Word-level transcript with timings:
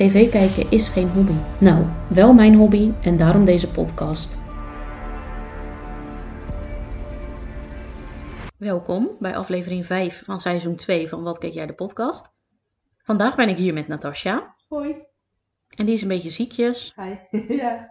tv 0.00 0.30
kijken 0.30 0.70
is 0.70 0.88
geen 0.88 1.08
hobby. 1.08 1.36
Nou, 1.58 1.86
wel 2.08 2.32
mijn 2.32 2.54
hobby 2.54 2.92
en 3.02 3.16
daarom 3.16 3.44
deze 3.44 3.70
podcast. 3.70 4.38
Welkom 8.58 9.16
bij 9.18 9.36
aflevering 9.36 9.86
5 9.86 10.24
van 10.24 10.40
seizoen 10.40 10.76
2 10.76 11.08
van 11.08 11.22
Wat 11.22 11.38
keek 11.38 11.52
jij 11.52 11.66
de 11.66 11.72
podcast. 11.72 12.32
Vandaag 12.98 13.36
ben 13.36 13.48
ik 13.48 13.56
hier 13.56 13.72
met 13.72 13.88
Natasja 13.88 14.54
Hoi. 14.68 14.94
en 15.76 15.84
die 15.84 15.94
is 15.94 16.02
een 16.02 16.08
beetje 16.08 16.30
ziekjes. 16.30 16.94
Hi. 16.96 17.14
ja. 17.62 17.90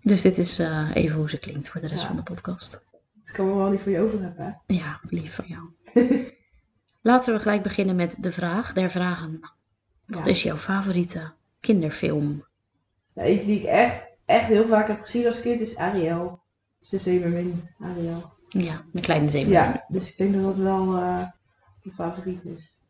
Dus 0.00 0.22
dit 0.22 0.38
is 0.38 0.58
eh, 0.58 0.90
even 0.94 1.18
hoe 1.18 1.30
ze 1.30 1.38
klinkt 1.38 1.68
voor 1.68 1.80
de 1.80 1.86
rest 1.88 2.00
Ja. 2.00 2.06
van 2.06 2.16
de 2.16 2.22
podcast. 2.22 2.70
Dat 3.22 3.32
kan 3.32 3.46
me 3.46 3.54
wel 3.54 3.70
niet 3.70 3.80
voor 3.80 3.92
je 3.92 4.00
over 4.00 4.22
hebben. 4.22 4.62
Ja, 4.66 5.00
lief 5.08 5.34
van 5.34 5.44
jou. 5.48 5.70
Laten 7.02 7.34
we 7.34 7.40
gelijk 7.40 7.62
beginnen 7.62 7.96
met 7.96 8.16
de 8.20 8.32
vraag 8.32 8.72
der 8.72 8.90
vragen. 8.90 9.40
Wat 10.06 10.24
Ja. 10.24 10.30
is 10.30 10.42
jouw 10.42 10.56
favoriete 10.56 11.32
kinderfilm? 11.60 12.44
Nou, 13.14 13.28
eentje 13.28 13.46
die 13.46 13.58
ik 13.58 13.64
echt, 13.64 14.06
echt 14.24 14.46
heel 14.48 14.66
vaak 14.66 14.88
heb 14.88 15.00
gezien 15.02 15.26
als 15.26 15.40
kind 15.40 15.60
is 15.60 15.76
Ariel. 15.76 16.40
Dus 16.78 16.88
de 16.88 16.98
Zeemermin, 16.98 17.68
Ariel. 17.80 18.32
Ja, 18.48 18.84
de 18.92 19.00
kleine 19.00 19.30
zeemermin. 19.30 19.58
Ja, 19.72 19.84
dus 19.88 20.10
ik 20.10 20.16
denk 20.16 20.34
dat 20.34 20.42
dat 20.42 20.56
wel 20.56 20.96
eh 20.96 21.26
mijn 21.82 21.94
favoriet 21.94 22.44
is. 22.44 22.80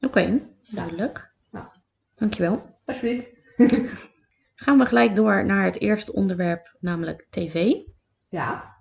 Oké, 0.00 0.40
duidelijk. 0.68 1.32
Ja. 1.52 1.70
Dankjewel. 2.14 2.78
Alsjeblieft. 2.84 3.28
Gaan 4.54 4.78
we 4.78 4.84
gelijk 4.86 5.14
door 5.16 5.44
naar 5.46 5.64
het 5.64 5.80
eerste 5.80 6.12
onderwerp, 6.12 6.76
namelijk 6.80 7.26
tv. 7.30 7.72
Ja. 8.28 8.75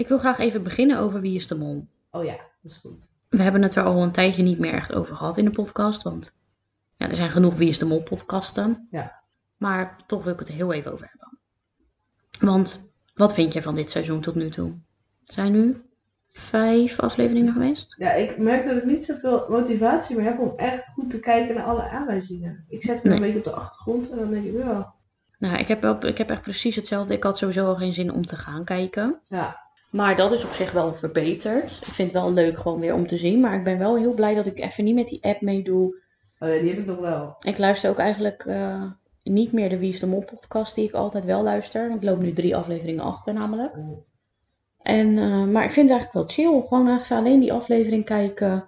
Ik 0.00 0.08
wil 0.08 0.18
graag 0.18 0.38
even 0.38 0.62
beginnen 0.62 0.98
over 0.98 1.20
Wie 1.20 1.34
is 1.36 1.46
de 1.46 1.54
Mol. 1.54 1.88
Oh 2.10 2.24
ja, 2.24 2.36
dat 2.62 2.72
is 2.72 2.76
goed. 2.76 3.10
We 3.28 3.42
hebben 3.42 3.62
het 3.62 3.74
er 3.74 3.82
al 3.82 4.02
een 4.02 4.12
tijdje 4.12 4.42
niet 4.42 4.58
meer 4.58 4.72
echt 4.72 4.94
over 4.94 5.16
gehad 5.16 5.36
in 5.36 5.44
de 5.44 5.50
podcast, 5.50 6.02
want 6.02 6.38
ja, 6.96 7.08
er 7.08 7.16
zijn 7.16 7.30
genoeg 7.30 7.54
Wie 7.54 7.68
is 7.68 7.78
de 7.78 7.84
Mol 7.84 8.02
podcasten. 8.02 8.88
Ja. 8.90 9.20
Maar 9.56 9.96
toch 10.06 10.24
wil 10.24 10.32
ik 10.32 10.38
het 10.38 10.48
er 10.48 10.54
heel 10.54 10.72
even 10.72 10.92
over 10.92 11.08
hebben. 11.10 11.38
Want 12.50 12.92
wat 13.14 13.34
vind 13.34 13.52
je 13.52 13.62
van 13.62 13.74
dit 13.74 13.90
seizoen 13.90 14.20
tot 14.20 14.34
nu 14.34 14.48
toe? 14.48 14.78
Zijn 15.24 15.52
nu 15.52 15.82
vijf 16.28 17.00
afleveringen 17.00 17.52
geweest. 17.52 17.94
Ja, 17.98 18.12
ik 18.12 18.38
merk 18.38 18.64
dat 18.66 18.76
ik 18.76 18.84
niet 18.84 19.04
zoveel 19.04 19.46
motivatie 19.48 20.16
meer 20.16 20.24
heb 20.24 20.38
om 20.38 20.52
echt 20.56 20.86
goed 20.86 21.10
te 21.10 21.20
kijken 21.20 21.54
naar 21.54 21.64
alle 21.64 21.88
aanwijzingen. 21.90 22.64
Ik 22.68 22.82
zet 22.84 22.94
het 22.94 23.04
Nee. 23.04 23.14
een 23.14 23.20
beetje 23.20 23.38
op 23.38 23.44
de 23.44 23.52
achtergrond 23.52 24.10
en 24.10 24.18
dan 24.18 24.30
denk 24.30 24.44
ik, 24.44 24.56
ja. 24.56 24.94
Nou, 25.38 25.56
ik 25.58 25.68
heb, 25.68 25.80
wel, 25.80 26.06
ik 26.06 26.18
heb 26.18 26.30
echt 26.30 26.42
precies 26.42 26.76
hetzelfde. 26.76 27.14
Ik 27.14 27.22
had 27.22 27.38
sowieso 27.38 27.66
al 27.66 27.74
geen 27.74 27.94
zin 27.94 28.12
om 28.12 28.26
te 28.26 28.36
gaan 28.36 28.64
kijken. 28.64 29.20
Ja, 29.26 29.68
Maar 29.90 30.16
dat 30.16 30.32
is 30.32 30.44
op 30.44 30.52
zich 30.52 30.72
wel 30.72 30.94
verbeterd. 30.94 31.70
Ik 31.86 31.92
vind 31.92 32.12
het 32.12 32.22
wel 32.22 32.32
leuk 32.32 32.58
gewoon 32.58 32.80
weer 32.80 32.94
om 32.94 33.06
te 33.06 33.16
zien. 33.16 33.40
Maar 33.40 33.54
ik 33.54 33.64
ben 33.64 33.78
wel 33.78 33.96
heel 33.96 34.14
blij 34.14 34.34
dat 34.34 34.46
ik 34.46 34.60
even 34.60 34.84
niet 34.84 34.94
met 34.94 35.08
die 35.08 35.24
app 35.24 35.40
meedoe. 35.40 35.96
oh 36.38 36.48
ja 36.48 36.60
die 36.60 36.70
heb 36.70 36.78
ik 36.78 36.86
nog 36.86 36.98
wel. 36.98 37.36
Ik 37.40 37.58
luister 37.58 37.90
ook 37.90 37.98
eigenlijk 37.98 38.44
eh, 38.46 38.82
niet 39.22 39.52
meer 39.52 39.68
de 39.68 39.78
Wie 39.78 39.92
is 39.92 40.00
de 40.00 40.06
Mol 40.06 40.24
podcast 40.24 40.74
die 40.74 40.88
ik 40.88 40.94
altijd 40.94 41.24
wel 41.24 41.42
luister. 41.42 41.88
Want 41.88 42.02
ik 42.02 42.08
loop 42.08 42.18
nu 42.18 42.32
drie 42.32 42.56
afleveringen 42.56 43.04
achter 43.04 43.34
namelijk. 43.34 43.74
En, 44.82 45.18
eh, 45.18 45.44
maar 45.44 45.64
ik 45.64 45.70
vind 45.70 45.88
het 45.88 45.98
eigenlijk 45.98 46.12
wel 46.12 46.28
chill. 46.28 46.66
Gewoon 46.68 46.98
even 46.98 47.16
alleen 47.16 47.40
die 47.40 47.52
aflevering 47.52 48.04
kijken. 48.04 48.64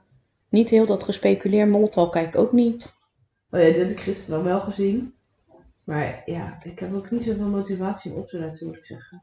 Niet 0.48 0.70
heel 0.70 0.86
dat 0.86 1.02
gespeculeer. 1.02 1.68
Moltal 1.68 2.08
kijk 2.08 2.28
ik 2.28 2.40
ook 2.40 2.52
niet. 2.52 2.94
Oh 3.50 3.60
ja, 3.60 3.66
dit 3.66 3.76
heb 3.76 3.90
ik 3.90 4.00
gisteren 4.00 4.42
dan 4.42 4.52
wel 4.52 4.60
gezien. 4.60 5.14
Maar 5.84 6.22
ja, 6.26 6.58
ik 6.62 6.78
heb 6.78 6.94
ook 6.94 7.10
niet 7.10 7.22
zoveel 7.22 7.46
motivatie 7.46 8.12
om 8.12 8.18
op 8.18 8.28
te 8.28 8.38
letten, 8.38 8.66
moet 8.66 8.76
ik 8.76 8.84
zeggen. 8.86 9.22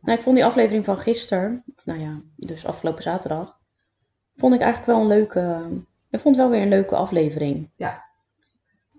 Nou, 0.00 0.16
ik 0.18 0.24
vond 0.24 0.36
die 0.36 0.44
aflevering 0.44 0.84
van 0.84 0.98
gisteren, 0.98 1.64
of 1.76 1.86
nou 1.86 2.00
ja, 2.00 2.20
dus 2.36 2.66
afgelopen 2.66 3.02
zaterdag, 3.02 3.60
vond 4.36 4.54
ik 4.54 4.60
eigenlijk 4.60 4.92
wel 4.92 5.00
een 5.00 5.18
leuke. 5.18 5.68
Ik 6.10 6.20
vond 6.20 6.36
het 6.36 6.44
wel 6.44 6.54
weer 6.54 6.62
een 6.62 6.68
leuke 6.68 6.96
aflevering. 6.96 7.70
Ja, 7.76 8.04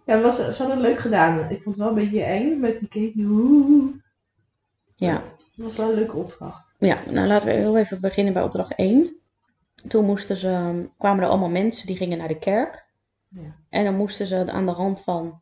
het 0.05 0.21
was, 0.21 0.35
ze 0.35 0.43
hadden 0.43 0.69
het 0.69 0.79
leuk 0.79 0.99
gedaan. 0.99 1.49
Ik 1.49 1.63
vond 1.63 1.75
het 1.75 1.77
wel 1.77 1.87
een 1.87 2.03
beetje 2.03 2.23
eng 2.23 2.59
met 2.59 2.79
die 2.79 2.89
cake. 2.89 3.99
Ja, 4.95 5.13
Het 5.13 5.55
was 5.55 5.75
wel 5.75 5.89
een 5.89 5.95
leuke 5.95 6.17
opdracht. 6.17 6.75
ja 6.79 6.97
nou 7.09 7.27
laten 7.27 7.47
we 7.47 7.53
heel 7.53 7.77
even 7.77 8.01
beginnen 8.01 8.33
bij 8.33 8.43
opdracht 8.43 8.75
1. 8.75 9.15
Toen 9.87 10.05
moesten 10.05 10.37
ze, 10.37 10.85
kwamen 10.97 11.23
er 11.23 11.29
allemaal 11.29 11.49
mensen 11.49 11.87
die 11.87 11.95
gingen 11.95 12.17
naar 12.17 12.27
de 12.27 12.39
kerk. 12.39 12.89
Ja. 13.29 13.55
En 13.69 13.83
dan 13.83 13.95
moesten 13.95 14.27
ze 14.27 14.51
aan 14.51 14.65
de 14.65 14.71
hand 14.71 15.03
van 15.03 15.41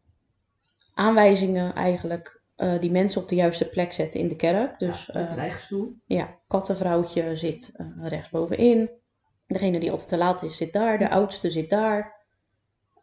aanwijzingen 0.93 1.73
eigenlijk 1.75 2.38
eh, 2.59 2.79
die 2.79 2.91
mensen 2.91 3.21
op 3.21 3.29
de 3.29 3.35
juiste 3.35 3.69
plek 3.69 3.93
zetten 3.93 4.19
in 4.19 4.27
de 4.27 4.35
kerk. 4.35 4.79
Dus 4.79 5.05
ja, 5.05 5.19
met 5.19 5.29
eh, 5.29 5.37
eigen 5.37 5.61
stoel. 5.61 5.95
Ja, 6.05 6.37
kattenvrouwtje 6.47 7.35
zit 7.35 7.73
eh 7.75 7.85
rechtsbovenin. 8.01 8.89
Degene 9.47 9.79
die 9.79 9.91
altijd 9.91 10.09
te 10.09 10.17
laat 10.17 10.43
is, 10.43 10.57
zit 10.57 10.73
daar. 10.73 10.97
De 10.97 11.09
oudste 11.09 11.49
zit 11.49 11.69
daar. 11.69 12.17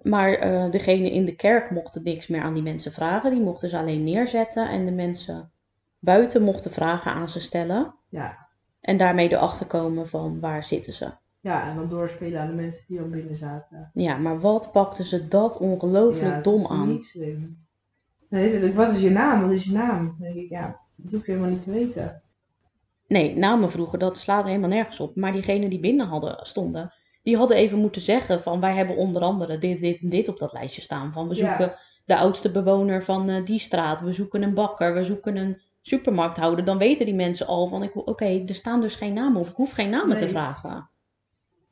Maar 0.02 0.32
eh, 0.32 0.70
degene 0.70 1.10
in 1.12 1.24
de 1.24 1.36
kerk 1.36 1.70
mochten 1.70 2.02
niks 2.02 2.26
meer 2.26 2.42
aan 2.42 2.54
die 2.54 2.62
mensen 2.62 2.92
vragen. 2.92 3.30
Die 3.30 3.42
mochten 3.42 3.68
ze 3.68 3.78
alleen 3.78 4.04
neerzetten. 4.04 4.68
En 4.68 4.84
de 4.84 4.92
mensen 4.92 5.50
buiten 5.98 6.42
mochten 6.42 6.70
vragen 6.70 7.12
aan 7.12 7.30
ze 7.30 7.40
stellen. 7.40 7.94
Ja. 8.08 8.48
En 8.80 8.96
daarmee 8.96 9.32
erachter 9.32 9.66
komen 9.66 10.08
van 10.08 10.40
waar 10.40 10.64
zitten 10.64 10.92
ze. 10.92 11.10
ja, 11.40 11.68
en 11.68 11.76
dan 11.76 11.88
doorspelen 11.88 12.40
aan 12.40 12.46
de 12.48 12.62
mensen 12.62 12.84
die 12.88 13.00
al 13.00 13.08
binnen 13.08 13.36
zaten. 13.36 13.90
Ja, 13.94 14.16
maar 14.16 14.40
wat 14.40 14.70
pakten 14.72 15.04
ze 15.04 15.28
dat 15.28 15.58
ongelooflijk 15.58 16.34
ja, 16.34 16.40
dom 16.40 16.66
aan. 16.66 16.88
niet 16.88 17.04
slim. 17.04 17.65
Ook, 18.30 18.74
wat 18.74 18.90
is 18.92 19.00
je 19.02 19.10
naam? 19.10 19.40
Wat 19.42 19.50
is 19.50 19.64
je 19.64 19.72
naam? 19.72 20.04
Dan 20.06 20.16
denk 20.18 20.34
ik, 20.44 20.48
ja, 20.50 20.80
dat 20.96 21.12
hoef 21.12 21.26
je 21.26 21.32
helemaal 21.32 21.50
niet 21.52 21.62
te 21.64 21.70
weten. 21.72 22.22
Nee, 23.08 23.36
namen 23.36 23.70
vroegen, 23.70 23.98
dat 23.98 24.18
slaat 24.18 24.44
helemaal 24.46 24.68
nergens 24.68 25.00
op. 25.00 25.16
Maar 25.16 25.32
diegenen 25.32 25.70
die 25.70 25.80
binnen 25.80 26.06
hadden, 26.06 26.38
stonden, 26.42 26.92
die 27.22 27.36
hadden 27.36 27.56
even 27.56 27.78
moeten 27.78 28.02
zeggen 28.02 28.42
van 28.42 28.60
wij 28.60 28.74
hebben 28.74 28.96
onder 28.96 29.22
andere 29.22 29.58
dit, 29.58 29.80
dit 29.80 30.00
en 30.00 30.08
dit 30.08 30.28
op 30.28 30.38
dat 30.38 30.52
lijstje 30.52 30.82
staan. 30.82 31.12
Van 31.12 31.28
we 31.28 31.34
Ja. 31.34 31.46
zoeken 31.56 31.76
de 32.04 32.16
oudste 32.16 32.50
bewoner 32.52 33.02
van 33.04 33.28
eh, 33.28 33.44
die 33.44 33.58
straat, 33.58 34.00
we 34.00 34.12
zoeken 34.12 34.42
een 34.42 34.54
bakker, 34.54 34.94
we 34.94 35.04
zoeken 35.04 35.36
een 35.36 35.60
supermarkthouder. 35.82 36.64
Dan 36.64 36.78
weten 36.78 37.04
die 37.06 37.14
mensen 37.14 37.46
al 37.46 37.66
van 37.66 37.82
ik- 37.82 38.06
oké, 38.08 38.44
er 38.46 38.54
staan 38.54 38.80
dus 38.80 38.94
geen 38.94 39.12
namen 39.12 39.40
op, 39.40 39.46
ik 39.46 39.54
hoef 39.56 39.72
geen 39.72 39.90
namen 39.90 40.16
te 40.16 40.22
Nee. 40.22 40.32
vragen. 40.32 40.90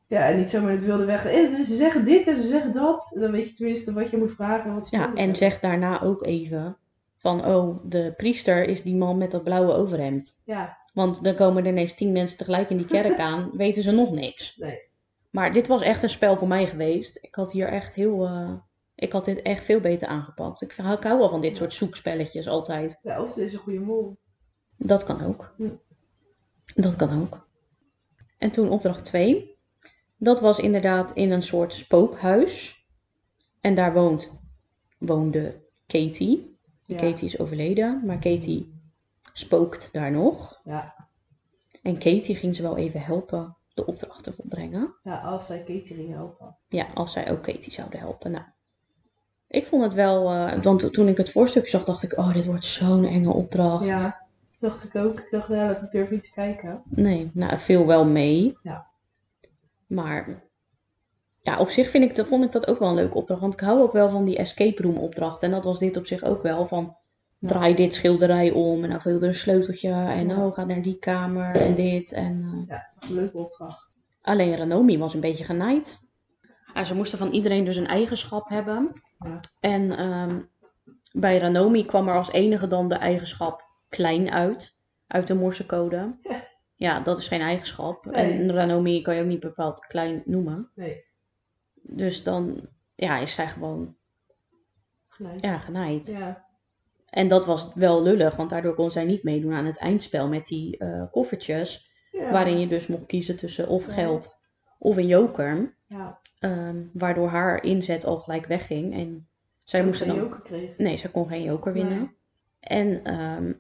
Ja, 0.06 0.28
en 0.28 0.36
niet 0.36 0.50
zomaar 0.50 0.70
in 0.70 0.76
het 0.76 0.86
wilde 0.86 1.04
weg. 1.04 1.26
Eh, 1.26 1.54
ze 1.54 1.76
zeggen 1.76 2.04
dit 2.04 2.28
en 2.28 2.36
ze 2.36 2.46
zeggen 2.46 2.72
dat. 2.72 3.16
Dan 3.20 3.30
weet 3.30 3.48
je 3.48 3.54
tenminste 3.54 3.92
wat 3.92 4.10
je 4.10 4.16
moet 4.16 4.32
vragen. 4.34 4.70
en 4.70 4.74
Wat 4.74 4.88
ze 4.88 4.96
Ja, 4.96 5.14
en 5.14 5.36
zeg 5.36 5.60
daarna 5.60 6.02
ook 6.02 6.26
even 6.26 6.76
van 7.16 7.44
oh, 7.46 7.78
de 7.84 8.12
priester 8.16 8.64
is 8.68 8.82
die 8.82 8.96
man 8.96 9.18
met 9.18 9.30
dat 9.30 9.42
blauwe 9.44 9.72
overhemd. 9.72 10.40
Ja, 10.44 10.78
Want 10.92 11.24
dan 11.24 11.34
komen 11.34 11.64
er 11.64 11.70
ineens 11.70 11.94
tien 11.94 12.12
mensen 12.12 12.38
tegelijk 12.38 12.70
in 12.70 12.76
die 12.76 12.86
kerk 12.86 13.18
aan, 13.18 13.50
weten 13.56 13.82
ze 13.82 13.90
nog 13.90 14.10
niks. 14.12 14.56
nee. 14.56 14.92
Maar 15.30 15.52
dit 15.52 15.66
was 15.66 15.82
echt 15.82 16.02
een 16.02 16.10
spel 16.10 16.36
voor 16.36 16.48
mij 16.48 16.66
geweest. 16.66 17.18
Ik 17.22 17.34
had 17.34 17.52
hier 17.52 17.68
echt 17.68 17.94
heel. 17.94 18.24
eh, 18.26 18.52
ik 18.94 19.12
had 19.12 19.24
dit 19.24 19.42
echt 19.42 19.64
veel 19.64 19.80
beter 19.80 20.08
aangepakt. 20.08 20.62
Ik, 20.62 20.72
ik 20.72 21.02
hou 21.02 21.18
wel 21.18 21.28
van 21.28 21.40
dit 21.40 21.56
soort 21.56 21.74
zoekspelletjes 21.74 22.48
altijd. 22.48 22.98
Ja, 23.02 23.22
of 23.22 23.28
het 23.28 23.36
is 23.36 23.52
een 23.52 23.58
goede 23.58 23.80
mol. 23.80 24.16
Dat 24.76 25.04
kan 25.04 25.24
ook. 25.24 25.54
Hm. 25.56 25.68
Dat 26.74 26.96
kan 26.96 27.20
ook. 27.22 27.48
En 28.38 28.50
toen 28.50 28.68
opdracht 28.70 29.04
2. 29.04 29.53
Dat 30.24 30.40
was 30.40 30.58
inderdaad 30.58 31.12
in 31.12 31.30
een 31.30 31.42
soort 31.42 31.72
spookhuis. 31.72 32.84
En 33.60 33.74
daar 33.74 33.92
woont, 33.92 34.40
woonde 34.98 35.62
Katie. 35.86 36.56
Ja. 36.86 36.96
Katie 36.96 37.26
is 37.26 37.38
overleden, 37.38 38.02
maar 38.04 38.18
Katie 38.18 38.72
spookt 39.32 39.92
daar 39.92 40.10
nog. 40.10 40.60
Ja. 40.64 40.94
En 41.82 41.98
Katie 41.98 42.36
ging 42.36 42.56
ze 42.56 42.62
wel 42.62 42.76
even 42.76 43.00
helpen 43.00 43.56
de 43.74 43.86
opdracht 43.86 44.24
te 44.24 44.32
volbrengen. 44.32 44.94
ja, 45.02 45.20
als 45.20 45.46
zij 45.46 45.58
Katie 45.58 45.96
ging 45.96 46.12
helpen. 46.12 46.56
Ja, 46.68 46.86
als 46.94 47.12
zij 47.12 47.30
ook 47.30 47.42
Katie 47.42 47.72
zouden 47.72 47.98
helpen. 47.98 48.30
Nou, 48.30 48.44
ik 49.48 49.66
vond 49.66 49.82
het 49.82 49.94
wel, 49.94 50.30
eh, 50.30 50.62
want 50.62 50.92
toen 50.92 51.08
ik 51.08 51.16
het 51.16 51.30
voorstukje 51.30 51.70
zag, 51.70 51.84
dacht 51.84 52.02
ik, 52.02 52.18
oh, 52.18 52.32
dit 52.32 52.44
wordt 52.44 52.64
zo'n 52.64 53.04
enge 53.04 53.32
opdracht. 53.32 53.84
Ja, 53.84 54.26
dacht 54.58 54.84
ik 54.84 54.94
ook. 54.94 55.20
Ik 55.20 55.30
dacht, 55.30 55.48
ja, 55.48 55.66
dat 55.66 55.82
ik 55.82 55.90
durf 55.90 56.10
niet 56.10 56.22
te 56.22 56.32
kijken. 56.32 56.82
Nee, 56.84 57.30
nou, 57.34 57.50
het 57.52 57.62
viel 57.62 57.86
wel 57.86 58.04
mee. 58.04 58.58
Ja. 58.62 58.92
Maar 59.94 60.42
ja, 61.42 61.58
op 61.58 61.68
zich 61.70 61.90
vind 61.90 62.18
ik, 62.18 62.26
vond 62.26 62.44
ik 62.44 62.52
dat 62.52 62.66
ook 62.66 62.78
wel 62.78 62.88
een 62.88 62.94
leuke 62.94 63.16
opdracht. 63.16 63.40
Want 63.40 63.54
ik 63.54 63.60
hou 63.60 63.80
ook 63.80 63.92
wel 63.92 64.08
van 64.08 64.24
die 64.24 64.36
escape 64.36 64.82
room 64.82 64.96
opdracht. 64.96 65.42
En 65.42 65.50
dat 65.50 65.64
was 65.64 65.78
dit 65.78 65.96
op 65.96 66.06
zich 66.06 66.22
ook 66.22 66.42
wel 66.42 66.66
van, 66.66 66.96
draai 67.38 67.74
dit 67.74 67.94
schilderij 67.94 68.50
om 68.50 68.84
en 68.84 68.90
dan 68.90 69.00
vul 69.00 69.16
er 69.16 69.22
een 69.22 69.34
sleuteltje 69.34 69.90
en 69.90 70.28
Ja. 70.28 70.46
oh, 70.46 70.52
ga 70.52 70.64
naar 70.64 70.82
die 70.82 70.98
kamer 70.98 71.56
en 71.56 71.74
dit. 71.74 72.12
En, 72.12 72.42
eh, 72.52 72.68
Ja, 72.68 72.90
dat 73.00 73.08
een 73.08 73.14
leuke 73.14 73.38
opdracht. 73.38 73.88
Alleen 74.22 74.56
Ranomi 74.56 74.98
was 74.98 75.14
een 75.14 75.20
beetje 75.20 75.44
genaaid. 75.44 75.98
En 76.74 76.86
ze 76.86 76.94
moesten 76.94 77.18
van 77.18 77.30
iedereen 77.30 77.64
dus 77.64 77.76
een 77.76 77.86
eigenschap 77.86 78.48
hebben. 78.48 78.92
Ja. 79.18 79.40
En 79.60 79.96
ehm, 79.96 80.40
bij 81.12 81.38
Ranomi 81.38 81.84
kwam 81.86 82.08
er 82.08 82.14
als 82.14 82.32
enige 82.32 82.66
dan 82.66 82.88
de 82.88 82.94
eigenschap 82.94 83.64
klein 83.88 84.30
uit. 84.30 84.76
Uit 85.06 85.26
de 85.26 85.34
morsecode. 85.34 86.16
Ja. 86.22 86.52
Ja, 86.76 87.00
dat 87.00 87.18
is 87.18 87.28
geen 87.28 87.40
eigenschap. 87.40 88.04
Nee. 88.04 88.14
En 88.32 88.52
Ranomi 88.52 89.02
kan 89.02 89.14
je 89.14 89.20
ook 89.22 89.26
niet 89.28 89.40
bepaald 89.40 89.86
klein 89.86 90.22
noemen. 90.24 90.70
Nee, 90.74 91.04
Dus 91.82 92.22
dan 92.22 92.68
ja, 92.94 93.18
is 93.18 93.34
zij 93.34 93.48
gewoon 93.48 93.96
gelijk. 95.08 95.44
ja, 95.44 95.58
genaaid. 95.58 96.06
Ja. 96.06 96.44
En 97.10 97.28
dat 97.28 97.46
was 97.46 97.70
wel 97.74 98.02
lullig, 98.02 98.36
want 98.36 98.50
daardoor 98.50 98.74
kon 98.74 98.90
zij 98.90 99.04
niet 99.04 99.22
meedoen 99.22 99.52
aan 99.52 99.66
het 99.66 99.78
eindspel 99.78 100.28
met 100.28 100.46
die 100.46 100.78
eh, 100.78 101.02
koffertjes. 101.10 101.90
ja. 102.12 102.30
Waarin 102.30 102.58
je 102.58 102.66
dus 102.66 102.86
mocht 102.86 103.06
kiezen 103.06 103.36
tussen 103.36 103.68
of 103.68 103.84
geld 103.86 104.40
of 104.78 104.96
een 104.96 105.06
joker. 105.06 105.76
Ja. 105.86 106.20
Ehm, 106.38 106.82
waardoor 106.92 107.28
haar 107.28 107.62
inzet 107.62 108.04
al 108.04 108.16
gelijk 108.16 108.46
wegging. 108.46 108.94
En 108.94 109.28
zij 109.64 109.84
moest 109.84 110.02
geen 110.02 110.08
dan. 110.08 110.18
joker. 110.18 110.72
Nee, 110.76 110.96
zij 110.96 111.10
kon 111.10 111.28
geen 111.28 111.42
joker 111.42 111.72
winnen. 111.72 111.98
Nee. 111.98 112.16
En 112.60 113.04
ehm, 113.04 113.52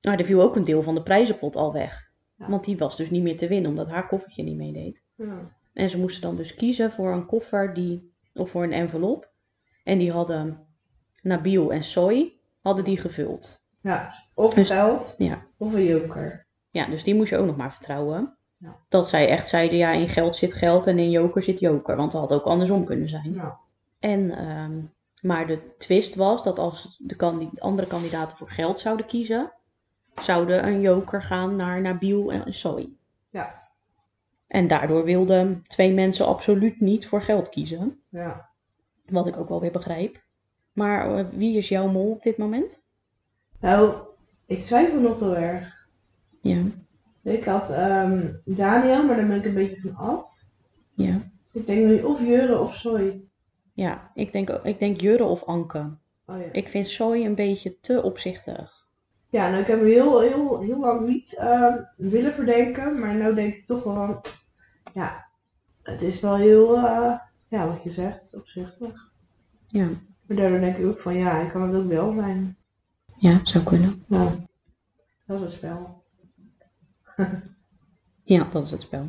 nou, 0.00 0.18
er 0.18 0.24
viel 0.24 0.42
ook 0.42 0.56
een 0.56 0.64
deel 0.64 0.82
van 0.82 0.94
de 0.94 1.02
prijzenpot 1.02 1.56
al 1.56 1.72
weg. 1.72 2.07
Ja. 2.38 2.48
Want 2.48 2.64
die 2.64 2.78
was 2.78 2.96
dus 2.96 3.10
niet 3.10 3.22
meer 3.22 3.36
te 3.36 3.48
winnen, 3.48 3.70
omdat 3.70 3.88
haar 3.88 4.06
koffertje 4.06 4.42
niet 4.42 4.56
meedeed. 4.56 5.06
Ja. 5.14 5.56
En 5.72 5.90
ze 5.90 5.98
moesten 5.98 6.22
dan 6.22 6.36
dus 6.36 6.54
kiezen 6.54 6.92
voor 6.92 7.12
een 7.12 7.26
koffer 7.26 7.74
die, 7.74 8.12
of 8.34 8.50
voor 8.50 8.62
een 8.62 8.72
envelop. 8.72 9.30
En 9.84 9.98
die 9.98 10.12
hadden 10.12 10.66
Nabil 11.22 11.72
en 11.72 11.82
Soy 11.82 12.32
hadden 12.60 12.84
die 12.84 12.96
gevuld. 12.96 13.64
ja. 13.80 14.12
Of 14.34 14.54
Dus- 14.54 14.68
geld, 14.70 15.14
Ja. 15.18 15.46
of 15.56 15.74
een 15.74 15.84
joker. 15.84 16.46
Ja, 16.70 16.86
dus 16.86 17.02
die 17.02 17.14
moest 17.14 17.30
je 17.30 17.36
ook 17.36 17.46
nog 17.46 17.56
maar 17.56 17.72
vertrouwen. 17.72 18.36
Ja. 18.56 18.76
Dat 18.88 19.08
zij 19.08 19.28
echt 19.28 19.48
zeiden, 19.48 19.78
ja, 19.78 19.92
in 19.92 20.08
geld 20.08 20.36
zit 20.36 20.54
geld 20.54 20.86
en 20.86 20.98
in 20.98 21.10
joker 21.10 21.42
zit 21.42 21.60
joker. 21.60 21.96
Want 21.96 22.12
dat 22.12 22.20
had 22.20 22.32
ook 22.32 22.44
andersom 22.44 22.84
kunnen 22.84 23.08
zijn. 23.08 23.32
Ja. 23.34 23.58
En, 23.98 24.30
ehm, 24.30 24.80
maar 25.20 25.46
de 25.46 25.74
twist 25.78 26.14
was 26.14 26.42
dat 26.42 26.58
als 26.58 26.96
de 27.02 27.48
andere 27.58 27.88
kandidaten 27.88 28.36
voor 28.36 28.50
geld 28.50 28.80
zouden 28.80 29.06
kiezen, 29.06 29.52
zouden 30.22 30.66
een 30.66 30.80
joker 30.80 31.22
gaan 31.22 31.56
naar 31.56 31.80
Nabil 31.80 32.32
en 32.32 32.54
Soy. 32.54 32.88
Ja. 33.30 33.68
En 34.46 34.68
daardoor 34.68 35.04
wilden 35.04 35.64
twee 35.66 35.92
mensen 35.92 36.26
absoluut 36.26 36.80
niet 36.80 37.06
voor 37.06 37.22
geld 37.22 37.48
kiezen. 37.48 38.00
Ja. 38.08 38.48
Wat 39.06 39.26
ik 39.26 39.36
ook 39.36 39.48
wel 39.48 39.60
weer 39.60 39.70
begrijp. 39.72 40.22
Maar 40.72 41.16
eh, 41.18 41.24
wie 41.32 41.56
is 41.56 41.68
jouw 41.68 41.88
mol 41.88 42.10
op 42.10 42.22
dit 42.22 42.36
moment? 42.36 42.86
Nou, 43.60 43.92
ik 44.46 44.60
twijfel 44.62 45.00
nog 45.00 45.18
heel 45.20 45.36
erg. 45.36 45.86
Ja, 46.40 46.62
Ik 47.22 47.44
had 47.44 47.70
ehm 47.70 48.26
Daniel, 48.44 49.04
maar 49.04 49.16
daar 49.16 49.26
ben 49.26 49.36
ik 49.36 49.44
een 49.44 49.54
beetje 49.54 49.80
van 49.80 49.96
af. 49.96 50.24
ja. 50.94 51.20
Ik 51.52 51.66
denk 51.66 51.86
nu 51.86 52.02
of 52.02 52.20
Jure 52.20 52.58
of 52.58 52.74
Soy. 52.74 53.20
Ja, 53.72 54.10
ik 54.14 54.32
denk, 54.32 54.50
ik 54.50 54.78
denk 54.78 55.00
Jurre 55.00 55.24
of 55.24 55.44
Anke. 55.44 55.96
Oh 56.26 56.38
ja. 56.40 56.52
Ik 56.52 56.68
vind 56.68 56.88
Soy 56.88 57.24
een 57.24 57.34
beetje 57.34 57.80
te 57.80 58.02
opzichtig. 58.02 58.77
Ja, 59.30 59.48
nou 59.50 59.60
ik 59.60 59.66
heb 59.66 59.82
heel, 59.82 60.20
heel, 60.20 60.60
heel 60.60 60.78
lang 60.78 61.06
niet 61.08 61.36
ehm, 61.36 61.82
willen 61.96 62.32
verdenken, 62.32 62.98
maar 62.98 63.14
nu 63.14 63.34
denk 63.34 63.54
ik 63.54 63.62
toch 63.62 63.84
wel 63.84 63.94
van, 63.94 64.20
ja, 64.92 65.26
het 65.82 66.02
is 66.02 66.20
wel 66.20 66.36
heel, 66.36 66.76
eh, 66.76 67.18
ja, 67.48 67.66
wat 67.66 67.82
je 67.82 67.90
zegt, 67.90 68.34
opzichtig. 68.34 69.10
Ja, 69.66 69.86
Maar 70.26 70.36
daardoor 70.36 70.60
denk 70.60 70.76
ik 70.76 70.86
ook 70.86 71.00
van, 71.00 71.14
ja, 71.14 71.40
ik 71.40 71.50
kan 71.50 71.62
het 71.62 71.74
ook 71.82 71.88
wel 71.88 72.12
zijn. 72.14 72.56
ja 73.14 73.40
zou 73.42 73.64
kunnen. 73.64 74.04
Nou, 74.06 74.30
dat 75.26 75.36
is 75.36 75.42
het 75.42 75.52
spel. 75.52 76.02
Ja, 78.24 78.46
dat 78.50 78.64
is 78.64 78.70
het 78.70 78.82
spel. 78.82 79.08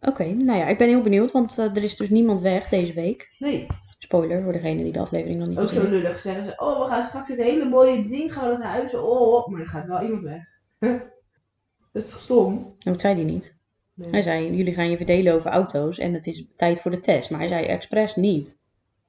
Oké, 0.00 0.24
nou 0.24 0.58
ja, 0.58 0.66
ik 0.66 0.78
ben 0.78 0.88
heel 0.88 1.02
benieuwd, 1.02 1.30
want 1.32 1.58
eh, 1.58 1.76
er 1.76 1.82
is 1.82 1.96
dus 1.96 2.10
niemand 2.10 2.40
weg 2.40 2.68
deze 2.68 2.92
week. 2.94 3.34
Nee, 3.38 3.66
Spoiler 4.08 4.42
voor 4.42 4.52
degene 4.52 4.82
die 4.82 4.92
de 4.92 4.98
aflevering 4.98 5.38
nog 5.38 5.48
niet 5.48 5.58
ook 5.58 5.68
zo 5.68 5.88
lullig 5.88 6.20
zeggen 6.20 6.44
ze, 6.44 6.52
oh, 6.56 6.82
we 6.82 6.88
gaan 6.88 7.02
straks 7.02 7.28
dit 7.28 7.38
hele 7.38 7.64
mooie 7.68 8.08
ding 8.08 8.34
gaan 8.34 8.44
we 8.50 8.56
dat 8.56 8.62
huis, 8.62 8.94
oh, 8.94 9.20
oh, 9.34 9.48
maar 9.48 9.60
er 9.60 9.66
gaat 9.66 9.86
wel 9.86 10.02
iemand 10.02 10.22
weg. 10.22 10.44
dat 11.92 12.02
is 12.02 12.08
toch 12.10 12.20
stom? 12.20 12.74
En 12.78 12.92
wat 12.92 13.00
zei 13.00 13.14
hij 13.14 13.24
niet? 13.24 13.56
Nee. 13.94 14.10
Hij 14.10 14.22
zei, 14.22 14.56
jullie 14.56 14.74
gaan 14.74 14.90
je 14.90 14.96
verdelen 14.96 15.34
over 15.34 15.50
auto's 15.50 15.98
en 15.98 16.14
het 16.14 16.26
is 16.26 16.46
tijd 16.56 16.80
voor 16.80 16.90
de 16.90 17.00
test. 17.00 17.30
Maar 17.30 17.38
hij 17.38 17.48
zei 17.48 17.64
expres 17.64 18.16
niet. 18.16 18.62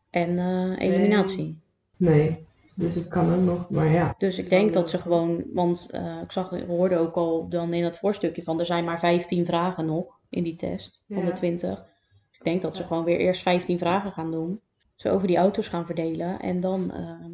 En 0.10 0.40
eh, 0.40 0.88
eliminatie. 0.88 1.60
Nee, 1.98 2.48
dus 2.75 2.95
het 2.95 3.07
kan 3.07 3.34
ook 3.34 3.42
nog, 3.42 3.69
maar 3.69 3.88
ja. 3.92 4.16
Dus 4.18 4.38
ik 4.38 4.50
denk 4.50 4.74
dat 4.74 4.90
ze 4.90 4.98
gewoon, 4.98 5.44
want 5.54 5.90
eh, 5.92 6.22
ik 6.24 6.31
zag, 6.31 6.50
hoorde 6.68 6.98
ook 6.98 7.16
al 7.16 7.50
dan 7.50 7.74
in 7.74 7.84
het 7.84 7.98
voorstukje 7.98 8.44
van, 8.44 8.60
er 8.60 8.66
zijn 8.66 8.84
maar 8.84 9.00
15 9.00 9.45
vragen 9.45 9.86
nog 9.86 10.19
in 10.30 10.44
die 10.44 10.56
test 10.56 11.02
van 11.10 11.18
Ja. 11.24 11.25
de 11.25 11.34
20. 11.34 11.86
Ik 12.31 12.44
denk 12.44 12.62
dat 12.62 12.75
ze 12.75 12.81
Ja. 12.81 12.88
gewoon 12.88 13.04
weer 13.04 13.18
eerst 13.19 13.42
15 13.42 13.78
vragen 13.80 14.12
gaan 14.12 14.31
doen. 14.31 14.62
Ze 15.00 15.10
over 15.10 15.28
die 15.28 15.38
auto's 15.38 15.68
gaan 15.68 15.86
verdelen 15.86 16.40
en 16.40 16.60
dan 16.60 16.92
ehm, 16.92 17.31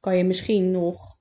kan 0.00 0.16
je 0.16 0.24
misschien 0.24 0.70
nog 0.70 1.16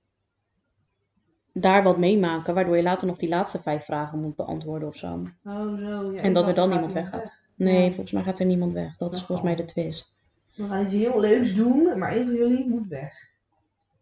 daar 1.53 1.83
wat 1.83 1.97
meemaken, 1.97 2.53
waardoor 2.53 2.75
je 2.77 2.83
later 2.83 3.07
nog 3.07 3.15
die 3.17 3.29
laatste 3.29 3.61
vijf 3.61 3.85
vragen 3.85 4.19
moet 4.21 4.35
beantwoorden 4.35 4.87
of 4.87 4.95
zo. 4.95 5.23
Oh, 5.43 5.77
zo. 5.77 6.11
Ja, 6.13 6.21
En 6.21 6.33
dat 6.33 6.47
er 6.47 6.53
dan 6.53 6.69
niemand 6.69 6.91
iemand 6.91 7.09
weggaat. 7.11 7.41
Nee, 7.55 7.83
Ja. 7.83 7.87
volgens 7.87 8.11
mij 8.11 8.23
gaat 8.23 8.39
er 8.39 8.45
niemand 8.45 8.73
weg. 8.73 8.97
Dat 8.97 9.13
is 9.13 9.23
volgens 9.23 9.47
mij 9.47 9.55
de 9.55 9.65
twist. 9.65 10.13
We 10.55 10.67
gaan 10.67 10.83
iets 10.83 10.93
heel 10.93 11.19
leuks 11.19 11.55
doen, 11.55 11.97
maar 11.99 12.15
een 12.15 12.23
van 12.23 12.33
jullie 12.33 12.69
moet 12.69 12.87
weg. 12.87 13.27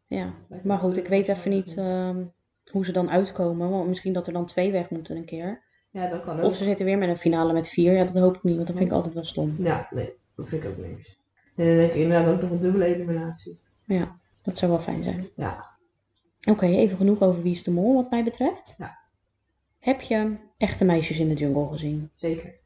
Ja, 0.07 0.33
maar 0.63 0.77
goed, 0.77 0.97
ik 0.97 1.07
weet 1.07 1.27
even 1.27 1.51
niet 1.51 1.77
ehm, 1.77 2.23
hoe 2.71 2.85
ze 2.85 2.91
dan 2.91 3.09
uitkomen. 3.09 3.69
Want 3.69 3.87
misschien 3.87 4.13
dat 4.13 4.27
er 4.27 4.33
dan 4.33 4.45
twee 4.45 4.71
weg 4.71 4.89
moeten 4.89 5.15
een 5.17 5.25
keer. 5.25 5.61
Ja, 5.91 6.09
dat 6.09 6.23
kan 6.23 6.37
ook. 6.39 6.45
Of 6.45 6.55
ze 6.55 6.63
zitten 6.63 6.85
weer 6.85 6.97
met 6.97 7.09
een 7.09 7.17
finale 7.17 7.53
met 7.53 7.69
vier. 7.69 7.93
Ja, 7.93 8.03
dat 8.03 8.13
hoop 8.15 8.35
ik 8.35 8.43
niet, 8.43 8.55
want 8.55 8.67
dat 8.67 8.75
vind 8.75 8.89
ik 8.89 8.95
altijd 8.95 9.13
wel 9.13 9.23
stom. 9.25 9.55
Ja, 9.59 9.87
nee, 9.91 10.13
dat 10.35 10.47
vind 10.47 10.63
ik 10.63 10.69
ook 10.69 10.77
niks. 10.77 11.19
En 11.57 11.65
dan 11.65 11.75
denk 11.75 11.91
ik 11.91 11.95
inderdaad 11.95 12.33
ook 12.33 12.41
nog 12.41 12.51
een 12.51 12.59
dubbele 12.59 12.85
eliminatie. 12.85 13.59
Ja, 13.85 14.19
dat 14.41 14.57
zou 14.57 14.71
wel 14.71 14.79
fijn 14.79 15.03
zijn. 15.03 15.27
Ja. 15.35 15.77
Oké, 16.49 16.65
even 16.65 16.97
genoeg 16.97 17.21
over 17.21 17.41
Wie 17.41 17.51
is 17.51 17.63
de 17.63 17.71
Mol 17.71 17.95
wat 17.95 18.09
mij 18.09 18.23
betreft. 18.23 18.75
Ja. 18.77 18.99
Heb 19.79 20.01
je 20.01 20.35
Echte 20.57 20.85
Meisjes 20.85 21.19
in 21.19 21.27
de 21.27 21.33
Jungle 21.33 21.67
gezien? 21.67 22.11
Zeker. 22.15 22.59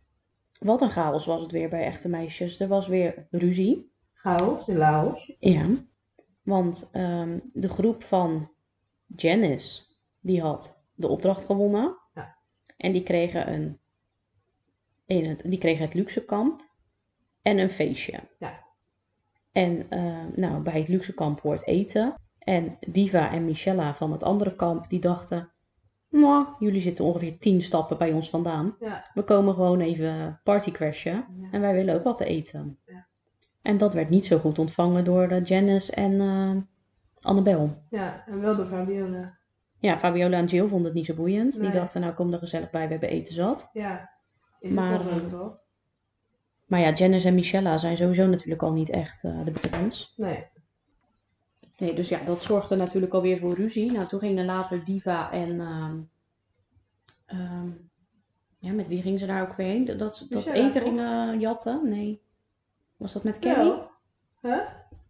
Wat 0.59 0.81
een 0.81 0.89
chaos 0.89 1.25
was 1.25 1.41
het 1.41 1.51
weer 1.51 1.69
bij 1.69 1.83
Echte 1.83 2.09
Meisjes. 2.09 2.59
Er 2.59 2.67
was 2.67 2.87
weer 2.87 3.27
ruzie. 3.31 3.91
Chaos 4.13 4.67
in 4.67 4.77
Laos. 4.77 5.35
Ja, 5.39 5.67
want 6.43 6.89
ehm, 6.91 7.39
de 7.53 7.69
groep 7.69 8.03
van 8.03 8.51
Janice, 9.05 9.81
die 10.19 10.41
had 10.41 10.83
de 10.93 11.07
opdracht 11.07 11.45
gewonnen. 11.45 11.97
Ja. 12.13 12.37
En 12.77 12.91
die 12.91 13.03
kregen, 13.03 13.53
een, 13.53 13.79
in 15.05 15.25
het, 15.25 15.43
die 15.45 15.59
kregen 15.59 15.85
het 15.85 15.93
luxekamp 15.93 16.69
en 17.41 17.57
een 17.57 17.69
feestje. 17.69 18.19
Ja. 18.39 18.60
En 19.51 19.89
eh, 19.89 20.23
nou, 20.35 20.61
bij 20.61 20.79
het 20.79 20.87
luxekamp 20.87 21.41
hoort 21.41 21.67
eten. 21.67 22.15
En 22.39 22.77
Diva 22.87 23.31
en 23.31 23.45
Michella 23.45 23.95
van 23.95 24.11
het 24.11 24.23
andere 24.23 24.55
kamp, 24.55 24.89
die 24.89 24.99
dachten... 24.99 25.51
Nou, 26.09 26.45
jullie 26.59 26.81
zitten 26.81 27.05
ongeveer 27.05 27.37
tien 27.39 27.61
stappen 27.61 27.97
bij 27.97 28.11
ons 28.11 28.29
vandaan. 28.29 28.75
Ja. 28.79 29.09
We 29.13 29.23
komen 29.23 29.53
gewoon 29.53 29.79
even 29.79 30.39
partycrashen. 30.43 31.25
Ja. 31.37 31.47
En 31.51 31.61
wij 31.61 31.73
willen 31.73 31.95
ook 31.95 32.03
wat 32.03 32.17
te 32.17 32.25
eten. 32.25 32.79
Ja. 32.85 33.07
En 33.61 33.77
dat 33.77 33.93
werd 33.93 34.09
niet 34.09 34.25
zo 34.25 34.37
goed 34.37 34.59
ontvangen 34.59 35.03
door 35.03 35.27
eh, 35.27 35.45
Janice 35.45 35.91
en 35.91 36.21
eh, 36.21 36.55
Annabel. 37.21 37.83
Ja, 37.89 38.23
en 38.27 38.41
wel 38.41 38.55
door 38.55 38.65
Fabiola. 38.65 39.37
Ja, 39.79 39.97
Fabiola 39.97 40.37
en 40.37 40.45
Jill 40.45 40.67
vonden 40.67 40.85
het 40.85 40.93
niet 40.93 41.05
zo 41.05 41.13
boeiend. 41.13 41.59
Die 41.59 41.71
dachten, 41.71 42.01
nou 42.01 42.13
kom 42.13 42.33
er 42.33 42.39
gezellig 42.39 42.69
bij, 42.69 42.85
we 42.85 42.91
hebben 42.91 43.09
eten 43.09 43.33
zat. 43.33 43.69
Ja. 43.73 44.09
Is 44.59 44.71
Maar, 44.71 44.89
maar, 44.89 44.99
toch 44.99 45.21
eh, 45.21 45.39
toch? 45.39 45.60
Maar 46.71 46.79
ja, 46.79 46.93
Janice 46.93 47.27
en 47.27 47.35
Michella 47.35 47.77
zijn 47.77 47.97
sowieso 47.97 48.27
natuurlijk 48.27 48.61
al 48.61 48.73
niet 48.73 48.89
echt 48.89 49.23
eh, 49.23 49.45
de 49.45 49.69
bands. 49.71 50.13
Nee. 50.15 50.45
Nee, 51.77 51.93
dus 51.93 52.09
ja, 52.09 52.19
dat 52.25 52.41
zorgde 52.41 52.75
natuurlijk 52.75 53.13
alweer 53.13 53.37
voor 53.39 53.53
ruzie. 53.55 53.91
Nou, 53.91 54.07
toen 54.07 54.19
gingen 54.19 54.45
later 54.45 54.83
Diva 54.85 55.31
en... 55.31 55.59
ehm, 55.59 55.99
ehm, 57.25 57.69
ja, 58.59 58.71
met 58.71 58.87
wie 58.87 59.01
gingen 59.01 59.19
ze 59.19 59.25
daar 59.25 59.41
ook 59.41 59.55
weer 59.55 59.67
heen? 59.67 59.85
Dat, 59.85 60.25
dat 60.29 60.45
eten 60.45 60.81
gingen 60.81 61.39
jatten? 61.39 61.89
Nee. 61.89 62.21
Was 62.97 63.13
dat 63.13 63.23
met 63.23 63.39
Kelly? 63.39 63.55
Wel. 63.55 63.89
Huh? 64.41 64.67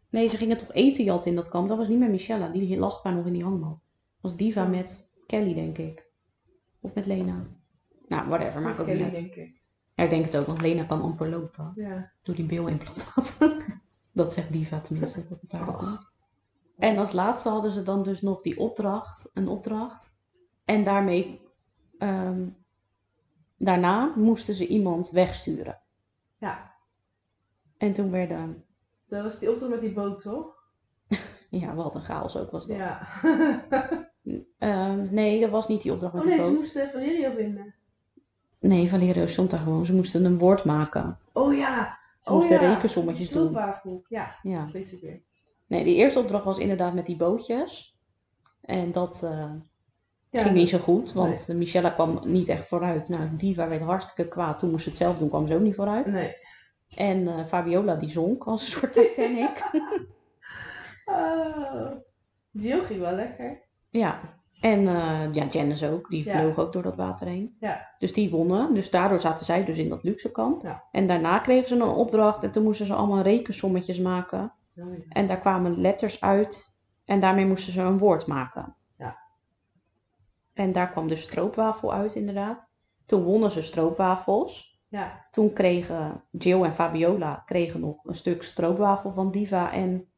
Nee, 0.09 0.27
ze 0.27 0.37
gingen 0.37 0.57
toch 0.57 0.73
eten 0.73 1.03
jatten 1.03 1.29
in 1.29 1.35
dat 1.35 1.49
kamp. 1.49 1.67
Dat 1.67 1.77
was 1.77 1.87
niet 1.87 1.99
met 1.99 2.09
Michella. 2.09 2.47
Die 2.47 2.77
lag 2.77 3.01
daar 3.01 3.15
nog 3.15 3.25
in 3.25 3.33
die 3.33 3.43
hangmat. 3.43 3.75
Dat 3.75 4.31
was 4.31 4.35
Diva 4.35 4.61
Ja. 4.61 4.67
met 4.67 5.11
Kelly, 5.27 5.53
denk 5.53 5.77
ik. 5.77 6.05
Of 6.79 6.93
met 6.93 7.05
Lena. 7.05 7.47
Nou, 8.07 8.27
whatever. 8.27 8.61
Maakt 8.61 8.79
ook 8.79 8.87
niet 8.87 9.01
uit. 9.01 9.59
Ja, 9.95 10.03
ik 10.03 10.09
denk 10.09 10.25
het 10.25 10.37
ook, 10.37 10.45
want 10.45 10.61
Lena 10.61 10.83
kan 10.83 11.01
amper 11.01 11.29
lopen. 11.29 11.71
Ja. 11.75 12.11
Door 12.21 12.35
die 12.35 12.45
bilimplantaat. 12.45 13.37
dat 14.11 14.33
zegt 14.33 14.51
Diva 14.53 14.79
tenminste, 14.79 15.27
dat 15.29 15.41
het 15.41 15.49
daar 15.49 15.73
komt. 15.75 16.13
En 16.77 16.97
als 16.97 17.11
laatste 17.11 17.49
hadden 17.49 17.71
ze 17.71 17.83
dan 17.83 18.03
dus 18.03 18.21
nog 18.21 18.41
die 18.41 18.59
opdracht. 18.59 19.31
Een 19.33 19.47
opdracht. 19.47 20.17
En 20.65 20.83
daarmee... 20.83 21.41
ehm, 21.97 22.47
daarna 23.57 24.13
moesten 24.15 24.53
ze 24.55 24.67
iemand 24.67 25.09
wegsturen. 25.09 25.81
Ja. 26.37 26.71
En 27.77 27.93
toen 27.93 28.11
werden... 28.11 28.65
Dat 29.07 29.23
was 29.23 29.39
die 29.39 29.49
opdracht 29.51 29.71
met 29.71 29.81
die 29.81 29.93
boot, 29.93 30.21
toch? 30.21 30.59
Ja, 31.49 31.73
wat 31.75 31.95
een 31.95 32.01
chaos 32.03 32.35
ook 32.37 32.51
was 32.51 32.67
dat. 32.67 32.77
Ja. 32.77 33.07
Ehm, 34.57 35.13
nee, 35.13 35.39
dat 35.41 35.49
was 35.49 35.67
niet 35.67 35.81
die 35.81 35.91
opdracht 35.91 36.13
met 36.13 36.23
Oh 36.23 36.29
nee, 36.29 36.37
de 36.37 36.43
ze 36.43 36.49
boot. 36.49 36.59
moesten 36.59 36.89
Valerio 36.89 37.31
vinden. 37.33 37.75
Nee, 38.61 38.89
Valerio 38.89 39.27
stond 39.27 39.49
daar 39.51 39.59
gewoon. 39.59 39.85
Ze 39.85 39.93
moesten 39.93 40.25
een 40.25 40.37
woord 40.37 40.63
maken. 40.63 41.19
Oh 41.33 41.55
ja. 41.55 41.99
Ze 42.19 42.29
oh, 42.29 42.35
moesten 42.35 42.61
ja. 42.61 42.73
rekensommetjes 42.73 43.29
doen. 43.29 43.51
Ja, 44.07 44.35
Ja. 44.41 44.61
dat 44.63 44.71
weet 44.71 44.91
ik 44.91 45.01
weer. 45.01 45.21
Nee, 45.67 45.83
die 45.83 45.95
eerste 45.95 46.19
opdracht 46.19 46.43
was 46.43 46.57
inderdaad 46.57 46.93
met 46.93 47.05
die 47.05 47.15
bootjes. 47.15 47.97
En 48.61 48.91
dat 48.91 49.23
eh, 49.23 49.51
Ja, 50.29 50.41
ging 50.41 50.55
niet 50.55 50.69
zo 50.69 50.77
goed, 50.77 51.13
want 51.13 51.49
eh, 51.49 51.55
Michella 51.55 51.89
kwam 51.89 52.19
niet 52.25 52.47
echt 52.47 52.67
vooruit. 52.67 53.09
Nou, 53.09 53.35
Diva 53.35 53.67
werd 53.67 53.81
hartstikke 53.81 54.27
kwaad. 54.31 54.59
Toen 54.59 54.69
moest 54.71 54.83
ze 54.83 54.89
het 54.89 54.97
zelf 54.97 55.17
doen, 55.17 55.29
kwam 55.29 55.47
ze 55.47 55.55
ook 55.55 55.61
niet 55.61 55.75
vooruit. 55.75 56.05
Nee. 56.05 56.33
En 56.95 57.27
eh, 57.27 57.45
Fabiola 57.45 57.95
die 57.95 58.09
zonk 58.09 58.43
als 58.43 58.61
een 58.61 58.67
soort 58.79 58.93
Titanic. 58.93 59.63
Oh. 61.05 61.91
Jill 62.51 62.83
ging 62.83 62.99
wel 62.99 63.15
lekker. 63.15 63.61
ja, 63.89 64.19
en 64.61 64.87
eh, 64.87 65.33
ja, 65.33 65.45
Janice 65.45 65.91
ook. 65.91 66.09
Die 66.09 66.25
Ja. 66.25 66.43
vloog 66.43 66.57
ook 66.57 66.73
door 66.73 66.83
dat 66.83 66.95
water 66.95 67.27
heen. 67.27 67.55
Ja. 67.59 67.89
Dus 67.97 68.13
die 68.13 68.29
wonnen. 68.29 68.73
Dus 68.73 68.89
daardoor 68.89 69.19
zaten 69.19 69.45
zij 69.45 69.65
dus 69.65 69.77
in 69.77 69.89
dat 69.89 70.03
luxe 70.03 70.31
kamp. 70.31 70.63
Ja. 70.63 70.83
En 70.91 71.07
daarna 71.07 71.39
kregen 71.39 71.67
ze 71.67 71.75
een 71.75 71.81
opdracht 71.81 72.43
en 72.43 72.51
toen 72.51 72.63
moesten 72.63 72.85
ze 72.85 72.93
allemaal 72.93 73.21
rekensommetjes 73.21 73.99
maken. 73.99 74.53
Oh, 74.77 74.97
ja. 74.97 75.03
En 75.09 75.27
daar 75.27 75.39
kwamen 75.39 75.81
letters 75.81 76.21
uit 76.21 76.77
en 77.05 77.19
daarmee 77.19 77.45
moesten 77.45 77.73
ze 77.73 77.81
een 77.81 77.97
woord 77.97 78.25
maken. 78.27 78.75
Ja. 78.97 79.17
En 80.53 80.71
daar 80.71 80.91
kwam 80.91 81.07
dus 81.07 81.21
stroopwafel 81.21 81.93
uit 81.93 82.15
inderdaad. 82.15 82.71
Toen 83.05 83.23
wonnen 83.23 83.51
ze 83.51 83.61
stroopwafels. 83.61 84.79
Ja. 84.87 85.21
Toen 85.31 85.53
kregen 85.53 86.23
Jill 86.31 86.63
en 86.63 86.73
Fabiola 86.73 87.43
kregen 87.45 87.79
nog 87.79 88.05
een 88.05 88.15
stuk 88.15 88.43
stroopwafel 88.43 89.13
van 89.13 89.31
Diva 89.31 89.71
en 89.71 90.11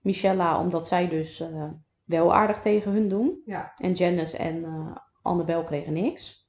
Michella, 0.00 0.60
omdat 0.60 0.88
zij 0.88 1.08
dus 1.08 1.40
eh, 1.40 1.64
wel 2.10 2.34
aardig 2.34 2.60
tegen 2.60 2.92
hun 2.92 3.08
doen. 3.08 3.42
Ja. 3.44 3.72
En 3.76 3.92
Janice 3.92 4.36
en 4.36 4.64
eh 4.64 4.96
Annabel 5.22 5.64
kregen 5.64 5.92
niks. 5.92 6.48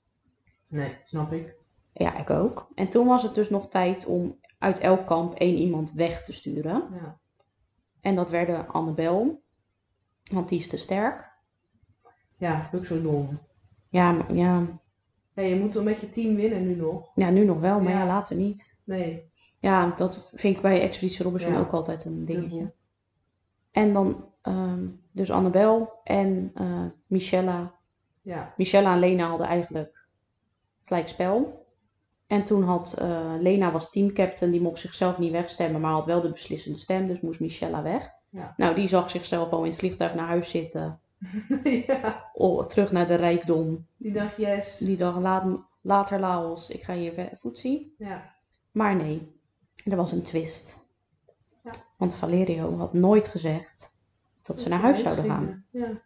Nee, 0.67 0.97
snap 1.05 1.31
ik. 1.31 1.55
Ja, 1.93 2.17
ik 2.19 2.29
ook. 2.29 2.67
En 2.75 2.89
toen 2.89 3.07
was 3.07 3.23
het 3.23 3.35
dus 3.35 3.49
nog 3.49 3.69
tijd 3.69 4.05
om 4.05 4.39
uit 4.59 4.79
elk 4.79 5.05
kamp 5.07 5.33
één 5.33 5.55
iemand 5.55 5.91
weg 5.91 6.23
te 6.23 6.33
sturen. 6.33 6.87
Ja. 6.93 7.19
En 8.01 8.15
dat 8.15 8.29
werden 8.29 8.67
Annabel, 8.67 9.41
want 10.31 10.49
die 10.49 10.59
is 10.59 10.67
te 10.67 10.77
sterk. 10.77 11.29
Ja, 12.37 12.69
ook 12.73 12.85
zo 12.85 13.01
dom. 13.01 13.39
Ja, 13.89 14.11
maar- 14.11 14.33
ja, 14.33 14.79
Ja, 15.33 15.43
je 15.43 15.55
moet 15.59 15.73
wel 15.73 15.83
met 15.83 15.99
je 16.01 16.09
team 16.09 16.35
winnen 16.35 16.67
nu 16.67 16.75
nog. 16.75 17.11
ja, 17.15 17.29
nu 17.29 17.45
nog 17.45 17.59
wel, 17.59 17.79
maar 17.79 17.91
ja, 17.91 17.99
Ja. 17.99 18.05
later 18.05 18.35
niet. 18.35 18.79
Nee. 18.83 19.31
Ja, 19.59 19.93
dat 19.97 20.31
vind 20.35 20.55
ik 20.55 20.61
bij 20.61 20.81
Expeditie 20.81 21.23
Robinson 21.23 21.51
Ja. 21.51 21.59
ook 21.59 21.71
altijd 21.71 22.05
een 22.05 22.25
dingetje. 22.25 22.73
En 23.71 23.93
dan 23.93 24.29
ehm, 24.41 24.87
dus 25.11 25.31
Annabel 25.31 25.91
en 26.03 26.51
eh, 26.55 26.85
Michella. 27.07 27.73
Ja. 28.21 28.53
Michella 28.57 28.93
en 28.93 28.99
Lena 28.99 29.27
hadden 29.27 29.47
eigenlijk 29.47 30.07
gelijk 30.85 31.07
spel. 31.07 31.65
En 32.27 32.43
toen 32.43 32.63
had 32.63 32.93
eh, 32.93 33.33
Lena 33.39 33.71
was 33.71 33.89
teamcaptain, 33.89 34.51
die 34.51 34.61
mocht 34.61 34.79
zichzelf 34.79 35.17
niet 35.17 35.31
wegstemmen, 35.31 35.81
maar 35.81 35.91
had 35.91 36.05
wel 36.05 36.21
de 36.21 36.31
beslissende 36.31 36.79
stem, 36.79 37.07
dus 37.07 37.21
moest 37.21 37.39
Michella 37.39 37.83
weg. 37.83 38.09
Ja. 38.29 38.53
Nou, 38.57 38.75
die 38.75 38.87
zag 38.87 39.09
zichzelf 39.09 39.51
al 39.51 39.63
in 39.63 39.69
het 39.69 39.79
vliegtuig 39.79 40.15
naar 40.15 40.27
huis 40.27 40.49
zitten, 40.49 40.99
ja. 41.87 42.29
oh, 42.33 42.65
terug 42.65 42.91
naar 42.91 43.07
de 43.07 43.15
rijkdom. 43.15 43.85
Die 43.97 44.11
dacht 44.11 44.37
yes. 44.37 44.77
Die 44.77 44.97
dacht, 44.97 45.19
laat, 45.19 45.45
later 45.81 46.19
Laos, 46.19 46.69
ik 46.69 46.83
ga 46.83 46.93
hier 46.93 47.37
zien. 47.51 47.93
Ja. 47.97 48.35
Maar 48.71 48.95
nee, 48.95 49.39
er 49.85 49.95
was 49.95 50.11
een 50.11 50.23
twist. 50.23 50.89
Ja. 51.63 51.71
Want 51.97 52.15
Valerio 52.15 52.77
had 52.77 52.93
nooit 52.93 53.27
gezegd 53.27 54.00
dat 54.43 54.59
ze 54.59 54.69
naar 54.69 54.79
huis 54.79 55.01
zouden 55.01 55.25
gaan. 55.25 55.65
Ja. 55.69 56.01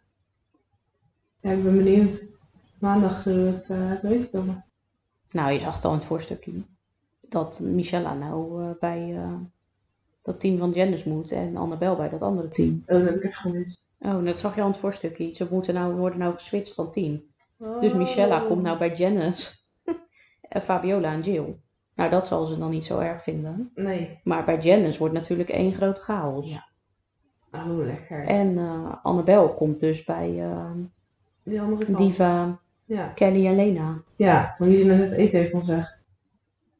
Ja, 1.40 1.50
ik 1.50 1.62
ben 1.62 1.76
benieuwd. 1.76 2.26
Maandag 2.78 3.20
zullen 3.20 3.44
we 3.44 3.50
het 3.50 3.68
uh, 3.68 4.00
te 4.00 4.08
weten 4.08 4.30
komen. 4.30 4.64
Nou, 5.30 5.52
je 5.52 5.60
zag 5.60 5.74
het 5.74 5.84
al 5.84 5.92
in 5.92 5.98
het 5.98 6.06
voorstukje. 6.06 6.52
Dat 7.28 7.60
Michella 7.60 8.14
nou 8.14 8.62
eh, 8.62 8.70
bij 8.80 9.16
eh, 9.16 9.34
dat 10.22 10.40
team 10.40 10.58
van 10.58 10.70
Janice 10.70 11.08
moet 11.08 11.32
en 11.32 11.56
Annabel 11.56 11.96
bij 11.96 12.08
dat 12.08 12.22
andere 12.22 12.48
team. 12.48 12.82
Oh, 12.86 12.96
dat 12.96 13.04
heb 13.04 13.14
ik 13.16 13.24
even 13.24 13.34
gemist. 13.34 13.86
Oh, 13.98 14.24
dat 14.24 14.38
zag 14.38 14.54
je 14.54 14.60
al 14.60 14.66
in 14.66 14.72
het 14.72 14.80
voorstukje. 14.80 15.34
Ze 15.34 15.46
moeten 15.50 15.74
nou, 15.74 15.94
worden 15.94 16.18
nou 16.18 16.34
geswitcht 16.34 16.74
van 16.74 16.90
team. 16.90 17.22
Dus 17.80 17.92
Oh. 17.92 17.98
Michella 17.98 18.40
komt 18.40 18.62
nou 18.62 18.78
bij 18.78 18.96
Janice 18.96 19.56
en 20.48 20.62
Fabiola 20.62 21.12
en 21.12 21.22
Jill. 21.22 21.56
Nou, 21.94 22.10
dat 22.10 22.26
zal 22.26 22.46
ze 22.46 22.58
dan 22.58 22.70
niet 22.70 22.84
zo 22.84 22.98
erg 22.98 23.22
vinden. 23.22 23.70
Nee. 23.74 24.20
Maar 24.24 24.44
bij 24.44 24.58
Janice 24.58 24.98
wordt 24.98 25.14
natuurlijk 25.14 25.48
één 25.48 25.74
groot 25.74 25.98
chaos. 25.98 26.50
Ja. 26.50 26.68
Oh, 27.68 27.84
lekker. 27.86 28.24
En 28.26 28.58
eh, 28.58 28.94
Annabel 29.02 29.54
komt 29.54 29.80
dus 29.80 30.04
bij 30.04 30.42
eh, 30.42 30.70
Die 31.42 31.60
andere 31.60 31.84
kant. 31.84 31.98
Diva, 31.98 32.58
Ja. 32.84 33.06
Kelly 33.08 33.46
en 33.46 33.54
Lena. 33.56 34.02
Ja, 34.16 34.54
want 34.58 34.70
die 34.70 34.84
net 34.84 34.98
het 34.98 35.12
eten 35.12 35.38
heeft 35.38 35.54
gezegd. 35.54 36.04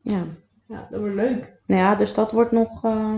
Ja. 0.00 0.22
Ja, 0.66 0.86
dat 0.90 1.00
wordt 1.00 1.14
leuk. 1.14 1.54
Nou 1.66 1.80
ja, 1.82 1.94
dus 1.94 2.14
dat 2.14 2.32
wordt 2.32 2.52
nog 2.52 2.84
eh, 2.84 3.14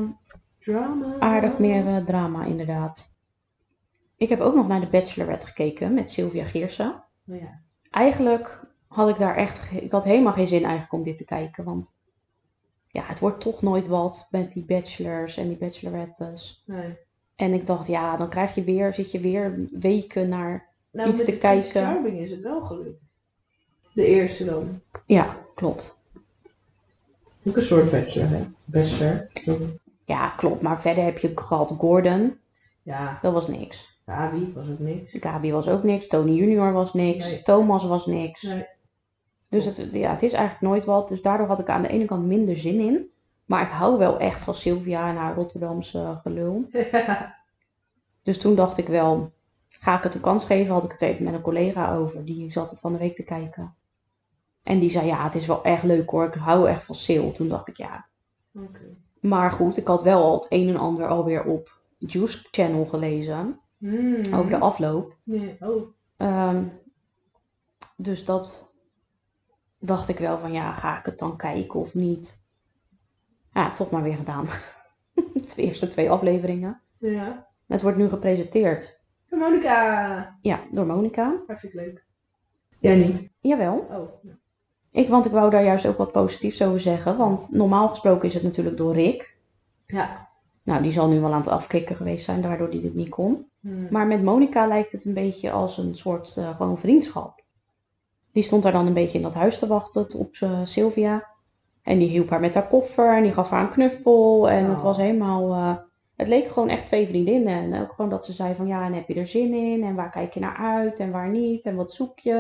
Drama. 0.59 1.15
aardig 1.19 1.59
meer 1.59 2.05
drama, 2.05 2.45
inderdaad. 2.45 3.17
Ik 4.17 4.29
heb 4.29 4.41
ook 4.41 4.55
nog 4.55 4.69
naar 4.69 4.81
de 4.81 4.87
Bachelorette 4.89 5.47
gekeken 5.47 5.95
met 5.95 6.11
Sylvia 6.11 6.45
Geersen. 6.45 7.05
Oh, 7.29 7.37
ja. 7.41 7.61
Eigenlijk 7.91 8.61
had 8.87 9.09
ik 9.09 9.17
daar 9.17 9.37
echt, 9.37 9.73
ik 9.73 9.93
had 9.93 10.05
helemaal 10.05 10.33
geen 10.33 10.47
zin 10.47 10.63
eigenlijk 10.63 10.93
om 10.93 11.03
dit 11.03 11.17
te 11.17 11.25
kijken, 11.25 11.65
want 11.65 11.97
ja, 12.87 13.03
het 13.05 13.19
wordt 13.19 13.41
toch 13.41 13.63
nooit 13.63 13.89
wat 13.89 14.29
met 14.31 14.53
die 14.53 14.65
bachelors 14.65 15.37
en 15.37 15.49
die 15.49 15.57
bachelorettes. 15.57 16.63
Nee. 16.67 16.97
En 17.39 17.53
ik 17.53 17.67
dacht, 17.67 17.87
ja, 17.87 18.17
dan 18.17 18.29
krijg 18.29 18.55
je 18.55 18.65
weer, 18.65 18.95
zit 18.95 19.13
je 19.13 19.21
weer 19.21 19.67
weken 19.71 20.29
naar, 20.29 20.69
Nou, 20.91 21.11
Iets 21.11 21.19
met 21.19 21.29
te 21.29 21.39
kijken. 21.39 21.83
Charming 21.83 22.19
is 22.19 22.31
het 22.31 22.41
wel 22.43 22.61
gelukt. 22.61 23.21
De 23.93 24.07
eerste 24.07 24.45
dan. 24.45 24.81
ja, 25.07 25.37
klopt. 25.55 26.03
Ook 27.45 27.57
een 27.57 27.63
soort 27.63 27.91
bachelor, 27.91 28.29
hè? 28.29 28.41
Bachelor. 28.65 29.29
Ja, 30.05 30.29
klopt, 30.29 30.63
maar 30.63 30.81
verder 30.81 31.05
heb 31.05 31.19
je 31.19 31.33
gehad 31.35 31.71
Gordon, 31.79 32.39
Ja, 32.83 33.19
dat 33.23 33.33
was 33.33 33.49
niks. 33.49 34.01
Gabi 34.07 34.53
was 34.55 34.69
ook 34.71 34.79
niks. 34.79 35.11
Gabi 35.21 35.53
was 35.53 35.69
ook 35.69 35.83
niks, 35.83 36.07
Tony 36.07 36.33
Junior 36.33 36.73
was 36.73 36.95
niks, 36.95 37.25
Nee. 37.25 37.43
Thomas 37.43 37.85
was 37.85 38.07
niks. 38.07 38.43
Nee. 38.43 38.67
Dus 39.49 39.65
het, 39.65 39.89
ja, 39.93 40.11
het 40.11 40.23
is 40.23 40.33
eigenlijk 40.33 40.63
nooit 40.73 40.85
wat. 40.85 41.09
Dus 41.09 41.23
daardoor 41.23 41.47
had 41.47 41.59
ik 41.59 41.69
aan 41.69 41.83
de 41.83 41.89
ene 41.89 42.05
kant 42.05 42.27
minder 42.27 42.57
zin 42.57 42.81
in. 42.81 43.11
Maar 43.49 43.63
ik 43.63 43.71
hou 43.71 43.99
wel 43.99 44.19
echt 44.19 44.41
van 44.41 44.55
Sylvia 44.55 45.09
en 45.09 45.17
haar 45.17 45.35
Rotterdamse 45.35 46.19
gelul. 46.23 46.69
Dus 48.23 48.39
toen 48.39 48.55
dacht 48.55 48.79
ik 48.79 48.87
wel, 48.87 49.33
ga 49.69 49.97
ik 49.97 50.03
het 50.03 50.15
een 50.15 50.21
kans 50.21 50.45
geven? 50.45 50.73
Had 50.73 50.85
ik 50.85 50.93
het 50.93 51.01
even 51.01 51.25
met 51.25 51.35
een 51.35 51.41
collega 51.41 51.95
over. 51.95 52.25
Die 52.25 52.53
zat 52.53 52.71
het 52.71 52.81
van 52.81 52.93
de 52.93 52.99
week 52.99 53.17
te 53.17 53.25
kijken. 53.25 53.75
En 54.63 54.79
die 54.79 54.91
zei, 54.91 55.07
ja, 55.07 55.25
het 55.25 55.35
is 55.35 55.47
wel 55.47 55.65
echt 55.65 55.83
leuk 55.83 56.11
hoor. 56.11 56.25
Ik 56.25 56.35
hou 56.35 56.69
echt 56.69 56.85
van 56.85 56.95
Sil. 57.05 57.33
Toen 57.33 57.49
dacht 57.49 57.69
ik, 57.69 57.77
ja. 57.77 58.07
Maar 59.21 59.51
goed, 59.51 59.77
ik 59.77 59.87
had 59.87 60.03
wel 60.03 60.23
al 60.23 60.35
het 60.35 60.47
een 60.49 60.69
en 60.69 60.77
ander 60.77 61.09
alweer 61.09 61.45
op 61.45 61.81
Juice 61.99 62.49
Channel 62.51 62.87
gelezen. 62.87 63.61
Hmm. 63.79 64.35
Over 64.35 64.51
de 64.51 64.59
afloop. 64.59 65.17
Nee. 65.23 65.57
Oh. 65.61 65.83
Ehm, 66.17 66.65
dus 67.97 68.25
dat 68.25 68.73
dacht 69.79 70.09
ik 70.09 70.19
wel 70.19 70.39
van 70.39 70.53
ja, 70.53 70.73
ga 70.75 70.99
ik 70.99 71.05
het 71.05 71.19
dan 71.19 71.37
kijken 71.37 71.81
of 71.81 71.95
niet? 71.95 72.48
Ja, 73.53 73.73
toch 73.73 73.91
maar 73.91 74.03
weer 74.03 74.17
gedaan. 74.17 74.47
de 75.55 75.63
eerste 75.63 75.89
twee 75.89 76.11
afleveringen. 76.11 76.81
Ja. 76.99 77.47
Het 77.67 77.83
wordt 77.83 77.97
nu 77.97 78.09
gepresenteerd. 78.09 79.03
Monica. 79.31 80.39
Ja, 80.41 80.61
door 80.71 80.87
Monica. 80.87 81.43
Hartstikke 81.47 81.77
leuk. 81.77 82.07
Jij 82.81 82.97
niet? 82.97 83.29
Jawel. 83.41 83.87
Oh. 83.91 84.33
Ik, 84.91 85.09
want 85.09 85.27
ik 85.27 85.33
wou 85.33 85.51
daar 85.51 85.65
juist 85.65 85.87
ook 85.87 85.99
wat 85.99 86.13
positiefs 86.13 86.63
over 86.63 86.81
zeggen. 86.81 87.17
Want 87.17 87.49
normaal 87.53 87.89
gesproken 87.89 88.29
is 88.29 88.35
het 88.35 88.43
natuurlijk 88.43 88.77
door 88.77 88.95
Rick. 88.95 89.37
Ja. 89.87 90.29
Nou, 90.63 90.83
die 90.83 90.93
zal 90.93 91.09
nu 91.09 91.21
wel 91.21 91.33
aan 91.33 91.41
het 91.41 91.49
afkicken 91.49 91.97
geweest 91.97 92.25
zijn, 92.25 92.41
daardoor 92.43 92.71
die 92.71 92.81
dit 92.81 92.95
niet 92.95 93.09
kon. 93.09 93.47
Hmm. 93.61 93.87
Maar 93.91 94.07
met 94.07 94.23
Monica 94.23 94.67
lijkt 94.67 94.93
het 94.93 95.05
een 95.05 95.15
beetje 95.15 95.51
als 95.51 95.79
een 95.79 95.95
soort 95.95 96.37
eh, 96.37 96.57
gewoon 96.57 96.79
vriendschap. 96.79 97.43
Die 98.33 98.43
stond 98.43 98.63
daar 98.63 98.73
dan 98.73 98.87
een 98.87 98.95
beetje 98.95 99.19
in 99.19 99.25
dat 99.25 99.35
huis 99.35 99.59
te 99.59 99.67
wachten 99.67 100.15
op 100.15 100.37
eh, 100.41 100.61
Sylvia. 100.65 101.27
En 101.89 101.99
die 101.99 102.09
hielp 102.09 102.31
haar 102.31 102.41
met 102.41 102.55
haar 102.55 102.69
koffer 102.69 103.17
en 103.17 103.23
die 103.23 103.33
gaf 103.33 103.51
haar 103.51 103.63
een 103.63 103.69
knuffel. 103.71 104.51
En 104.51 104.65
het 104.65 104.79
Oh. 104.79 104.85
was 104.85 104.97
helemaal... 104.97 105.53
eh, 105.53 105.77
het 106.17 106.29
leek 106.29 106.47
gewoon 106.49 106.69
echt 106.69 106.87
twee 106.87 107.07
vriendinnen. 107.07 107.55
En 107.73 107.81
ook 107.83 107.93
gewoon 107.93 108.11
dat 108.11 108.25
ze 108.27 108.33
zei 108.33 108.55
van 108.55 108.67
ja, 108.67 108.85
en 108.85 108.93
heb 108.93 109.09
je 109.09 109.15
er 109.15 109.27
zin 109.27 109.55
in? 109.55 109.85
En 109.85 109.95
waar 109.95 110.11
kijk 110.11 110.35
je 110.35 110.41
naar 110.41 110.57
uit? 110.57 111.01
En 111.01 111.11
waar 111.11 111.29
niet? 111.29 111.65
En 111.65 111.77
wat 111.77 111.93
zoek 111.93 112.19
je? 112.19 112.35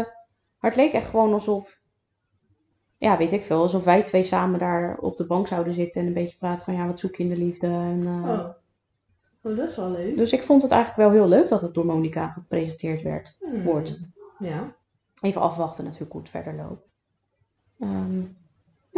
Maar 0.61 0.71
het 0.71 0.76
leek 0.76 0.93
echt 0.93 1.09
gewoon 1.09 1.33
alsof... 1.33 1.81
Ja, 2.97 3.17
weet 3.17 3.33
ik 3.33 3.43
veel. 3.43 3.61
Alsof 3.62 3.85
wij 3.85 4.02
twee 4.02 4.25
samen 4.25 4.59
daar 4.59 4.99
op 4.99 5.17
de 5.17 5.26
bank 5.26 5.47
zouden 5.49 5.75
zitten 5.75 6.00
en 6.00 6.07
een 6.07 6.12
beetje 6.12 6.38
praten 6.38 6.64
van 6.64 6.75
ja, 6.75 6.87
wat 6.87 6.99
zoek 6.99 7.14
je 7.14 7.23
in 7.23 7.28
de 7.28 7.37
liefde? 7.37 7.67
En, 7.67 8.02
eh, 8.07 8.31
Oh. 8.31 8.49
Oh, 9.43 9.57
dat 9.57 9.69
is 9.69 9.76
wel 9.76 9.90
leuk. 9.90 10.17
Dus 10.17 10.33
ik 10.33 10.43
vond 10.43 10.62
het 10.62 10.71
eigenlijk 10.71 11.11
wel 11.11 11.21
heel 11.21 11.28
leuk 11.28 11.49
dat 11.49 11.61
het 11.61 11.75
door 11.75 11.87
Monica 11.87 12.28
gepresenteerd 12.28 13.02
werd. 13.02 13.37
Hmm. 13.40 13.62
wordt. 13.62 13.99
Ja. 14.38 14.75
Even 15.21 15.40
afwachten 15.40 15.85
natuurlijk 15.85 16.12
hoe 16.12 16.21
het 16.21 16.31
verder 16.31 16.55
loopt. 16.55 17.00
Ehm, 17.81 18.21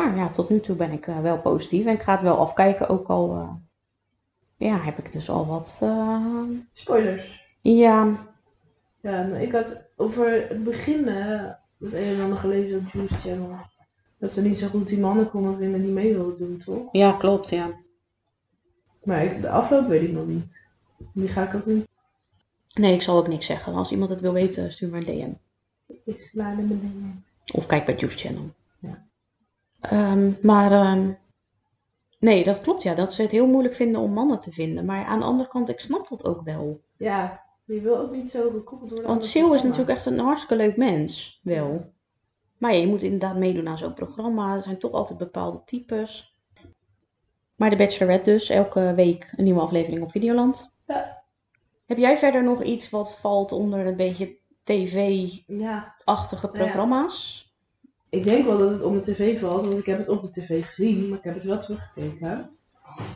maar 0.06 0.16
ja, 0.16 0.28
tot 0.30 0.48
nu 0.48 0.60
toe 0.60 0.76
ben 0.76 0.90
ik 0.92 1.06
eh, 1.06 1.20
wel 1.20 1.38
positief. 1.38 1.86
En 1.86 1.92
ik 1.94 2.02
ga 2.02 2.12
het 2.12 2.22
wel 2.22 2.38
afkijken, 2.38 2.88
ook 2.88 3.08
al 3.08 3.30
eh, 3.36 3.50
ja, 4.68 4.80
heb 4.80 4.98
ik 4.98 5.12
dus 5.12 5.30
al 5.30 5.46
wat. 5.46 5.78
eh, 5.82 6.42
Spoilers. 6.72 7.46
ja, 7.60 8.26
Ja, 9.00 9.22
nou, 9.22 9.42
ik 9.42 9.52
had 9.52 9.88
over 9.96 10.46
het 10.48 10.64
begin 10.64 11.06
het 11.08 11.92
een 11.92 12.14
en 12.14 12.20
ander 12.22 12.38
gelezen 12.38 12.78
op 12.78 12.88
Juice 12.92 13.14
Channel. 13.14 13.56
Dat 14.18 14.32
ze 14.32 14.42
niet 14.42 14.58
zo 14.58 14.68
goed 14.68 14.88
die 14.88 14.98
mannen 14.98 15.30
konden 15.30 15.56
vinden 15.58 15.82
die 15.82 15.90
mee 15.90 16.14
wilden 16.14 16.38
doen, 16.38 16.58
toch? 16.64 16.88
ja, 16.92 17.12
klopt, 17.12 17.48
ja. 17.48 17.70
Maar 19.04 19.24
ik, 19.24 19.40
de 19.40 19.48
afloop 19.50 19.86
weet 19.86 20.02
ik 20.02 20.12
nog 20.12 20.26
niet. 20.26 20.44
Die 21.12 21.28
ga 21.28 21.42
ik 21.48 21.54
ook 21.54 21.66
niet. 21.66 21.88
Nee, 22.74 22.94
ik 22.94 23.02
zal 23.02 23.16
ook 23.18 23.28
niks 23.28 23.46
zeggen. 23.46 23.74
Als 23.74 23.90
iemand 23.90 24.10
het 24.10 24.20
wil 24.20 24.32
weten, 24.32 24.72
stuur 24.72 24.88
maar 24.88 24.98
een 24.98 25.04
DM. 25.04 25.30
Ik 26.04 26.20
sla 26.20 26.50
er 26.50 26.56
beneden. 26.56 27.24
Of 27.52 27.66
kijk 27.66 27.84
bij 27.86 27.94
Juice 27.96 28.18
Channel. 28.18 28.50
Ehm, 29.80 30.30
maar 30.42 30.72
ehm, 30.72 31.10
nee, 32.18 32.44
dat 32.44 32.60
klopt 32.60 32.82
ja. 32.82 32.94
Dat 32.94 33.12
ze 33.12 33.22
het 33.22 33.30
heel 33.30 33.46
moeilijk 33.46 33.74
vinden 33.74 34.00
om 34.00 34.12
mannen 34.12 34.38
te 34.38 34.52
vinden. 34.52 34.84
Maar 34.84 35.04
aan 35.04 35.18
de 35.18 35.24
andere 35.24 35.48
kant, 35.48 35.68
ik 35.68 35.80
snap 35.80 36.08
dat 36.08 36.24
ook 36.24 36.42
wel. 36.42 36.80
Ja, 36.96 37.42
je 37.64 37.80
wil 37.80 37.98
ook 37.98 38.10
niet 38.10 38.30
zo 38.30 38.50
gekoppeld 38.50 38.90
worden 38.90 39.08
Want 39.10 39.24
Sil 39.30 39.54
is 39.54 39.62
natuurlijk 39.62 39.90
echt 39.90 40.06
een 40.06 40.18
hartstikke 40.18 40.64
leuk 40.64 40.76
mens. 40.76 41.40
Wel. 41.42 41.92
Maar 42.58 42.72
ja, 42.72 42.80
je 42.80 42.86
moet 42.86 43.02
inderdaad 43.02 43.36
meedoen 43.36 43.68
aan 43.68 43.78
zo'n 43.78 43.94
programma. 43.94 44.54
Er 44.54 44.62
zijn 44.62 44.78
toch 44.78 44.92
altijd 44.92 45.18
bepaalde 45.18 45.62
types. 45.64 46.38
Maar 47.56 47.70
de 47.70 47.76
Bachelorette 47.76 48.30
dus. 48.30 48.48
Elke 48.48 48.94
week 48.94 49.32
een 49.36 49.44
nieuwe 49.44 49.60
aflevering 49.60 50.02
op 50.02 50.10
Videoland. 50.10 50.80
Ja. 50.86 51.22
Heb 51.86 51.98
jij 51.98 52.16
verder 52.16 52.42
nog 52.42 52.62
iets 52.62 52.90
wat 52.90 53.18
valt 53.18 53.52
onder 53.52 53.86
een 53.86 53.96
beetje 53.96 54.36
tv-achtige 54.62 56.50
Ja, 56.52 56.58
programma's? 56.58 57.49
Ik 58.10 58.24
denk 58.24 58.44
wel 58.44 58.58
dat 58.58 58.70
het 58.70 58.82
om 58.82 58.94
de 58.94 59.00
tv 59.12 59.40
valt, 59.40 59.66
want 59.66 59.78
ik 59.78 59.86
heb 59.86 59.98
het 59.98 60.08
op 60.08 60.22
de 60.22 60.40
tv 60.40 60.64
gezien, 60.66 61.08
maar 61.08 61.18
ik 61.18 61.24
heb 61.24 61.34
het 61.34 61.44
wel 61.44 61.58
teruggekeken. 61.60 62.50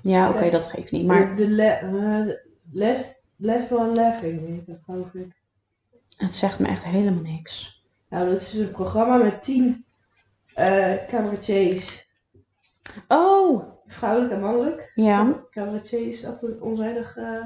Ja, 0.03 0.31
oké, 0.31 0.51
dat 0.51 0.67
geeft 0.67 0.93
niet. 0.93 1.07
Maar 1.07 1.37
De, 1.37 1.49
le 1.49 1.65
eh, 1.67 1.91
de 2.27 2.49
Les, 2.73 3.25
Les 3.37 3.73
One 3.73 3.93
Laughing 3.95 4.47
heet 4.49 4.67
dat, 4.67 4.79
geloof 4.85 5.15
ik. 5.15 5.33
het 6.17 6.35
zegt 6.35 6.59
me 6.59 6.69
echt 6.69 6.85
helemaal 6.85 7.23
niks. 7.23 7.83
Nou, 8.09 8.29
dat 8.31 8.41
is 8.41 8.51
dus 8.51 8.61
een 8.61 8.71
programma 8.71 9.17
met 9.17 9.43
tien 9.43 9.85
eh 10.55 10.95
cabaretiers, 11.09 12.09
Oh, 13.09 13.63
vrouwelijk 13.87 14.33
en 14.33 14.41
mannelijk. 14.41 14.93
ja. 14.95 15.45
Cabaretier 15.51 16.09
is 16.09 16.21
dat 16.23 16.43
een 16.43 16.63
onzijdig, 16.63 17.17
eh 17.17 17.43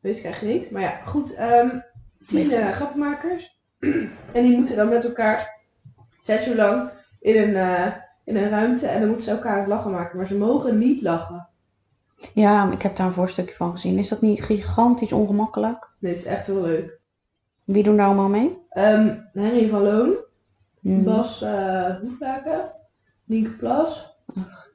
weet 0.00 0.18
ik 0.18 0.24
eigenlijk 0.24 0.60
niet. 0.60 0.70
Maar 0.70 0.82
ja, 0.82 1.00
goed. 1.04 1.34
ehm 1.34 1.78
tien 2.26 2.50
eh, 2.52 2.70
grappenmakers. 2.72 3.60
en 4.32 4.42
die 4.42 4.56
moeten 4.56 4.76
dan 4.76 4.88
met 4.88 5.04
elkaar 5.04 5.53
zes 6.24 6.48
uur 6.48 6.56
lang 6.56 6.90
in 7.20 7.36
een, 7.42 7.54
eh, 7.56 7.92
in 8.24 8.36
een 8.36 8.48
ruimte. 8.48 8.86
En 8.86 8.98
dan 9.00 9.08
moeten 9.08 9.26
ze 9.26 9.32
elkaar 9.32 9.58
het 9.58 9.66
lachen 9.68 9.90
maken. 9.90 10.16
Maar 10.16 10.26
ze 10.26 10.36
mogen 10.38 10.78
niet 10.78 11.02
lachen. 11.02 11.48
Ja, 12.34 12.72
ik 12.72 12.82
heb 12.82 12.96
daar 12.96 13.06
een 13.06 13.12
voorstukje 13.12 13.54
van 13.54 13.70
gezien. 13.70 13.98
Is 13.98 14.08
dat 14.08 14.20
niet 14.20 14.42
gigantisch 14.42 15.12
ongemakkelijk? 15.12 15.90
Nee, 15.98 16.12
het 16.12 16.20
is 16.20 16.26
echt 16.26 16.46
heel 16.46 16.60
leuk. 16.60 16.98
Wie 17.64 17.82
doen 17.82 17.96
daar 17.96 18.06
allemaal 18.06 18.28
mee? 18.28 18.58
Ehm, 18.68 19.16
Henry 19.32 19.68
van 19.68 19.82
Loon, 19.82 20.14
Hmm. 20.80 21.04
Bas 21.04 21.42
eh 21.42 21.96
Hoeflaken, 22.00 22.72
Nienke 23.24 23.50
Plas, 23.50 24.16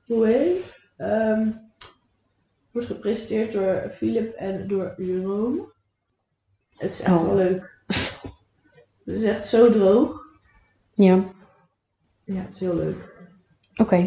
Chloe. 0.06 0.62
ehm 0.98 1.48
wordt 2.72 2.88
gepresenteerd 2.88 3.53
door 3.53 3.91
Philip 3.96 4.34
en 4.36 4.68
door 4.68 4.94
Jeroen. 4.98 5.62
Het 6.77 6.89
is 6.94 7.01
echt 7.01 7.15
Oh. 7.15 7.24
wel 7.25 7.36
leuk. 7.36 7.77
het 8.98 9.08
is 9.08 9.24
echt 9.24 9.48
zo 9.48 9.72
droog. 9.72 10.22
Ja, 10.94 11.20
Ja, 12.33 12.41
het 12.41 12.53
is 12.53 12.59
heel 12.59 12.75
leuk. 12.75 12.95
oké. 13.81 13.98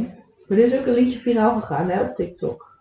Maar 0.46 0.58
dit 0.58 0.72
is 0.72 0.78
ook 0.78 0.86
een 0.86 0.94
liedje 0.94 1.18
viraal 1.18 1.60
gegaan 1.60 1.90
hè, 1.90 2.00
op 2.00 2.14
TikTok. 2.14 2.78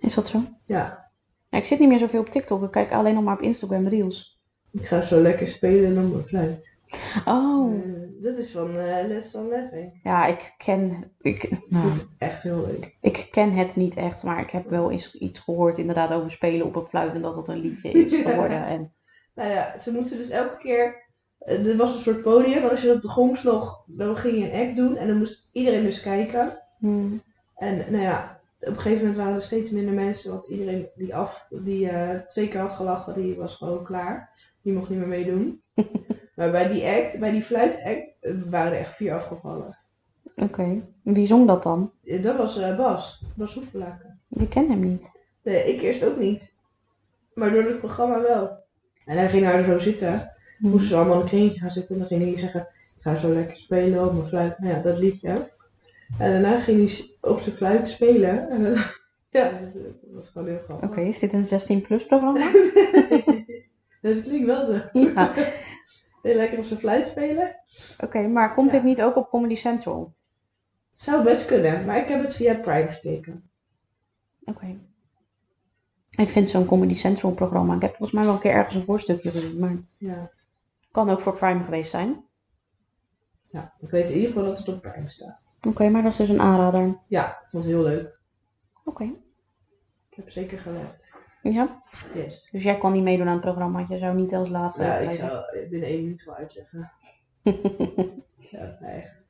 Is 0.00 0.14
dat 0.14 0.26
zo? 0.26 0.42
Ja, 0.66 1.10
Ja, 1.48 1.58
ik 1.58 1.64
zit 1.64 1.78
niet 1.78 1.88
meer 1.88 1.98
zoveel 1.98 2.20
op 2.20 2.28
TikTok. 2.30 2.62
Ik 2.64 2.70
kijk 2.70 2.92
alleen 2.92 3.14
nog 3.14 3.24
maar 3.24 3.34
op 3.36 3.42
Instagram 3.42 3.86
Reels. 3.88 4.40
ik 4.72 4.86
ga 4.86 5.00
zo 5.00 5.20
lekker 5.20 5.48
spelen 5.48 6.04
op 6.04 6.12
mijn 6.12 6.24
fluit. 6.24 6.78
Oh. 7.24 7.74
Eh, 7.74 8.22
dat 8.22 8.36
is 8.38 8.50
van 8.50 8.76
eh 8.78 9.06
Les 9.06 9.30
van 9.30 9.48
Leffing. 9.48 10.00
Ja, 10.02 10.26
ik 10.26 10.54
ken, 10.58 11.12
ik, 11.20 11.50
nou, 11.68 11.86
Dat 11.86 11.94
is 11.96 12.06
echt 12.18 12.42
heel 12.42 12.66
leuk. 12.66 12.96
ik 13.00 13.28
ken 13.30 13.50
het 13.52 13.76
niet 13.76 13.96
echt, 13.96 14.22
maar 14.22 14.40
ik 14.40 14.50
heb 14.50 14.70
wel 14.70 14.90
eens 14.90 15.14
iets 15.14 15.40
gehoord 15.40 15.78
inderdaad 15.78 16.12
over 16.12 16.30
spelen 16.30 16.66
op 16.66 16.76
een 16.76 16.84
fluit 16.84 17.14
en 17.14 17.22
dat 17.22 17.36
het 17.36 17.48
een 17.48 17.60
liedje 17.60 17.90
is 17.90 18.10
Ja. 18.12 18.22
geworden. 18.30 18.66
En, 18.66 18.92
Nou 19.34 19.50
ja, 19.50 19.78
ze 19.78 19.92
moesten 19.92 20.18
dus 20.18 20.30
elke 20.30 20.56
keer. 20.58 21.08
Eh, 21.40 21.66
Er 21.66 21.76
was 21.76 21.94
een 21.94 22.00
soort 22.00 22.22
podium, 22.22 22.60
maar 22.60 22.70
als 22.70 22.82
je 22.82 22.92
op 22.92 23.02
de 23.02 23.08
gong 23.08 23.36
sloeg, 23.36 23.84
dan 23.86 24.16
ging 24.16 24.36
je 24.36 24.52
een 24.52 24.66
act 24.66 24.76
doen 24.76 24.96
en 24.96 25.06
dan 25.06 25.18
moest 25.18 25.48
iedereen 25.52 25.82
dus 25.82 26.00
kijken. 26.00 26.58
Hmm. 26.78 27.22
En 27.56 27.76
nou 27.76 28.02
ja, 28.02 28.40
op 28.60 28.66
een 28.68 28.74
gegeven 28.74 28.98
moment 28.98 29.16
waren 29.16 29.34
er 29.34 29.42
steeds 29.42 29.70
minder 29.70 29.94
mensen, 29.94 30.30
want 30.30 30.48
iedereen 30.48 30.88
die, 30.94 31.14
af, 31.14 31.46
die 31.50 31.88
eh, 31.88 32.20
twee 32.20 32.48
keer 32.48 32.60
had 32.60 32.72
gelachen, 32.72 33.14
die 33.14 33.36
was 33.36 33.56
gewoon 33.56 33.84
klaar. 33.84 34.38
Die 34.62 34.72
mocht 34.72 34.88
niet 34.88 34.98
meer 34.98 35.08
meedoen. 35.08 35.62
maar 36.36 36.50
bij 36.50 36.68
die 36.68 36.86
act, 36.86 37.18
bij 37.18 37.30
die 37.30 37.42
fluitact, 37.42 38.16
eh, 38.20 38.32
waren 38.46 38.72
er 38.72 38.78
echt 38.78 38.96
vier 38.96 39.14
afgevallen. 39.14 39.78
Oké. 40.36 40.82
Wie 41.02 41.26
zong 41.26 41.46
dat 41.46 41.62
dan? 41.62 41.92
Dat 42.02 42.36
was 42.36 42.76
Bas, 42.76 43.24
Bas 43.36 43.54
Hoeflaken. 43.54 44.20
Ik 44.28 44.50
ken 44.50 44.70
hem 44.70 44.80
niet. 44.80 45.10
Nee, 45.42 45.74
ik 45.74 45.80
eerst 45.80 46.04
ook 46.04 46.18
niet. 46.18 46.56
Maar 47.34 47.50
door 47.50 47.62
het 47.62 47.78
programma 47.78 48.20
wel. 48.20 48.58
En 49.04 49.16
hij 49.16 49.28
ging 49.28 49.42
daar 49.42 49.62
zo 49.62 49.78
zitten. 49.78 50.30
Hmm. 50.60 50.70
moesten 50.70 50.88
ze 50.88 50.96
allemaal 50.96 51.14
in 51.16 51.20
een 51.22 51.28
kringetje 51.28 51.60
gaan 51.60 51.70
zitten. 51.70 51.94
En 51.94 51.98
dan 52.00 52.08
ging 52.08 52.22
hij 52.30 52.38
zeggen, 52.38 52.60
ik 52.96 53.02
ga 53.02 53.14
zo 53.14 53.32
lekker 53.32 53.56
spelen 53.56 54.04
op 54.06 54.12
mijn 54.12 54.28
fluit. 54.28 54.58
Nou 54.58 54.74
ja, 54.74 54.80
dat 54.82 54.98
liedje. 54.98 55.48
En 56.18 56.30
daarna 56.32 56.60
ging 56.60 56.88
hij 56.88 57.30
op 57.30 57.40
zijn 57.40 57.54
fluit 57.56 57.88
spelen. 57.88 58.50
En 58.50 58.62
dan, 58.62 58.72
ja, 59.42 59.50
dat, 59.50 59.82
was 60.12 60.28
gewoon 60.28 60.48
heel 60.48 60.60
grappig. 60.64 60.88
Oké, 60.88 61.00
is 61.00 61.18
dit 61.18 61.32
een 61.32 61.44
16 61.44 61.82
plus 61.82 62.06
programma? 62.06 62.40
dat 64.02 64.22
klinkt 64.22 64.46
wel 64.46 64.64
zo. 64.64 64.80
ja. 64.92 65.34
Heel 66.22 66.34
lekker 66.34 66.58
op 66.58 66.64
zijn 66.64 66.78
fluit 66.80 67.06
spelen. 67.06 67.56
Oké, 68.00 68.20
maar 68.28 68.54
komt 68.54 68.70
Ja. 68.70 68.76
dit 68.76 68.84
niet 68.86 69.02
ook 69.02 69.16
op 69.16 69.28
Comedy 69.28 69.54
Central? 69.54 70.14
Het 70.92 71.00
zou 71.02 71.24
best 71.24 71.46
kunnen, 71.46 71.84
maar 71.84 71.98
ik 71.98 72.08
heb 72.08 72.22
het 72.22 72.34
via 72.34 72.54
Prime 72.54 72.88
gekeken. 72.92 73.50
Oké. 74.44 74.76
Ik 76.10 76.28
vind 76.28 76.50
zo'n 76.50 76.66
Comedy 76.66 76.94
Central 76.94 77.32
programma. 77.32 77.74
Ik 77.74 77.80
heb 77.82 77.90
volgens 77.90 78.12
mij 78.12 78.24
wel 78.24 78.34
een 78.34 78.40
keer 78.40 78.52
ergens 78.52 78.74
een 78.74 78.84
voorstukje 78.84 79.30
gezien, 79.30 79.58
maar 79.58 79.76
Ja. 79.96 80.30
Kan 80.90 81.10
ook 81.10 81.20
voor 81.20 81.36
Prime 81.36 81.64
geweest 81.64 81.90
zijn. 81.90 82.24
ja, 83.50 83.74
ik 83.80 83.90
weet 83.90 84.08
in 84.08 84.14
ieder 84.14 84.28
geval 84.28 84.44
dat 84.44 84.58
het 84.58 84.68
op 84.68 84.82
Prime 84.82 85.08
staat. 85.08 85.40
Oké, 85.68 85.88
maar 85.88 86.02
dat 86.02 86.10
is 86.12 86.18
dus 86.18 86.28
een 86.28 86.40
aanrader. 86.40 86.98
Ja, 87.06 87.38
vond 87.50 87.64
het 87.64 87.72
heel 87.72 87.82
leuk. 87.82 88.18
Oké. 88.84 89.04
Ik 90.10 90.16
heb 90.16 90.30
zeker 90.30 90.58
gelet. 90.58 91.08
Ja, 91.42 91.82
Yes. 92.14 92.48
dus 92.52 92.62
jij 92.62 92.78
kon 92.78 92.92
niet 92.92 93.02
meedoen 93.02 93.26
aan 93.26 93.32
het 93.32 93.40
programma. 93.42 93.76
want 93.76 93.88
Je 93.88 93.98
zou 93.98 94.14
niet 94.16 94.34
als 94.34 94.48
laatste 94.48 94.84
Ja, 94.84 94.96
ik 94.98 95.10
zou 95.12 95.44
binnen 95.68 95.88
één 95.88 96.02
minuut 96.02 96.24
wel 96.24 96.34
uitleggen. 96.34 96.92
ja, 98.50 98.78
echt. 98.80 99.28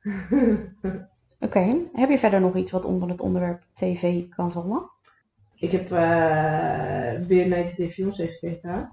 Oké, 1.39 1.83
heb 1.93 2.09
je 2.09 2.17
verder 2.17 2.41
nog 2.41 2.55
iets 2.55 2.71
wat 2.71 2.85
onder 2.85 3.09
het 3.09 3.21
onderwerp 3.21 3.63
tv 3.73 4.29
kan 4.29 4.51
vallen? 4.51 4.89
Ik 5.55 5.71
heb 5.71 5.91
eh 5.91 7.27
weer 7.27 7.47
Night 7.47 7.77
de 7.77 7.89
Fiancé 7.89 8.27
gekeken. 8.27 8.91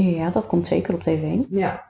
Ja, 0.00 0.30
dat 0.30 0.46
komt 0.46 0.66
zeker 0.66 0.94
op 0.94 1.02
tv. 1.02 1.38
Ja. 1.48 1.84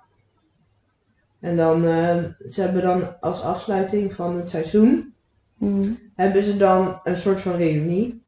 En 1.40 1.56
dan, 1.56 1.84
eh, 1.84 2.24
ze 2.50 2.60
hebben 2.60 2.82
dan 2.82 3.20
als 3.20 3.42
afsluiting 3.42 4.14
van 4.14 4.36
het 4.36 4.50
seizoen, 4.50 5.14
Hmm. 5.58 5.98
hebben 6.14 6.42
ze 6.42 6.56
dan 6.56 7.00
een 7.04 7.16
soort 7.16 7.40
van 7.40 7.56
reunie. 7.56 8.24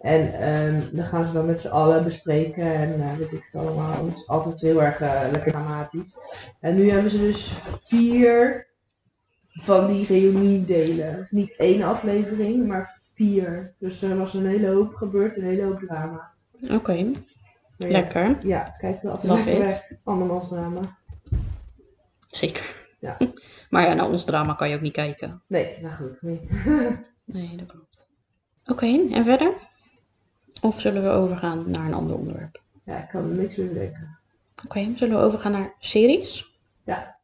En 0.00 0.40
ehm, 0.40 0.80
dan 0.92 1.04
gaan 1.04 1.26
ze 1.26 1.32
dan 1.32 1.46
met 1.46 1.60
z'n 1.60 1.68
allen 1.68 2.04
bespreken 2.04 2.74
en 2.74 3.00
eh, 3.00 3.16
weet 3.16 3.32
ik 3.32 3.44
het 3.44 3.62
allemaal. 3.62 4.06
Het 4.06 4.16
is 4.16 4.28
altijd 4.28 4.60
heel 4.60 4.82
erg 4.82 5.00
eh, 5.00 5.22
lekker 5.30 5.52
dramatisch. 5.52 6.16
En 6.60 6.74
nu 6.74 6.90
hebben 6.90 7.10
ze 7.10 7.18
dus 7.18 7.52
vier 7.80 8.66
van 9.50 9.86
die 9.86 10.06
reuniedelen. 10.06 11.16
Dus 11.16 11.30
niet 11.30 11.54
één 11.56 11.82
aflevering, 11.82 12.66
maar 12.66 13.00
vier. 13.14 13.74
Dus 13.78 14.02
er 14.02 14.16
was 14.16 14.34
een 14.34 14.46
hele 14.46 14.68
hoop 14.68 14.94
gebeurd, 14.94 15.36
een 15.36 15.44
hele 15.44 15.64
hoop 15.64 15.80
drama. 15.80 16.32
Oké, 16.70 17.10
Maar 17.78 17.88
ja, 17.88 17.98
lekker. 17.98 18.24
het- 18.26 18.42
Ja, 18.42 18.64
het 18.64 18.76
kijkt 18.76 19.02
wel 19.02 19.12
altijd 19.12 19.32
Love 19.32 19.44
lekker 19.44 19.64
it. 19.64 19.70
weg. 19.70 19.90
Andermans 20.04 20.48
drama. 20.48 20.80
Zeker. 22.30 22.74
Ja. 23.00 23.16
Maar 23.70 23.86
ja, 23.88 23.94
naar 23.94 24.08
ons 24.08 24.24
drama 24.24 24.54
kan 24.54 24.68
je 24.68 24.74
ook 24.74 24.80
niet 24.80 24.92
kijken. 24.92 25.42
Nee, 25.46 25.78
nou 25.82 25.94
gelukkig 25.94 26.22
niet. 26.22 26.42
Nee, 27.24 27.56
dat 27.56 27.66
klopt. 27.66 28.08
Oké, 28.66 28.86
en 29.10 29.24
verder? 29.24 29.52
Of 30.62 30.80
zullen 30.80 31.02
we 31.02 31.08
overgaan 31.08 31.70
naar 31.70 31.86
een 31.86 31.94
ander 31.94 32.16
onderwerp? 32.16 32.62
Ja, 32.84 33.02
ik 33.02 33.08
kan 33.08 33.30
er 33.30 33.36
niks 33.36 33.56
meer 33.56 33.68
bedenken. 33.68 34.18
Oké, 34.64 34.92
zullen 34.96 35.18
we 35.18 35.24
overgaan 35.24 35.52
naar 35.52 35.74
series? 35.78 36.58
Ja. 36.84 37.16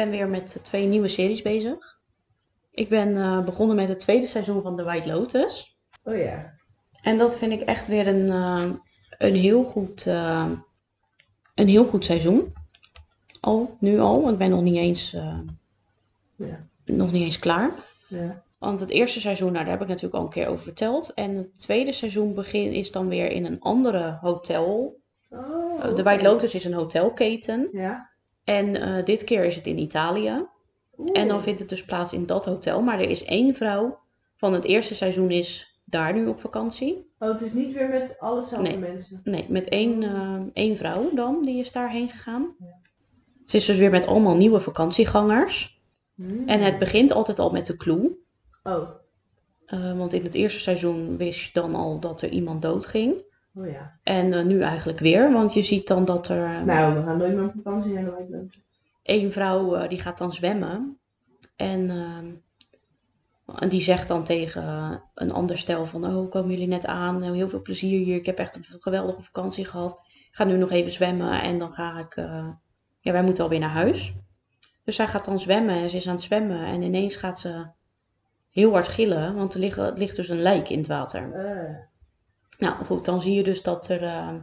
Ben 0.00 0.10
weer 0.10 0.28
met 0.28 0.58
twee 0.62 0.86
nieuwe 0.86 1.08
series 1.08 1.42
bezig. 1.42 1.98
Ik 2.70 2.88
ben 2.88 3.16
eh, 3.16 3.44
begonnen 3.44 3.76
met 3.76 3.88
het 3.88 4.00
tweede 4.00 4.26
seizoen 4.26 4.62
van 4.62 4.76
The 4.76 4.84
White 4.84 5.08
Lotus. 5.08 5.78
Oh 6.04 6.16
ja. 6.16 6.54
En 7.02 7.18
dat 7.18 7.38
vind 7.38 7.52
ik 7.52 7.60
echt 7.60 7.86
weer 7.86 8.06
een, 8.06 8.28
eh, 8.28 8.70
een, 9.18 9.34
heel, 9.34 9.64
goed, 9.64 10.06
eh, 10.06 10.50
een 11.54 11.68
heel 11.68 11.84
goed 11.84 12.04
seizoen. 12.04 12.52
Al, 13.40 13.76
nu 13.80 13.98
al. 13.98 14.30
Ik 14.30 14.38
ben 14.38 14.50
nog 14.50 14.62
niet 14.62 14.76
eens, 14.76 15.10
Ja. 16.36 16.66
nog 16.84 17.12
niet 17.12 17.22
eens 17.22 17.38
klaar. 17.38 17.70
Ja. 18.08 18.42
Want 18.58 18.80
het 18.80 18.90
eerste 18.90 19.20
seizoen, 19.20 19.52
nou, 19.52 19.64
daar 19.64 19.72
heb 19.72 19.82
ik 19.82 19.88
natuurlijk 19.88 20.14
al 20.14 20.22
een 20.22 20.30
keer 20.30 20.48
over 20.48 20.64
verteld. 20.64 21.14
En 21.14 21.36
het 21.36 21.60
tweede 21.60 21.92
seizoen 21.92 22.34
begin, 22.34 22.72
is 22.72 22.92
dan 22.92 23.08
weer 23.08 23.30
in 23.30 23.44
een 23.44 23.60
andere 23.60 24.18
hotel. 24.20 25.00
Oh, 25.30 25.94
de. 25.94 26.02
White 26.02 26.24
Lotus 26.24 26.54
is 26.54 26.64
een 26.64 26.72
hotelketen. 26.72 27.68
Ja. 27.70 28.09
En 28.44 28.76
eh, 28.76 29.04
dit 29.04 29.24
keer 29.24 29.44
is 29.44 29.56
het 29.56 29.66
in 29.66 29.78
Italië. 29.78 30.46
Oeh. 30.98 31.10
En 31.12 31.28
dan 31.28 31.42
vindt 31.42 31.60
het 31.60 31.68
dus 31.68 31.84
plaats 31.84 32.12
in 32.12 32.26
dat 32.26 32.44
hotel. 32.44 32.82
Maar 32.82 33.00
er 33.00 33.10
is 33.10 33.24
één 33.24 33.54
vrouw 33.54 33.98
van 34.36 34.52
het 34.52 34.64
eerste 34.64 34.94
seizoen 34.94 35.30
is 35.30 35.80
daar 35.84 36.14
nu 36.14 36.26
op 36.26 36.40
vakantie. 36.40 37.12
Oh, 37.18 37.28
het 37.28 37.40
is 37.42 37.52
niet 37.52 37.72
weer 37.72 37.88
met 37.88 38.18
allezelfde 38.18 38.68
Nee. 38.68 38.78
mensen. 38.78 39.20
Nee, 39.24 39.46
met 39.48 39.68
één, 39.68 40.02
eh, 40.02 40.40
één 40.52 40.76
vrouw 40.76 41.10
dan, 41.14 41.42
die 41.42 41.60
is 41.60 41.72
daarheen 41.72 42.08
gegaan. 42.08 42.54
Ja. 42.58 42.78
Ze 43.44 43.56
is 43.56 43.64
dus 43.64 43.78
weer 43.78 43.90
met 43.90 44.06
allemaal 44.06 44.36
nieuwe 44.36 44.60
vakantiegangers. 44.60 45.82
Hmm. 46.14 46.48
En 46.48 46.60
het 46.60 46.78
begint 46.78 47.12
altijd 47.12 47.38
al 47.38 47.50
met 47.50 47.66
de 47.66 47.76
clue. 47.76 48.18
Oh. 48.62 48.88
Eh, 49.66 49.98
want 49.98 50.12
in 50.12 50.22
het 50.22 50.34
eerste 50.34 50.60
seizoen 50.60 51.16
wist 51.16 51.40
je 51.40 51.50
dan 51.52 51.74
al 51.74 52.00
dat 52.00 52.22
er 52.22 52.28
iemand 52.28 52.62
doodging. 52.62 53.24
Oh 53.54 53.66
ja. 53.66 53.98
En 54.02 54.32
eh, 54.32 54.44
nu 54.44 54.60
eigenlijk 54.60 54.98
weer, 54.98 55.32
want 55.32 55.54
je 55.54 55.62
ziet 55.62 55.86
dan 55.86 56.04
dat 56.04 56.28
er 56.28 56.44
eh, 56.44 56.62
Nou, 56.62 56.94
we 56.94 57.02
gaan 57.02 57.18
nooit 57.18 57.34
meer 57.34 57.44
op 57.44 57.52
vakantie 57.54 57.92
White 57.92 58.30
Lotus. 58.30 58.60
één 59.02 59.32
vrouw 59.32 59.74
eh, 59.74 59.88
die 59.88 60.00
gaat 60.00 60.18
dan 60.18 60.32
zwemmen. 60.32 60.98
En, 61.56 61.90
en 63.58 63.68
die 63.68 63.80
zegt 63.80 64.08
dan 64.08 64.24
tegen 64.24 65.02
een 65.14 65.32
ander 65.32 65.58
stel 65.58 65.86
van, 65.86 66.04
oh, 66.04 66.30
komen 66.30 66.50
jullie 66.50 66.66
net 66.66 66.86
aan? 66.86 67.22
Heel 67.22 67.48
veel 67.48 67.62
plezier 67.62 68.04
hier. 68.04 68.16
Ik 68.16 68.26
heb 68.26 68.38
echt 68.38 68.56
een 68.56 68.64
geweldige 68.80 69.22
vakantie 69.22 69.64
gehad. 69.64 70.00
Ik 70.02 70.36
ga 70.36 70.44
nu 70.44 70.56
nog 70.56 70.70
even 70.70 70.92
zwemmen 70.92 71.42
en 71.42 71.58
dan 71.58 71.72
ga 71.72 71.98
ik... 71.98 72.14
Ja, 73.00 73.12
wij 73.12 73.22
moeten 73.22 73.44
alweer 73.44 73.58
naar 73.58 73.68
huis. 73.68 74.14
Dus 74.84 74.96
zij 74.96 75.06
gaat 75.06 75.24
dan 75.24 75.40
zwemmen 75.40 75.74
en 75.74 75.90
ze 75.90 75.96
is 75.96 76.06
aan 76.06 76.14
het 76.14 76.22
zwemmen. 76.22 76.64
En 76.64 76.82
ineens 76.82 77.16
gaat 77.16 77.40
ze 77.40 77.66
heel 78.50 78.72
hard 78.72 78.88
gillen, 78.88 79.34
want 79.34 79.54
er 79.54 79.60
ligt, 79.60 79.76
er 79.78 79.92
ligt 79.98 80.16
dus 80.16 80.28
een 80.28 80.42
lijk 80.42 80.68
in 80.68 80.78
het 80.78 80.86
water. 80.86 81.30
Nou 82.60 82.84
goed, 82.84 83.04
dan 83.04 83.20
zie 83.20 83.34
je 83.34 83.42
dus 83.42 83.62
dat 83.62 83.88
er 83.88 84.02
eh, 84.02 84.34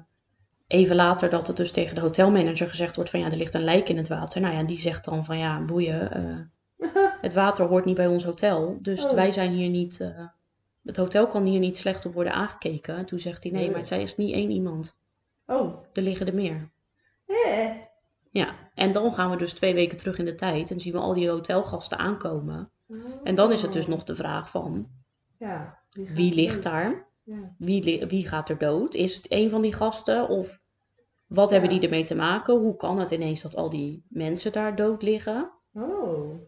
even 0.68 0.96
later 0.96 1.30
dat 1.30 1.48
het 1.48 1.58
dus 1.58 1.72
tegen 1.72 1.96
de 1.96 2.02
hotelmanager 2.02 2.70
gezegd 2.70 2.96
wordt 2.96 3.10
van 3.12 3.20
ja, 3.20 3.26
er 3.32 3.38
ligt 3.38 3.54
een 3.54 3.64
lijk 3.64 3.90
in 3.90 3.98
het 3.98 4.08
water. 4.08 4.42
Nou 4.42 4.56
ja, 4.56 4.64
die 4.64 4.80
zegt 4.80 5.06
dan 5.06 5.26
van 5.26 5.38
ja, 5.38 5.62
boeien, 5.66 6.12
eh, 6.12 6.90
het 7.22 7.34
water 7.34 7.66
hoort 7.66 7.86
niet 7.86 7.96
bij 7.96 8.08
ons 8.08 8.24
hotel. 8.24 8.78
Dus 8.82 9.06
Oh. 9.06 9.12
wij 9.14 9.32
zijn 9.32 9.52
hier 9.52 9.70
niet, 9.70 10.00
eh, 10.00 10.26
het 10.84 10.98
hotel 10.98 11.28
kan 11.28 11.46
hier 11.46 11.60
niet 11.60 11.78
slecht 11.78 12.06
op 12.06 12.14
worden 12.14 12.34
aangekeken. 12.34 12.96
En 12.96 13.06
toen 13.06 13.20
zegt 13.20 13.44
hij 13.44 13.52
nee, 13.52 13.72
maar 13.72 13.86
zij 13.86 14.02
is 14.02 14.18
niet 14.18 14.34
één 14.34 14.50
iemand. 14.50 15.02
Oh. 15.46 15.84
Er 15.94 16.02
liggen 16.02 16.28
er 16.28 16.34
meer. 16.34 16.70
Eh. 17.26 17.70
Ja, 18.32 18.56
en 18.74 18.92
dan 18.92 19.14
gaan 19.14 19.30
we 19.30 19.38
dus 19.38 19.54
twee 19.54 19.74
weken 19.74 19.98
terug 19.98 20.18
in 20.18 20.26
de 20.26 20.36
tijd 20.36 20.72
en 20.72 20.80
zien 20.80 20.94
we 20.94 21.00
al 21.00 21.14
die 21.14 21.30
hotelgasten 21.30 21.98
aankomen. 21.98 22.70
En 23.24 23.36
dan 23.36 23.52
is 23.52 23.62
het 23.62 23.74
dus 23.74 23.88
nog 23.88 24.04
de 24.04 24.16
vraag 24.16 24.50
van 24.50 24.88
Ja. 25.38 25.78
wie 25.92 26.34
ligt 26.34 26.64
daar? 26.64 27.07
Ja. 27.28 27.56
Wie, 27.58 28.06
wie 28.08 28.28
gaat 28.28 28.50
er 28.50 28.58
dood? 28.58 28.96
Is 28.96 29.16
het 29.16 29.32
een 29.32 29.50
van 29.50 29.62
die 29.62 29.74
gasten? 29.74 30.30
Of 30.30 30.60
wat 31.26 31.50
hebben 31.50 31.70
die 31.70 31.80
ermee 31.82 32.04
te 32.04 32.16
maken? 32.16 32.54
Hoe 32.60 32.76
kan 32.76 33.00
het 33.00 33.12
ineens 33.12 33.42
dat 33.42 33.56
al 33.56 33.70
die 33.70 34.04
mensen 34.10 34.52
daar 34.52 34.76
dood 34.76 35.02
liggen? 35.02 35.52
Oh. 35.74 36.40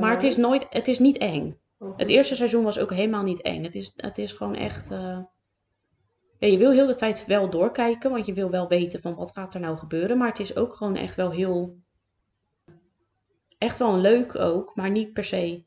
maar 0.00 0.10
het 0.12 0.22
is, 0.22 0.36
nooit, 0.36 0.66
het 0.70 0.88
is 0.88 0.98
niet 0.98 1.18
eng. 1.18 1.58
Oh, 1.78 1.98
Het 1.98 2.08
eerste 2.10 2.34
seizoen 2.34 2.64
was 2.64 2.78
ook 2.78 2.90
helemaal 2.92 3.22
niet 3.22 3.42
eng. 3.42 3.62
Het 3.62 3.74
is, 3.74 3.92
het 3.96 4.18
is 4.18 4.32
gewoon 4.32 4.54
echt... 4.54 4.90
eh, 4.90 5.18
Ja, 6.38 6.48
je 6.48 6.58
wil 6.58 6.70
heel 6.70 6.86
de 6.86 6.94
tijd 6.94 7.26
wel 7.26 7.50
doorkijken, 7.50 8.10
want 8.10 8.26
je 8.26 8.32
wil 8.32 8.50
wel 8.50 8.68
weten 8.68 9.00
van 9.00 9.14
wat 9.14 9.30
gaat 9.32 9.54
er 9.54 9.60
nou 9.60 9.76
gebeuren. 9.76 10.18
Maar 10.18 10.28
het 10.28 10.40
is 10.40 10.56
ook 10.56 10.74
gewoon 10.74 10.96
echt 10.96 11.16
wel 11.16 11.30
heel... 11.30 11.76
Echt 13.58 13.78
wel 13.78 13.96
leuk 13.98 14.34
ook, 14.38 14.76
maar 14.76 14.90
niet 14.90 15.12
per 15.12 15.24
se... 15.24 15.64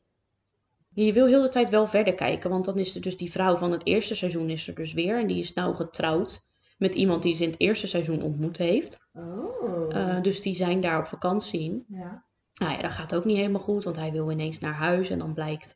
Je 1.04 1.12
wil 1.12 1.26
heel 1.26 1.42
de 1.42 1.48
tijd 1.48 1.70
wel 1.70 1.86
verder 1.86 2.14
kijken, 2.14 2.50
want 2.50 2.64
dan 2.64 2.78
is 2.78 2.94
er 2.94 3.00
dus 3.00 3.16
die 3.16 3.30
vrouw 3.30 3.56
van 3.56 3.72
het 3.72 3.86
eerste 3.86 4.14
seizoen 4.14 4.50
is 4.50 4.68
er 4.68 4.74
dus 4.74 4.92
weer. 4.92 5.18
En 5.18 5.26
die 5.26 5.38
is 5.38 5.52
nou 5.52 5.74
getrouwd 5.74 6.46
met 6.78 6.94
iemand 6.94 7.22
die 7.22 7.34
ze 7.34 7.42
in 7.42 7.50
het 7.50 7.60
eerste 7.60 7.86
seizoen 7.86 8.22
ontmoet 8.22 8.56
heeft. 8.56 9.10
Oh. 9.12 9.96
Eh, 9.96 10.22
dus 10.22 10.40
die 10.40 10.54
zijn 10.54 10.80
daar 10.80 10.98
op 10.98 11.06
vakantie. 11.06 11.84
ja. 11.88 12.26
Nou 12.54 12.72
ja, 12.72 12.82
dat 12.82 12.90
gaat 12.90 13.14
ook 13.14 13.24
niet 13.24 13.36
helemaal 13.36 13.60
goed, 13.60 13.84
want 13.84 13.96
hij 13.96 14.12
wil 14.12 14.30
ineens 14.30 14.58
naar 14.58 14.74
huis 14.74 15.10
en 15.10 15.18
dan 15.18 15.34
blijkt 15.34 15.74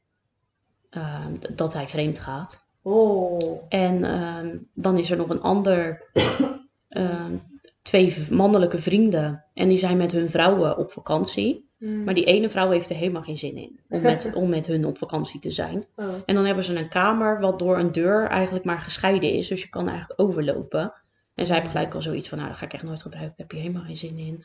eh, 0.90 1.26
dat 1.54 1.72
hij 1.72 1.88
vreemd 1.88 2.18
gaat. 2.18 2.68
Oh. 2.82 3.62
En 3.68 4.04
ehm, 4.04 4.58
dan 4.74 4.98
is 4.98 5.10
er 5.10 5.16
nog 5.16 5.28
een 5.28 5.42
ander, 5.42 6.10
ehm, 6.88 7.36
twee 7.82 8.26
mannelijke 8.30 8.78
vrienden 8.78 9.44
en 9.54 9.68
die 9.68 9.78
zijn 9.78 9.96
met 9.96 10.12
hun 10.12 10.30
vrouwen 10.30 10.76
op 10.76 10.92
vakantie. 10.92 11.70
Hmm. 11.82 12.04
Maar 12.04 12.14
die 12.14 12.24
ene 12.24 12.50
vrouw 12.50 12.70
heeft 12.70 12.90
er 12.90 12.96
helemaal 12.96 13.22
geen 13.22 13.36
zin 13.36 13.56
in 13.56 13.80
om 13.88 14.02
met, 14.02 14.32
om 14.34 14.48
met 14.48 14.66
hun 14.66 14.84
op 14.84 14.98
vakantie 14.98 15.40
te 15.40 15.50
zijn. 15.50 15.86
Oh. 15.96 16.14
En 16.26 16.34
dan 16.34 16.44
hebben 16.44 16.64
ze 16.64 16.78
een 16.78 16.88
kamer 16.88 17.40
wat 17.40 17.58
door 17.58 17.78
een 17.78 17.92
deur 17.92 18.26
eigenlijk 18.26 18.64
maar 18.64 18.80
gescheiden 18.80 19.30
is, 19.30 19.48
dus 19.48 19.62
je 19.62 19.68
kan 19.68 19.88
eigenlijk 19.88 20.20
overlopen. 20.20 20.92
En 21.34 21.46
zij 21.46 21.54
hebben 21.54 21.72
gelijk 21.72 21.94
al 21.94 22.02
zoiets 22.02 22.28
van, 22.28 22.38
nou 22.38 22.50
dat 22.50 22.58
ga 22.58 22.64
ik 22.64 22.72
echt 22.72 22.82
nooit 22.82 23.02
gebruiken, 23.02 23.32
ik 23.32 23.38
heb 23.38 23.50
hier 23.50 23.60
helemaal 23.60 23.84
geen 23.84 23.96
zin 23.96 24.18
in. 24.18 24.44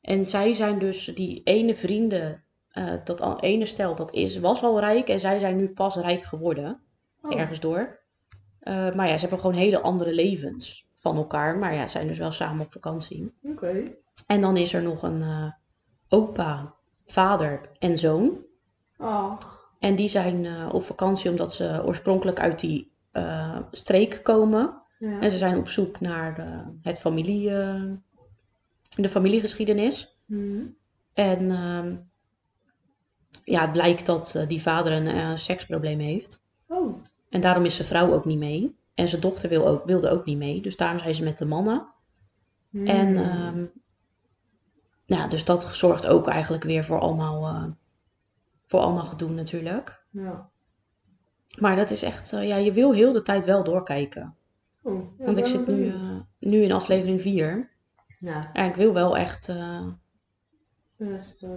En 0.00 0.26
zij 0.26 0.52
zijn 0.52 0.78
dus, 0.78 1.04
die 1.04 1.40
ene 1.44 1.74
vrienden, 1.74 2.44
eh, 2.68 2.92
dat 3.04 3.20
al 3.20 3.40
ene 3.40 3.66
stel, 3.66 3.94
dat 3.94 4.12
is, 4.12 4.38
was 4.38 4.62
al 4.62 4.80
rijk 4.80 5.08
en 5.08 5.20
zij 5.20 5.38
zijn 5.38 5.56
nu 5.56 5.68
pas 5.68 5.96
rijk 5.96 6.22
geworden, 6.22 6.80
Oh. 7.22 7.40
ergens 7.40 7.60
door. 7.60 8.00
Eh, 8.58 8.92
maar 8.94 9.08
ja, 9.08 9.14
ze 9.14 9.20
hebben 9.20 9.40
gewoon 9.40 9.56
hele 9.56 9.80
andere 9.80 10.14
levens 10.14 10.88
van 10.94 11.16
elkaar, 11.16 11.58
maar 11.58 11.74
ja, 11.74 11.88
zijn 11.88 12.06
dus 12.06 12.18
wel 12.18 12.32
samen 12.32 12.64
op 12.64 12.72
vakantie. 12.72 13.32
Oké. 13.42 13.82
En 14.26 14.40
dan 14.40 14.56
is 14.56 14.74
er 14.74 14.82
nog 14.82 15.02
een 15.02 15.22
eh, 15.22 15.52
opa, 16.12 16.74
vader 17.06 17.60
en 17.78 17.98
zoon. 17.98 18.44
En 19.78 19.94
die 19.94 20.08
zijn 20.08 20.46
eh, 20.46 20.68
op 20.72 20.84
vakantie 20.84 21.30
omdat 21.30 21.54
ze 21.54 21.82
oorspronkelijk 21.84 22.40
uit 22.40 22.60
die 22.60 22.92
eh, 23.10 23.58
streek 23.70 24.20
komen. 24.22 24.82
Ja. 24.98 25.20
En 25.20 25.30
ze 25.30 25.36
zijn 25.36 25.56
op 25.56 25.68
zoek 25.68 26.00
naar 26.00 26.34
de, 26.34 26.78
het 26.88 27.00
familie, 27.00 27.50
eh, 27.50 27.82
de 28.96 29.08
familiegeschiedenis. 29.08 30.20
Hmm. 30.26 30.76
En 31.12 31.50
ehm, 31.50 31.96
ja, 33.44 33.60
het 33.60 33.72
blijkt 33.72 34.06
dat 34.06 34.44
die 34.48 34.62
vader 34.62 34.92
een 34.92 35.38
seksprobleem 35.38 35.98
heeft. 35.98 36.46
Oh. 36.66 36.98
En 37.28 37.40
daarom 37.40 37.64
is 37.64 37.74
zijn 37.74 37.88
vrouw 37.88 38.12
ook 38.12 38.24
niet 38.24 38.38
mee. 38.38 38.76
En 38.94 39.08
zijn 39.08 39.20
dochter 39.20 39.48
wil 39.48 39.68
ook, 39.68 39.84
wilde 39.84 40.10
ook 40.10 40.24
niet 40.24 40.38
mee. 40.38 40.60
Dus 40.60 40.76
daarom 40.76 40.98
zijn 40.98 41.14
ze 41.14 41.22
met 41.22 41.38
de 41.38 41.44
mannen. 41.44 41.86
Hmm. 42.70 42.86
En 42.86 43.16
ehm, 43.16 43.64
ja, 45.12 45.28
dus 45.28 45.44
dat 45.44 45.62
zorgt 45.72 46.06
ook 46.06 46.28
eigenlijk 46.28 46.64
weer 46.64 46.84
voor 46.84 47.00
allemaal, 47.00 47.46
eh, 47.46 47.64
voor 48.66 48.80
allemaal 48.80 49.04
gedoe 49.04 49.30
natuurlijk. 49.30 50.04
Ja. 50.10 50.50
Maar 51.58 51.76
dat 51.76 51.90
is 51.90 52.02
echt, 52.02 52.32
eh, 52.32 52.46
ja, 52.48 52.56
je 52.56 52.72
wil 52.72 52.92
heel 52.92 53.12
de 53.12 53.22
tijd 53.22 53.44
wel 53.44 53.64
doorkijken. 53.64 54.36
Oh. 54.82 55.18
Ja, 55.18 55.24
Want 55.24 55.36
ik 55.36 55.46
zit 55.46 55.66
nu, 55.66 55.88
eh, 55.88 56.16
nu 56.38 56.62
in 56.62 56.72
aflevering 56.72 57.20
4. 57.20 57.70
Ja. 58.18 58.50
En 58.52 58.68
ik 58.68 58.74
wil 58.74 58.92
wel 58.92 59.16
echt, 59.16 59.48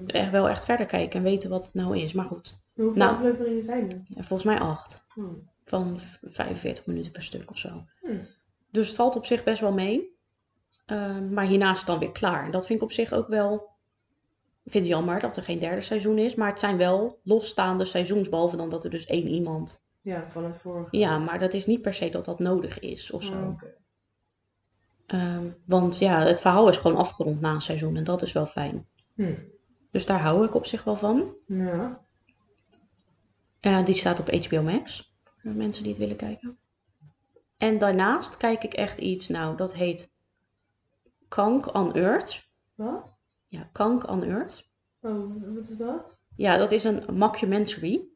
echt, 0.07 0.31
wel 0.31 0.49
echt 0.49 0.65
verder 0.65 0.85
kijken 0.85 1.17
en 1.19 1.23
weten 1.25 1.49
wat 1.49 1.65
het 1.65 1.73
nou 1.73 1.97
is. 1.97 2.13
Maar 2.13 2.25
goed, 2.25 2.63
Hoeveel 2.75 2.93
Nou. 2.95 3.15
afleveringen 3.15 3.63
zijn 3.63 3.91
er? 3.91 4.23
volgens 4.23 4.43
mij 4.43 4.59
8. 4.59 5.05
Hmm. 5.13 5.49
Van 5.65 5.99
v- 5.99 6.17
45 6.21 6.85
minuten 6.85 7.11
per 7.11 7.23
stuk 7.23 7.49
of 7.51 7.57
zo. 7.57 7.83
Hmm. 8.01 8.27
Dus 8.71 8.87
het 8.87 8.95
valt 8.95 9.15
op 9.15 9.25
zich 9.25 9.43
best 9.43 9.61
wel 9.61 9.73
mee. 9.73 10.14
Eh, 10.85 11.19
maar 11.19 11.45
hierna 11.45 11.71
is 11.71 11.77
het 11.77 11.87
dan 11.87 11.99
weer 11.99 12.11
klaar. 12.11 12.51
Dat 12.51 12.65
vind 12.65 12.79
ik 12.79 12.85
op 12.85 12.91
zich 12.91 13.13
ook 13.13 13.27
wel... 13.27 13.73
Ik 14.63 14.71
vind 14.71 14.85
het 14.85 14.93
jammer 14.93 15.19
dat 15.19 15.37
er 15.37 15.43
geen 15.43 15.59
derde 15.59 15.81
seizoen 15.81 16.17
is. 16.17 16.35
Maar 16.35 16.49
het 16.49 16.59
zijn 16.59 16.77
wel 16.77 17.19
losstaande 17.23 17.85
seizoens. 17.85 18.29
Behalve 18.29 18.57
dan 18.57 18.69
dat 18.69 18.83
er 18.83 18.89
dus 18.89 19.05
één 19.05 19.27
iemand... 19.27 19.89
Ja, 20.01 20.29
van 20.29 20.45
het 20.45 20.57
vorige. 20.57 20.97
Ja, 20.97 21.17
maar 21.17 21.39
dat 21.39 21.53
is 21.53 21.65
niet 21.65 21.81
per 21.81 21.93
se 21.93 22.09
dat 22.09 22.25
dat 22.25 22.39
nodig 22.39 22.79
is 22.79 23.11
of 23.11 23.23
zo. 23.23 23.33
Oh, 23.33 23.49
oké. 23.49 23.73
Ehm, 25.05 25.49
want 25.65 25.97
ja, 25.97 26.25
het 26.25 26.41
verhaal 26.41 26.69
is 26.69 26.77
gewoon 26.77 26.97
afgerond 26.97 27.41
na 27.41 27.53
een 27.53 27.61
seizoen. 27.61 27.95
En 27.95 28.03
dat 28.03 28.21
is 28.21 28.31
wel 28.31 28.45
fijn. 28.45 28.87
Hmm. 29.13 29.37
Dus 29.91 30.05
daar 30.05 30.19
hou 30.19 30.45
ik 30.45 30.55
op 30.55 30.65
zich 30.65 30.83
wel 30.83 30.95
van. 30.95 31.35
Ja. 31.47 32.05
Eh, 33.59 33.85
die 33.85 33.95
staat 33.95 34.19
op 34.19 34.31
HBO 34.31 34.61
Max. 34.61 35.15
Voor 35.37 35.51
mensen 35.51 35.83
die 35.83 35.91
het 35.91 36.01
willen 36.01 36.15
kijken. 36.15 36.57
En 37.57 37.77
daarnaast 37.77 38.37
kijk 38.37 38.63
ik 38.63 38.73
echt 38.73 38.97
iets, 38.97 39.27
nou, 39.27 39.57
dat 39.57 39.73
heet 39.73 40.14
Kank 41.35 41.73
on 41.75 41.93
Earth. 41.93 42.43
Wat? 42.75 43.17
Ja, 43.45 43.69
Kank 43.71 44.09
on 44.09 44.23
Earth. 44.23 44.69
Oh, 45.01 45.33
wat 45.55 45.69
is 45.69 45.77
dat? 45.77 46.19
Ja, 46.35 46.57
dat 46.57 46.71
is 46.71 46.83
een 46.83 47.03
mockumentary. 47.13 48.07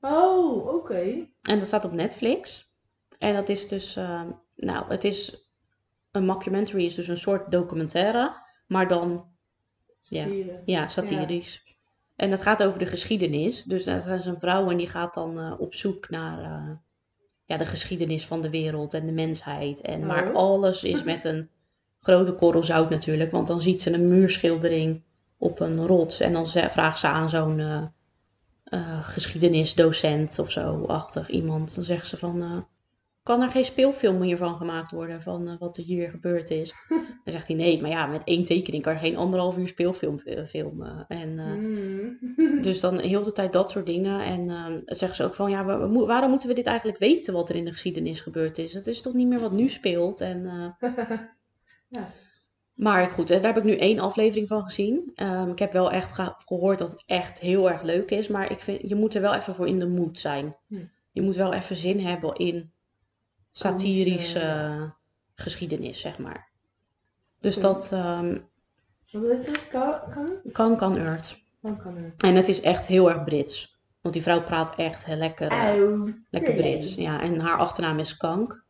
Oh, 0.00 0.66
oké. 0.74 1.28
En 1.42 1.58
dat 1.58 1.66
staat 1.66 1.84
op 1.84 1.92
Netflix. 1.92 2.72
En 3.18 3.34
dat 3.34 3.48
is 3.48 3.68
dus, 3.68 3.96
eh, 3.96 4.22
nou, 4.56 4.88
het 4.88 5.04
is, 5.04 5.48
een 6.10 6.24
mockumentary 6.24 6.84
is 6.84 6.94
dus 6.94 7.08
een 7.08 7.16
soort 7.16 7.50
documentaire, 7.50 8.36
maar 8.66 8.88
dan, 8.88 9.26
ja, 10.00 10.22
Satire. 10.22 10.62
ja, 10.64 10.88
satirisch. 10.88 11.62
En 12.16 12.30
het 12.30 12.42
gaat 12.42 12.62
over 12.62 12.78
de 12.78 12.86
geschiedenis. 12.86 13.62
Dus 13.62 13.84
dat 13.84 14.06
is 14.06 14.26
een 14.26 14.38
vrouw 14.38 14.70
en 14.70 14.76
die 14.76 14.88
gaat 14.88 15.14
dan 15.14 15.38
eh, 15.38 15.54
op 15.58 15.74
zoek 15.74 16.10
naar 16.10 16.42
eh, 16.42 16.76
ja, 17.44 17.56
de 17.56 17.66
geschiedenis 17.66 18.26
van 18.26 18.40
de 18.40 18.50
wereld 18.50 18.94
en 18.94 19.06
de 19.06 19.12
mensheid. 19.12 19.80
En, 19.80 20.06
maar 20.06 20.28
Oh. 20.28 20.34
alles 20.34 20.84
is 20.84 21.02
met 21.02 21.24
een 21.24 21.50
grote 22.04 22.32
korrel 22.32 22.62
zout 22.64 22.90
natuurlijk. 22.90 23.30
Want 23.30 23.46
dan 23.46 23.62
ziet 23.62 23.82
ze 23.82 23.92
een 23.92 24.08
muurschildering 24.08 25.02
op 25.38 25.60
een 25.60 25.86
rots. 25.86 26.20
En 26.20 26.32
dan 26.32 26.48
vraagt 26.48 26.98
ze 26.98 27.06
aan 27.06 27.30
zo'n 27.30 27.60
eh, 27.60 27.82
eh, 28.64 28.98
geschiedenisdocent 29.02 30.38
of 30.38 30.50
zo, 30.50 30.84
achtig 30.86 31.28
iemand. 31.30 31.74
Dan 31.74 31.84
zegt 31.84 32.06
ze 32.06 32.16
van, 32.16 32.42
eh, 32.42 32.56
kan 33.22 33.42
er 33.42 33.50
geen 33.50 33.64
speelfilm 33.64 34.22
hiervan 34.22 34.56
gemaakt 34.56 34.90
worden, 34.90 35.22
van 35.22 35.56
wat 35.58 35.76
er 35.76 35.84
hier 35.84 36.10
gebeurd 36.10 36.50
is? 36.50 36.74
Dan 37.24 37.32
zegt 37.32 37.46
hij, 37.48 37.56
nee, 37.56 37.80
maar 37.80 37.90
ja, 37.90 38.06
met 38.06 38.24
één 38.24 38.44
tekening 38.44 38.82
kan 38.82 38.92
je 38.92 38.98
geen 38.98 39.16
anderhalf 39.16 39.58
uur 39.58 39.68
speelfilm 39.68 40.18
filmen. 40.46 41.04
En, 41.08 41.38
eh, 41.38 41.46
Mm. 42.36 42.62
dus 42.62 42.80
dan 42.80 42.98
heel 42.98 43.22
de 43.22 43.32
tijd 43.32 43.52
dat 43.52 43.70
soort 43.70 43.86
dingen. 43.86 44.20
En 44.24 44.46
dan 44.46 44.82
zeggen 44.84 45.16
ze 45.16 45.24
ook 45.24 45.34
van, 45.34 45.50
ja, 45.50 45.64
wa- 45.64 45.88
wa- 45.88 46.06
waarom 46.06 46.30
moeten 46.30 46.48
we 46.48 46.54
dit 46.54 46.66
eigenlijk 46.66 46.98
weten, 46.98 47.34
wat 47.34 47.48
er 47.48 47.54
in 47.56 47.64
de 47.64 47.70
geschiedenis 47.70 48.20
gebeurd 48.20 48.58
is? 48.58 48.74
Het 48.74 48.86
is 48.86 49.02
toch 49.02 49.12
niet 49.14 49.26
meer 49.28 49.40
wat 49.40 49.52
nu 49.52 49.68
speelt? 49.68 50.20
En, 50.20 50.46
Ja. 51.94 52.10
Maar 52.74 53.10
goed, 53.10 53.28
daar 53.28 53.42
heb 53.42 53.56
ik 53.56 53.64
nu 53.64 53.76
één 53.76 53.98
aflevering 53.98 54.48
van 54.48 54.64
gezien. 54.64 55.10
Ehm, 55.14 55.50
ik 55.50 55.58
heb 55.58 55.72
wel 55.72 55.90
echt 55.90 56.12
ge- 56.12 56.32
gehoord 56.46 56.78
dat 56.78 56.90
het 56.90 57.02
echt 57.06 57.40
heel 57.40 57.70
erg 57.70 57.82
leuk 57.82 58.10
is. 58.10 58.28
Maar 58.28 58.50
ik 58.50 58.60
vind, 58.60 58.88
je 58.88 58.94
moet 58.94 59.14
er 59.14 59.20
wel 59.20 59.34
even 59.34 59.54
voor 59.54 59.66
in 59.68 59.78
de 59.78 59.86
mood 59.86 60.18
zijn. 60.18 60.56
Hm. 60.68 60.84
Je 61.12 61.22
moet 61.22 61.36
wel 61.36 61.52
even 61.52 61.76
zin 61.76 62.00
hebben 62.00 62.34
in 62.34 62.72
satirische 63.52 64.92
geschiedenis, 65.34 66.00
zeg 66.00 66.18
maar. 66.18 66.48
Dus 67.40 67.58
dat 67.58 67.92
ehm, 67.92 68.38
Wat 69.10 69.22
weet 69.22 69.44
je? 69.44 69.66
Kan, 70.52 70.76
kan? 70.76 70.96
Earth. 70.98 71.36
Kan, 71.62 71.78
kan. 71.78 72.12
En 72.18 72.34
het 72.34 72.48
is 72.48 72.60
echt 72.60 72.86
heel 72.86 73.10
erg 73.10 73.24
Brits. 73.24 73.78
Want 74.00 74.14
die 74.14 74.22
vrouw 74.22 74.42
praat 74.42 74.74
echt 74.76 75.04
heel 75.04 75.16
lekker, 75.16 75.50
eh, 75.50 75.74
lekker. 76.30 76.54
Brits. 76.54 76.94
Ja, 76.94 77.20
en 77.20 77.40
haar 77.40 77.58
achternaam 77.58 77.98
is 77.98 78.16
Kank. 78.16 78.64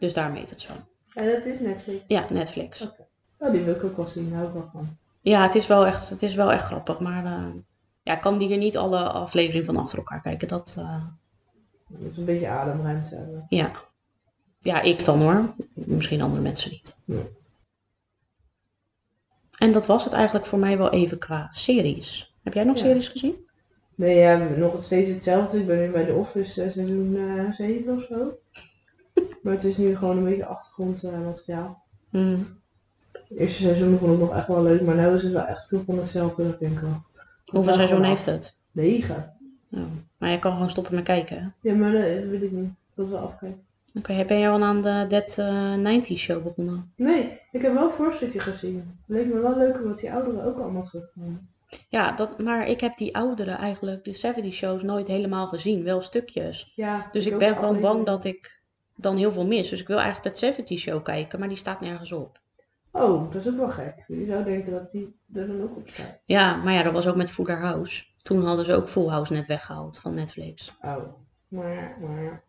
Dus 0.00 0.14
daarmee 0.14 0.40
heet 0.40 0.50
het 0.50 0.60
zo. 0.60 0.72
Dat 1.14 1.44
is 1.44 1.60
Netflix. 1.60 2.04
Ja, 2.06 2.26
Netflix. 2.30 2.88
Oh, 3.38 3.50
die 3.50 3.60
wil 3.62 3.74
ik 3.74 3.84
ook 3.84 3.96
wel 3.96 4.06
zien. 4.06 4.28
Daar 4.30 4.36
hou 4.38 4.48
ik 4.48 4.54
wel 4.54 4.68
van. 4.72 4.96
Ja, 5.20 5.42
het 5.42 5.54
is 5.54 5.66
wel 5.66 5.86
echt, 5.86 6.10
het 6.10 6.22
is 6.22 6.34
wel 6.34 6.52
echt 6.52 6.64
grappig. 6.64 6.98
Maar 7.00 7.24
eh, 7.24 7.46
ja, 8.02 8.14
ik 8.14 8.20
kan 8.20 8.38
die 8.38 8.50
er 8.50 8.56
niet 8.58 8.76
alle 8.76 8.98
afleveringen 9.10 9.66
van 9.66 9.76
achter 9.76 9.98
elkaar 9.98 10.20
kijken. 10.20 10.48
Dat, 10.48 10.74
Je 11.88 11.96
moet 11.98 12.16
een 12.16 12.24
beetje 12.24 12.48
ademruimte 12.48 13.14
hebben. 13.14 13.46
ja. 13.48 13.70
Ja, 14.60 14.80
ik 14.80 15.04
dan 15.04 15.20
hoor. 15.22 15.54
Misschien 15.74 16.22
andere 16.22 16.42
mensen 16.42 16.70
niet. 16.70 16.96
Nee. 17.04 17.24
En 19.58 19.72
dat 19.72 19.86
was 19.86 20.04
het 20.04 20.12
eigenlijk 20.12 20.46
voor 20.46 20.58
mij 20.58 20.78
wel 20.78 20.90
even 20.90 21.18
qua 21.18 21.48
series. 21.52 22.34
Heb 22.42 22.54
jij 22.54 22.64
nog 22.64 22.76
Ja. 22.76 22.82
series 22.82 23.08
gezien? 23.08 23.34
Nee, 23.94 24.16
ja, 24.18 24.36
nog 24.36 24.82
steeds 24.82 25.08
hetzelfde. 25.08 25.58
Ik 25.58 25.66
ben 25.66 25.78
nu 25.78 25.90
bij 25.90 26.04
The 26.04 26.12
Office 26.12 26.62
eh, 26.62 26.70
seizoen 26.70 27.16
eh 27.16 27.52
7 27.52 27.96
of 27.96 28.02
zo. 28.02 28.38
Maar 29.44 29.52
het 29.52 29.64
is 29.64 29.76
nu 29.76 29.96
gewoon 29.96 30.16
een 30.16 30.24
beetje 30.24 30.46
achtergrondmateriaal. 30.46 31.82
Hmm. 32.10 32.46
Het 33.12 33.38
eerste 33.38 33.62
seizoen 33.62 33.98
vond 33.98 34.12
ik 34.12 34.18
nog 34.18 34.34
echt 34.36 34.46
wel 34.46 34.62
leuk, 34.62 34.80
maar 34.82 34.94
nu 34.94 35.06
is 35.14 35.22
het 35.22 35.32
wel 35.32 35.44
echt 35.46 35.66
veel 35.68 35.82
van 35.86 35.96
hetzelfde, 35.98 36.44
dat 36.46 36.56
vind 36.58 36.72
ik 36.72 36.78
wel. 36.78 37.02
Hoeveel 37.44 37.72
Ja, 37.72 37.78
seizoen 37.78 38.02
heeft 38.04 38.26
het? 38.26 38.58
Negen. 38.72 39.32
Oh. 39.70 39.80
Maar 40.18 40.30
je 40.30 40.38
kan 40.38 40.52
gewoon 40.52 40.70
stoppen 40.70 40.94
met 40.94 41.04
kijken. 41.04 41.36
hè? 41.42 41.68
Ja, 41.70 41.74
maar 41.76 41.92
dat 41.92 42.02
weet 42.02 42.42
ik 42.42 42.50
niet. 42.52 42.68
Ik 42.68 42.94
wil 42.94 43.08
wel 43.08 43.18
afkijken. 43.20 43.62
Oké, 43.94 44.24
ben 44.24 44.38
jij 44.38 44.50
al 44.50 44.62
aan 44.62 44.82
de 44.82 45.04
Dead 45.08 45.38
eh 45.38 45.74
90 45.74 46.18
show 46.18 46.42
begonnen? 46.42 46.92
Nee, 46.96 47.40
ik 47.52 47.62
heb 47.62 47.74
wel 47.74 47.84
een 47.84 47.90
voorstukje 47.90 48.40
gezien. 48.40 48.98
Leek 49.06 49.26
me 49.34 49.40
wel 49.40 49.56
leuker 49.56 49.88
wat 49.88 49.98
die 49.98 50.12
ouderen 50.12 50.44
ook 50.44 50.58
allemaal 50.58 50.82
terugkwamen. 50.82 51.48
Ja, 51.88 52.12
dat, 52.12 52.38
maar 52.38 52.66
ik 52.68 52.80
heb 52.80 52.96
die 52.96 53.16
oudere 53.16 53.50
eigenlijk, 53.50 54.04
de 54.04 54.12
70 54.12 54.52
shows, 54.52 54.82
nooit 54.82 55.06
helemaal 55.06 55.46
gezien. 55.46 55.84
Wel 55.84 56.00
stukjes. 56.00 56.72
Ja, 56.74 57.08
Dus 57.12 57.26
ik 57.26 57.38
ben 57.38 57.56
gewoon 57.56 57.80
bang 57.80 58.06
dat 58.06 58.24
ik 58.24 58.62
dan 58.94 59.16
heel 59.16 59.32
veel 59.32 59.46
mis. 59.46 59.68
Dus 59.68 59.80
ik 59.80 59.86
wil 59.88 59.98
eigenlijk 59.98 60.26
dat 60.28 60.38
70 60.38 60.78
show 60.78 61.02
kijken, 61.04 61.38
maar 61.38 61.48
die 61.48 61.56
staat 61.56 61.80
nergens 61.80 62.12
op. 62.12 62.40
Oh, 62.90 63.32
dat 63.32 63.40
is 63.40 63.48
ook 63.48 63.56
wel 63.56 63.68
gek. 63.68 64.04
Je 64.08 64.24
zou 64.24 64.44
denken 64.44 64.72
dat 64.72 64.90
die 64.90 65.16
er 65.32 65.46
dan 65.46 65.62
ook 65.62 65.76
op 65.76 65.88
staat. 65.88 66.18
Ja, 66.24 66.56
maar 66.56 66.72
ja, 66.72 66.82
dat 66.82 66.92
was 66.92 67.06
ook 67.06 67.16
met 67.16 67.30
Fuller 67.30 67.60
House. 67.60 68.04
Toen 68.22 68.44
hadden 68.44 68.64
ze 68.64 68.74
ook 68.74 68.88
Full 68.88 69.08
House 69.08 69.32
net 69.32 69.46
weggehaald 69.46 69.98
van 69.98 70.14
Netflix. 70.14 70.76
Oh. 70.80 70.96
Maar 71.48 71.72
ja, 71.74 71.96
maar 72.00 72.22
ja. 72.22 72.40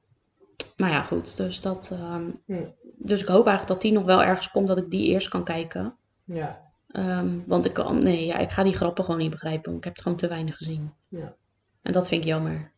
Maar 0.78 0.90
ja, 0.90 1.02
goed. 1.02 1.38
Dus, 1.38 1.62
dat, 1.62 1.90
ehm, 1.92 2.30
Hm. 2.46 2.64
dus 2.98 3.22
ik 3.22 3.28
hoop 3.28 3.48
eigenlijk 3.48 3.68
dat 3.68 3.82
die 3.82 3.92
nog 3.92 4.04
wel 4.04 4.24
ergens 4.24 4.52
komt, 4.52 4.68
dat 4.68 4.78
ik 4.78 4.92
die 4.92 5.08
eerst 5.08 5.28
kan 5.28 5.44
kijken. 5.44 5.96
Ja. 6.24 6.62
Ehm, 6.88 7.40
want 7.46 7.66
ik 7.66 7.74
kan, 7.74 8.04
nee, 8.04 8.26
ja, 8.26 8.38
ik 8.38 8.50
ga 8.50 8.64
die 8.64 8.76
grappen 8.76 9.04
gewoon 9.04 9.20
niet 9.20 9.30
begrijpen. 9.32 9.64
want 9.66 9.78
Ik 9.78 9.84
heb 9.84 9.94
het 9.94 10.02
gewoon 10.02 10.18
te 10.18 10.28
weinig 10.28 10.58
gezien. 10.58 10.94
Ja. 11.10 11.36
En 11.82 11.92
dat 11.92 12.08
vind 12.08 12.22
ik 12.22 12.28
jammer. 12.28 12.72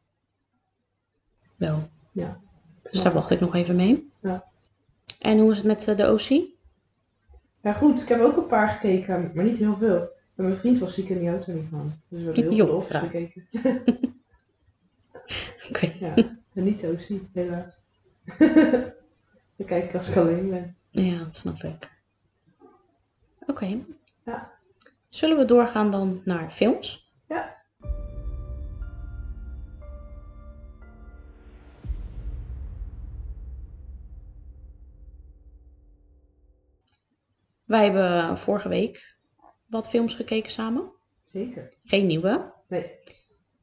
Wel. 1.55 1.89
Ja. 2.11 2.41
Dus 2.91 3.01
daar 3.01 3.13
wacht 3.13 3.29
ik 3.29 3.39
nog 3.39 3.55
even 3.55 3.75
mee. 3.75 4.11
Ja. 4.21 4.43
En 5.19 5.39
hoe 5.39 5.51
is 5.51 5.57
het 5.57 5.65
met 5.65 5.87
eh, 5.87 5.97
de 5.97 6.11
OC? 6.11 6.55
Ja 7.61 7.73
goed, 7.73 8.01
ik 8.01 8.07
heb 8.07 8.21
ook 8.21 8.37
een 8.37 8.47
paar 8.47 8.67
gekeken, 8.69 9.31
maar 9.33 9.43
niet 9.43 9.57
heel 9.57 9.77
veel. 9.77 10.15
En 10.35 10.43
mijn 10.43 10.55
vriend 10.55 10.79
was 10.79 10.93
ziek 10.93 11.09
en 11.09 11.19
die 11.19 11.29
houdt 11.29 11.47
er 11.47 11.53
niet 11.53 11.67
van. 11.69 11.93
Dus 12.07 12.23
we 12.23 12.33
hebben 12.33 12.53
heel 12.53 12.65
veel 12.65 12.75
Office 12.75 12.93
ja. 12.93 12.99
gekeken. 12.99 13.47
Oké. 15.69 15.93
Ja, 15.99 16.13
en 16.53 16.63
niet 16.63 16.83
OC, 16.83 17.19
helaas. 17.33 17.73
Dan 19.55 19.65
kijk 19.65 19.83
ik 19.83 19.95
als 19.95 20.09
ik 20.09 20.15
alleen 20.15 20.49
ben. 20.49 20.75
Ja, 20.89 21.17
dat 21.17 21.35
snap 21.35 21.63
ik. 21.63 21.89
Oké. 23.47 23.79
Ja. 24.25 24.51
Zullen 25.09 25.37
we 25.37 25.45
doorgaan 25.45 25.91
dan 25.91 26.21
naar 26.25 26.51
films? 26.51 27.06
Wij 37.67 37.83
hebben 37.83 38.37
vorige 38.37 38.69
week 38.69 39.17
wat 39.65 39.89
films 39.89 40.13
gekeken 40.15 40.51
samen. 40.51 40.91
Zeker. 41.25 41.73
Geen 41.83 42.05
nieuwe. 42.05 42.53
Nee. 42.67 42.91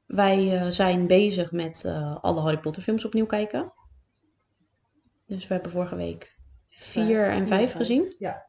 Wij 0.06 0.56
eh, 0.60 0.70
zijn 0.70 1.06
bezig 1.06 1.52
met 1.52 1.84
eh, 1.84 2.16
alle 2.24 2.40
Harry 2.40 2.58
Potter 2.58 2.82
films 2.82 3.04
opnieuw 3.04 3.26
kijken. 3.26 3.72
Dus 5.26 5.46
we 5.46 5.54
hebben 5.54 5.72
vorige 5.72 5.96
week 5.96 6.38
vier 6.68 7.24
Vijf. 7.24 7.40
en 7.40 7.46
vijf 7.48 7.72
gezien. 7.72 8.14
Ja. 8.18 8.46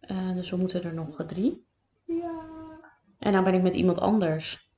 Eh, 0.00 0.32
dus 0.34 0.50
we 0.50 0.56
moeten 0.56 0.82
er 0.82 0.94
nog 0.94 1.24
drie. 1.26 1.66
Ja. 2.04 2.40
En 3.18 3.32
dan 3.32 3.44
ben 3.44 3.54
ik 3.54 3.62
met 3.62 3.74
iemand 3.74 3.98
anders 4.00 4.70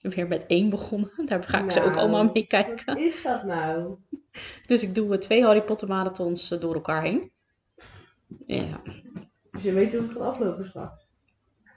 weer 0.00 0.28
met 0.28 0.46
één 0.46 0.70
begonnen. 0.70 1.10
Daar 1.26 1.42
ga 1.42 1.64
ik 1.64 1.70
ze 1.70 1.78
ook 1.80 1.86
Nou, 1.86 1.98
allemaal 1.98 2.24
mee 2.24 2.32
Wat 2.32 2.46
kijken. 2.46 2.98
is 2.98 3.22
dat 3.22 3.44
nou? 3.44 3.96
Dus 4.68 4.82
ik 4.82 4.94
doe 4.94 5.18
twee 5.18 5.44
Harry 5.44 5.62
Potter 5.62 5.88
marathons 5.88 6.48
door 6.48 6.74
elkaar 6.74 7.02
heen. 7.02 7.32
Ja, 8.46 8.80
Dus 9.50 9.62
je 9.62 9.72
weet 9.72 9.92
hoe 9.92 10.02
het 10.02 10.12
gaat 10.12 10.20
aflopen 10.22 10.66
straks. 10.66 11.08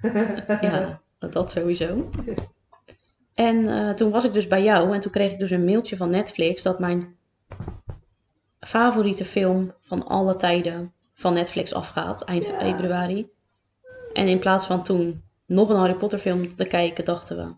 ja 0.61 1.01
dat, 1.17 1.51
sowieso. 1.51 2.09
En 3.33 3.67
eh, 3.67 3.93
toen 3.93 4.11
was 4.11 4.23
ik 4.23 4.33
dus 4.33 4.47
bij 4.47 4.63
jou 4.63 4.93
en 4.93 4.99
toen 4.99 5.11
kreeg 5.11 5.31
ik 5.31 5.39
dus 5.39 5.51
een 5.51 5.65
mailtje 5.65 5.97
van 5.97 6.09
Netflix 6.09 6.63
dat 6.63 6.79
mijn 6.79 7.15
favoriete 8.59 9.25
film 9.25 9.73
van 9.81 10.07
alle 10.07 10.35
tijden 10.35 10.93
van 11.13 11.33
Netflix 11.33 11.73
afgaat, 11.73 12.23
eind 12.23 12.45
Ja. 12.45 12.59
februari. 12.59 13.29
En 14.13 14.27
in 14.27 14.39
plaats 14.39 14.65
van 14.65 14.83
toen 14.83 15.23
nog 15.45 15.69
een 15.69 15.75
Harry 15.75 15.95
Potter 15.95 16.19
film 16.19 16.55
te 16.55 16.65
kijken, 16.65 17.05
dachten 17.05 17.37
we, 17.37 17.55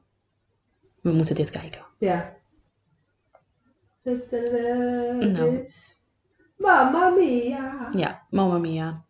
we 1.01 1.15
moeten 1.15 1.35
dit 1.35 1.49
kijken. 1.49 1.85
Ja. 1.99 2.35
Nou. 5.19 5.57
is... 5.57 5.98
Mamma 6.59 7.09
mia. 7.09 7.89
Ja, 7.93 8.25
Mamma 8.29 8.57
Mia. 8.57 9.05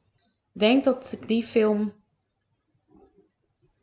Ik 0.53 0.59
denk 0.59 0.83
dat 0.83 1.17
ik 1.21 1.27
die 1.27 1.43
film 1.43 1.93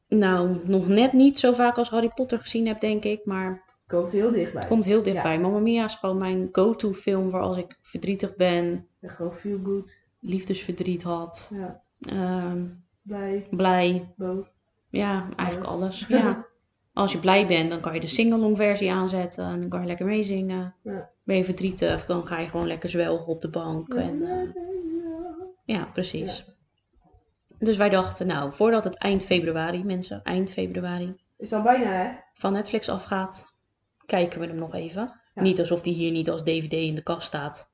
nou 0.08 0.60
nog 0.64 0.88
net 0.88 1.12
niet 1.12 1.38
zo 1.38 1.52
vaak 1.52 1.78
als 1.78 1.88
Harry 1.90 2.10
Potter 2.14 2.38
gezien 2.38 2.66
heb, 2.66 2.80
denk 2.80 3.04
ik. 3.04 3.24
Maar 3.24 3.64
Komt 3.86 4.12
heel 4.12 4.30
dichtbij. 4.30 4.60
het 4.60 4.70
komt 4.70 4.84
heel 4.84 5.02
dichtbij. 5.02 5.38
Mamma 5.40 5.58
Mia 5.58 5.84
is 5.84 5.94
gewoon 5.94 6.18
mijn 6.18 6.48
go-to 6.52 6.92
film 6.92 7.30
voor 7.30 7.40
als 7.40 7.56
ik 7.56 7.76
verdrietig 7.80 8.36
ben, 8.36 8.86
Ja, 9.00 9.08
gewoon 9.08 9.34
feel 9.34 9.58
good. 9.64 9.90
liefdesverdriet 10.20 11.02
had, 11.02 11.50
Ja. 11.54 11.82
ehm, 12.00 12.64
Blij, 13.02 13.46
blij. 13.50 14.12
boos. 14.16 14.46
Ja, 14.88 15.28
eigenlijk 15.36 15.70
Alles. 15.70 16.06
alles. 16.06 16.06
Ja. 16.22 16.46
Als 16.96 17.12
je 17.12 17.18
blij 17.18 17.46
bent, 17.46 17.70
dan 17.70 17.80
kan 17.80 17.94
je 17.94 18.00
de 18.00 18.06
singalong 18.06 18.56
versie 18.56 18.92
aanzetten 18.92 19.44
en 19.44 19.60
dan 19.60 19.68
kan 19.68 19.80
je 19.80 19.86
lekker 19.86 20.06
meezingen. 20.06 20.74
Ja. 20.82 21.10
Ben 21.24 21.36
je 21.36 21.44
verdrietig, 21.44 22.06
dan 22.06 22.26
ga 22.26 22.38
je 22.38 22.48
gewoon 22.48 22.66
lekker 22.66 22.88
zwelgen 22.88 23.26
op 23.26 23.40
de 23.40 23.48
bank. 23.50 23.94
En, 23.94 24.22
eh, 24.22 24.62
Ja, 25.64 25.84
precies. 25.92 26.44
Dus 27.58 27.76
wij 27.76 27.88
dachten, 27.88 28.26
nou, 28.26 28.52
voordat 28.52 28.84
het 28.84 28.94
eind 28.98 29.24
februari, 29.24 29.84
mensen, 29.84 30.22
eind 30.22 30.52
februari, 30.52 31.14
Is 31.36 31.52
al 31.52 31.62
bijna, 31.62 31.90
hè? 31.92 32.10
van 32.34 32.52
Netflix 32.52 32.88
afgaat, 32.88 33.58
kijken 34.06 34.40
we 34.40 34.46
hem 34.46 34.56
nog 34.56 34.74
even. 34.74 35.20
Ja. 35.34 35.42
Niet 35.42 35.58
alsof 35.58 35.82
die 35.82 35.94
hier 35.94 36.10
niet 36.12 36.30
als 36.30 36.42
DVD 36.42 36.72
in 36.72 36.94
de 36.94 37.02
kast 37.02 37.26
staat 37.26 37.72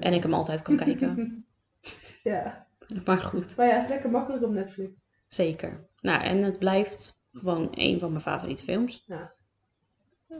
en 0.00 0.12
ik 0.12 0.22
hem 0.22 0.34
altijd 0.34 0.62
kan 0.62 0.76
kijken. 0.76 1.44
ja. 2.22 2.66
Maar 3.04 3.18
goed, 3.18 3.56
Maar 3.56 3.66
ja, 3.66 3.72
het 3.74 3.82
is 3.82 3.88
lekker 3.88 4.10
makkelijk 4.10 4.44
op 4.44 4.50
Netflix. 4.50 5.00
zeker. 5.28 5.88
Nou, 6.00 6.22
en 6.22 6.42
het 6.42 6.58
blijft 6.58 7.15
gewoon 7.38 7.68
een 7.70 7.98
van 7.98 8.10
mijn 8.10 8.22
favoriete 8.22 8.62
films. 8.62 9.04
Ja. 9.06 9.32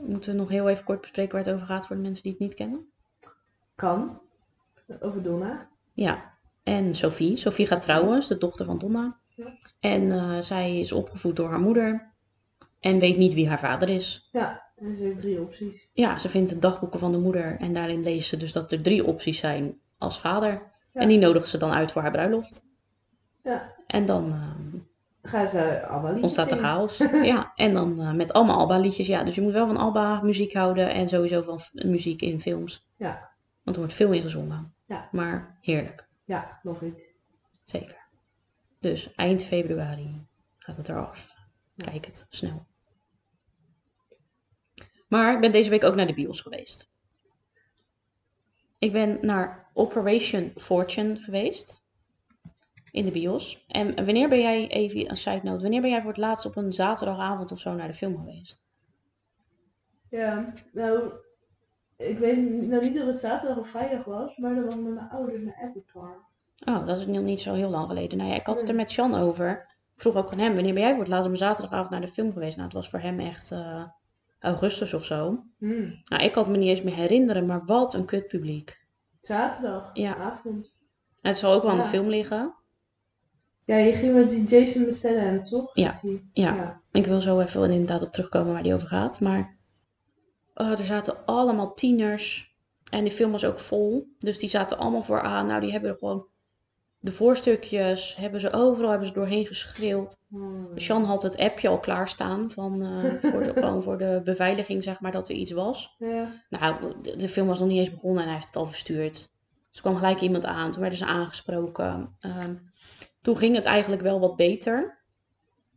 Moeten 0.01 0.31
we 0.31 0.37
nog 0.37 0.49
heel 0.49 0.69
even 0.69 0.83
kort 0.85 1.01
bespreken 1.01 1.31
waar 1.31 1.43
het 1.43 1.53
over 1.53 1.65
gaat 1.65 1.87
voor 1.87 1.95
de 1.95 2.01
mensen 2.01 2.23
die 2.23 2.31
het 2.31 2.41
niet 2.41 2.53
kennen? 2.53 2.89
Kan. 3.75 4.21
Over 4.99 5.23
Donna. 5.23 5.69
Ja, 5.93 6.29
En 6.63 6.95
Sophie. 6.95 7.35
Sophie 7.35 7.67
gaat 7.67 7.81
trouwen, 7.81 8.17
is 8.17 8.27
de 8.27 8.37
dochter 8.37 8.65
van 8.65 8.77
Donna. 8.77 9.19
Ja. 9.27 9.57
En 9.79 10.11
eh, 10.11 10.39
zij 10.39 10.79
is 10.79 10.91
opgevoed 10.91 11.35
door 11.35 11.49
haar 11.49 11.59
moeder. 11.59 12.13
En 12.79 12.99
weet 12.99 13.17
niet 13.17 13.33
wie 13.33 13.47
haar 13.47 13.59
vader 13.59 13.89
is. 13.89 14.29
Ja, 14.31 14.71
en 14.75 14.95
ze 14.95 15.03
heeft 15.03 15.19
drie 15.19 15.41
opties. 15.41 15.89
Ja, 15.93 16.17
ze 16.17 16.29
vindt 16.29 16.49
de 16.49 16.59
dagboeken 16.59 16.99
van 16.99 17.11
de 17.11 17.17
moeder. 17.17 17.59
En 17.59 17.73
daarin 17.73 18.03
leest 18.03 18.29
ze 18.29 18.37
dus 18.37 18.51
dat 18.51 18.71
er 18.71 18.81
drie 18.81 19.05
opties 19.05 19.39
zijn 19.39 19.79
als 19.97 20.19
vader. 20.19 20.51
Ja. 20.93 21.01
En 21.01 21.07
die 21.07 21.17
nodigt 21.17 21.47
ze 21.47 21.57
dan 21.57 21.71
uit 21.71 21.91
voor 21.91 22.01
haar 22.01 22.11
bruiloft. 22.11 22.61
Ja. 23.43 23.75
En 23.87 24.05
dan 24.05 24.31
eh, 24.31 24.51
Gaan 25.27 25.47
ze 25.47 25.85
allemaal 25.87 26.13
liedjes 26.13 26.23
ontstaat 26.23 26.51
er 26.51 26.57
zingen. 26.57 26.71
chaos. 26.71 26.97
ja, 27.33 27.51
en 27.55 27.73
dan 27.73 28.01
eh, 28.01 28.11
met 28.11 28.33
allemaal 28.33 28.57
Alba-liedjes. 28.57 29.07
Ja, 29.07 29.23
dus 29.23 29.35
je 29.35 29.41
moet 29.41 29.53
wel 29.53 29.67
van 29.67 29.77
Alba 29.77 30.21
muziek 30.21 30.53
houden. 30.53 30.93
En 30.93 31.07
sowieso 31.07 31.41
van 31.41 31.59
muziek 31.71 32.21
in 32.21 32.41
films. 32.41 32.87
Ja. 32.95 33.31
Want 33.63 33.75
er 33.75 33.81
wordt 33.81 33.93
veel 33.93 34.11
in 34.11 34.21
gezongen. 34.21 34.73
Ja. 34.85 35.09
Maar 35.11 35.57
heerlijk. 35.61 36.07
Ja, 36.25 36.59
nog 36.63 36.81
iets. 36.81 37.03
Zeker. 37.63 38.07
Dus 38.79 39.13
eind 39.15 39.43
februari 39.43 40.27
gaat 40.57 40.77
het 40.77 40.89
eraf. 40.89 41.35
Kijk 41.77 42.05
het 42.05 42.25
snel. 42.29 42.65
Maar 45.07 45.33
ik 45.33 45.41
ben 45.41 45.51
deze 45.51 45.69
week 45.69 45.83
ook 45.83 45.95
naar 45.95 46.07
de 46.07 46.13
bios 46.13 46.41
geweest. 46.41 46.95
Ik 48.79 48.91
ben 48.91 49.17
naar 49.21 49.69
Operation 49.73 50.51
Fortune 50.55 51.15
geweest. 51.19 51.85
In 52.91 53.05
de 53.05 53.11
bios. 53.11 53.65
En 53.67 54.05
wanneer 54.05 54.29
ben 54.29 54.39
jij, 54.39 54.67
even 54.67 55.09
een 55.09 55.17
side 55.17 55.39
note, 55.43 55.61
wanneer 55.61 55.81
ben 55.81 55.89
jij 55.89 56.01
voor 56.01 56.09
het 56.09 56.19
laatst 56.19 56.45
op 56.45 56.55
een 56.55 56.73
zaterdagavond 56.73 57.51
of 57.51 57.59
zo 57.59 57.73
naar 57.73 57.87
de 57.87 57.93
film 57.93 58.17
geweest? 58.17 58.65
Ja, 60.09 60.53
nou, 60.73 61.11
ik 61.97 62.17
weet 62.17 62.37
nou 62.67 62.81
niet 62.83 62.99
of 62.99 63.05
het 63.05 63.17
zaterdag 63.19 63.57
of 63.57 63.67
vrijdag 63.67 64.05
was, 64.05 64.37
maar 64.37 64.55
dan 64.55 64.65
was 64.65 64.75
met 64.75 64.93
mijn 64.93 65.09
ouders 65.09 65.41
naar 65.43 65.61
Avatar. 65.69 66.25
Oh, 66.65 66.85
dat 66.87 66.97
is 66.97 67.05
nog 67.05 67.23
niet 67.23 67.41
zo 67.41 67.53
heel 67.53 67.69
lang 67.69 67.87
geleden. 67.87 68.17
Nou 68.17 68.29
ja, 68.29 68.35
ik 68.35 68.45
had 68.45 68.59
het 68.59 68.69
er 68.69 68.75
met 68.75 68.89
Sean 68.89 69.13
over. 69.15 69.65
Ik 69.95 70.01
vroeg 70.01 70.15
ook 70.15 70.31
aan 70.31 70.39
hem, 70.39 70.53
wanneer 70.53 70.73
ben 70.73 70.81
jij 70.81 70.91
voor 70.91 70.99
het 71.03 71.09
laatst 71.11 71.25
op 71.25 71.31
een 71.31 71.37
zaterdagavond 71.37 71.89
naar 71.89 72.01
de 72.01 72.07
film 72.07 72.31
geweest? 72.33 72.55
Nou, 72.55 72.67
het 72.67 72.75
was 72.77 72.89
voor 72.89 72.99
hem 72.99 73.19
echt 73.19 73.51
eh, 73.51 73.83
augustus 74.39 74.93
of 74.93 75.05
zo. 75.05 75.43
Hmm. 75.57 76.01
Nou, 76.05 76.23
ik 76.23 76.31
kan 76.31 76.43
het 76.43 76.51
me 76.51 76.57
niet 76.57 76.69
eens 76.69 76.81
meer 76.81 76.95
herinneren, 76.95 77.45
maar 77.45 77.65
wat 77.65 77.93
een 77.93 78.05
kut 78.05 78.27
publiek. 78.27 78.85
Zaterdag, 79.21 79.89
Ja. 79.93 80.15
avond. 80.15 80.75
Het 81.21 81.37
zal 81.37 81.53
ook 81.53 81.61
wel 81.61 81.71
aan 81.71 81.77
de 81.77 81.83
Ja. 81.83 81.89
film 81.89 82.07
liggen. 82.09 82.55
Ja, 83.67 83.75
je 83.75 83.93
ging 83.93 84.13
met 84.13 84.29
die 84.29 84.43
Jason 84.43 84.93
Statham, 84.93 85.43
toch? 85.43 85.75
Ja. 85.75 85.99
Ja. 86.33 86.55
ja. 86.55 86.81
Ik 86.91 87.05
wil 87.05 87.21
zo 87.21 87.39
even 87.39 87.71
inderdaad 87.71 88.01
op 88.01 88.11
terugkomen 88.11 88.53
waar 88.53 88.63
die 88.63 88.73
over 88.73 88.87
gaat. 88.87 89.19
Maar 89.19 89.57
oh, 90.53 90.71
er 90.71 90.85
zaten 90.85 91.25
allemaal 91.25 91.73
tieners. 91.73 92.55
En 92.91 93.03
die 93.03 93.13
film 93.13 93.31
was 93.31 93.45
ook 93.45 93.59
vol. 93.59 94.07
Dus 94.19 94.39
die 94.39 94.49
zaten 94.49 94.77
allemaal 94.77 95.01
vooraan. 95.01 95.45
Nou, 95.45 95.61
die 95.61 95.71
hebben 95.71 95.89
er 95.89 95.97
gewoon 95.97 96.27
de 96.99 97.11
voorstukjes. 97.11 98.15
Hebben 98.15 98.39
ze 98.39 98.51
overal 98.51 98.89
hebben 98.89 99.07
ze 99.07 99.13
doorheen 99.13 99.45
geschreeuwd. 99.45 100.21
Hmm. 100.27 100.71
Sean 100.75 101.03
had 101.03 101.21
het 101.21 101.37
appje 101.37 101.67
al 101.67 101.79
klaarstaan. 101.79 102.51
Van, 102.51 102.81
eh, 102.81 103.13
voor 103.31 103.43
de, 103.43 103.53
gewoon 103.53 103.83
voor 103.83 103.97
de 103.97 104.21
beveiliging, 104.23 104.83
zeg 104.83 104.99
maar, 104.99 105.11
dat 105.11 105.29
er 105.29 105.35
iets 105.35 105.51
was. 105.51 105.95
Ja. 105.97 106.31
Nou, 106.49 106.93
de, 107.01 107.15
de 107.15 107.29
film 107.29 107.47
was 107.47 107.59
nog 107.59 107.67
niet 107.67 107.79
eens 107.79 107.91
begonnen 107.91 108.19
en 108.19 108.25
hij 108.25 108.33
heeft 108.33 108.47
het 108.47 108.55
al 108.55 108.65
verstuurd. 108.65 109.13
Dus 109.13 109.75
er 109.75 109.81
kwam 109.81 109.95
gelijk 109.95 110.21
iemand 110.21 110.45
aan. 110.45 110.71
Toen 110.71 110.81
werden 110.81 110.99
ze 110.99 111.05
aangesproken. 111.05 112.15
Ehm, 112.19 112.55
toen 113.27 113.37
ging 113.37 113.55
het 113.55 113.65
eigenlijk 113.65 114.01
wel 114.01 114.19
wat 114.19 114.35
beter. 114.35 114.97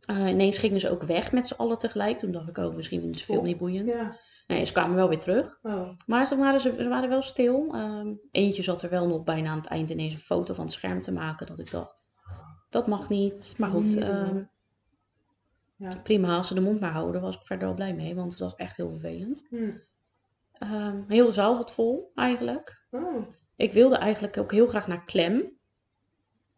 Eh, 0.05 0.27
ineens 0.27 0.57
gingen 0.57 0.79
ze 0.79 0.89
ook 0.89 1.03
weg 1.03 1.31
met 1.31 1.47
z'n 1.47 1.53
allen 1.53 1.77
tegelijk. 1.77 2.17
Toen 2.17 2.31
dacht 2.31 2.47
ik, 2.47 2.57
oh, 2.57 2.75
misschien 2.75 3.01
ze 3.01 3.09
de 3.09 3.17
film 3.17 3.43
niet 3.43 3.57
boeiend. 3.57 3.93
Ja. 3.93 4.17
Nee, 4.47 4.65
ze 4.65 4.71
kwamen 4.71 4.95
wel 4.95 5.09
weer 5.09 5.19
terug. 5.19 5.59
Oh. 5.61 5.89
Maar 6.05 6.37
waren 6.37 6.61
ze, 6.61 6.73
ze 6.77 6.87
waren 6.87 7.09
wel 7.09 7.21
stil. 7.21 7.73
Ehm, 7.73 8.13
eentje 8.31 8.63
zat 8.63 8.81
er 8.81 8.89
wel 8.89 9.07
nog 9.07 9.23
bijna 9.23 9.49
aan 9.49 9.57
het 9.57 9.67
eind 9.67 9.89
ineens 9.89 10.13
een 10.13 10.19
foto 10.19 10.53
van 10.53 10.63
het 10.65 10.73
scherm 10.73 10.99
te 10.99 11.11
maken. 11.11 11.45
Dat 11.47 11.59
ik 11.59 11.71
dacht, 11.71 12.03
dat 12.69 12.87
mag 12.87 13.09
niet. 13.09 13.55
Maar 13.57 13.69
goed, 13.69 13.97
ehm, 13.97 14.43
Ja. 15.75 15.95
prima. 16.03 16.37
Als 16.37 16.47
ze 16.47 16.53
de 16.53 16.61
mond 16.61 16.79
maar 16.79 16.91
houden, 16.91 17.21
was 17.21 17.35
ik 17.35 17.45
verder 17.45 17.67
al 17.67 17.73
blij 17.73 17.95
mee. 17.95 18.15
Want 18.15 18.31
het 18.31 18.41
was 18.41 18.55
echt 18.55 18.77
heel 18.77 18.89
vervelend. 18.89 19.45
Hmm. 19.49 19.81
Ehm, 20.53 21.01
heel 21.07 21.25
de 21.25 21.31
zaal 21.31 21.55
zat 21.55 21.73
vol, 21.73 22.11
eigenlijk. 22.15 22.85
Oh. 22.91 23.27
Ik 23.55 23.73
wilde 23.73 23.95
eigenlijk 23.95 24.37
ook 24.37 24.51
heel 24.51 24.67
graag 24.67 24.87
naar 24.87 25.05
Clem. 25.05 25.59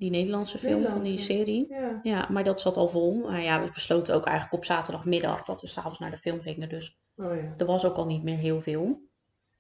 Die 0.04 0.12
Nederlandse 0.12 0.58
film 0.58 0.86
van 0.86 1.02
die 1.02 1.20
serie. 1.20 1.66
Ja. 1.70 2.00
Ja, 2.04 2.28
maar 2.30 2.44
dat 2.44 2.60
zat 2.60 2.78
al 2.78 2.89
vol. 2.89 3.13
Maar 3.13 3.42
ja, 3.42 3.63
we 3.63 3.72
besloten 3.74 4.16
ook 4.16 4.26
eigenlijk 4.26 4.56
op 4.56 4.66
zaterdagmiddag 4.66 5.44
dat 5.44 5.62
we 5.62 5.68
s'avonds 5.68 6.00
naar 6.00 6.12
de 6.12 6.18
film 6.18 6.42
gingen. 6.42 6.70
Dus 6.70 6.98
Oh 7.18 7.36
ja. 7.36 7.54
er 7.58 7.66
was 7.66 7.86
ook 7.86 7.96
al 7.96 8.06
niet 8.06 8.24
meer 8.24 8.38
heel 8.38 8.62
veel. 8.62 9.02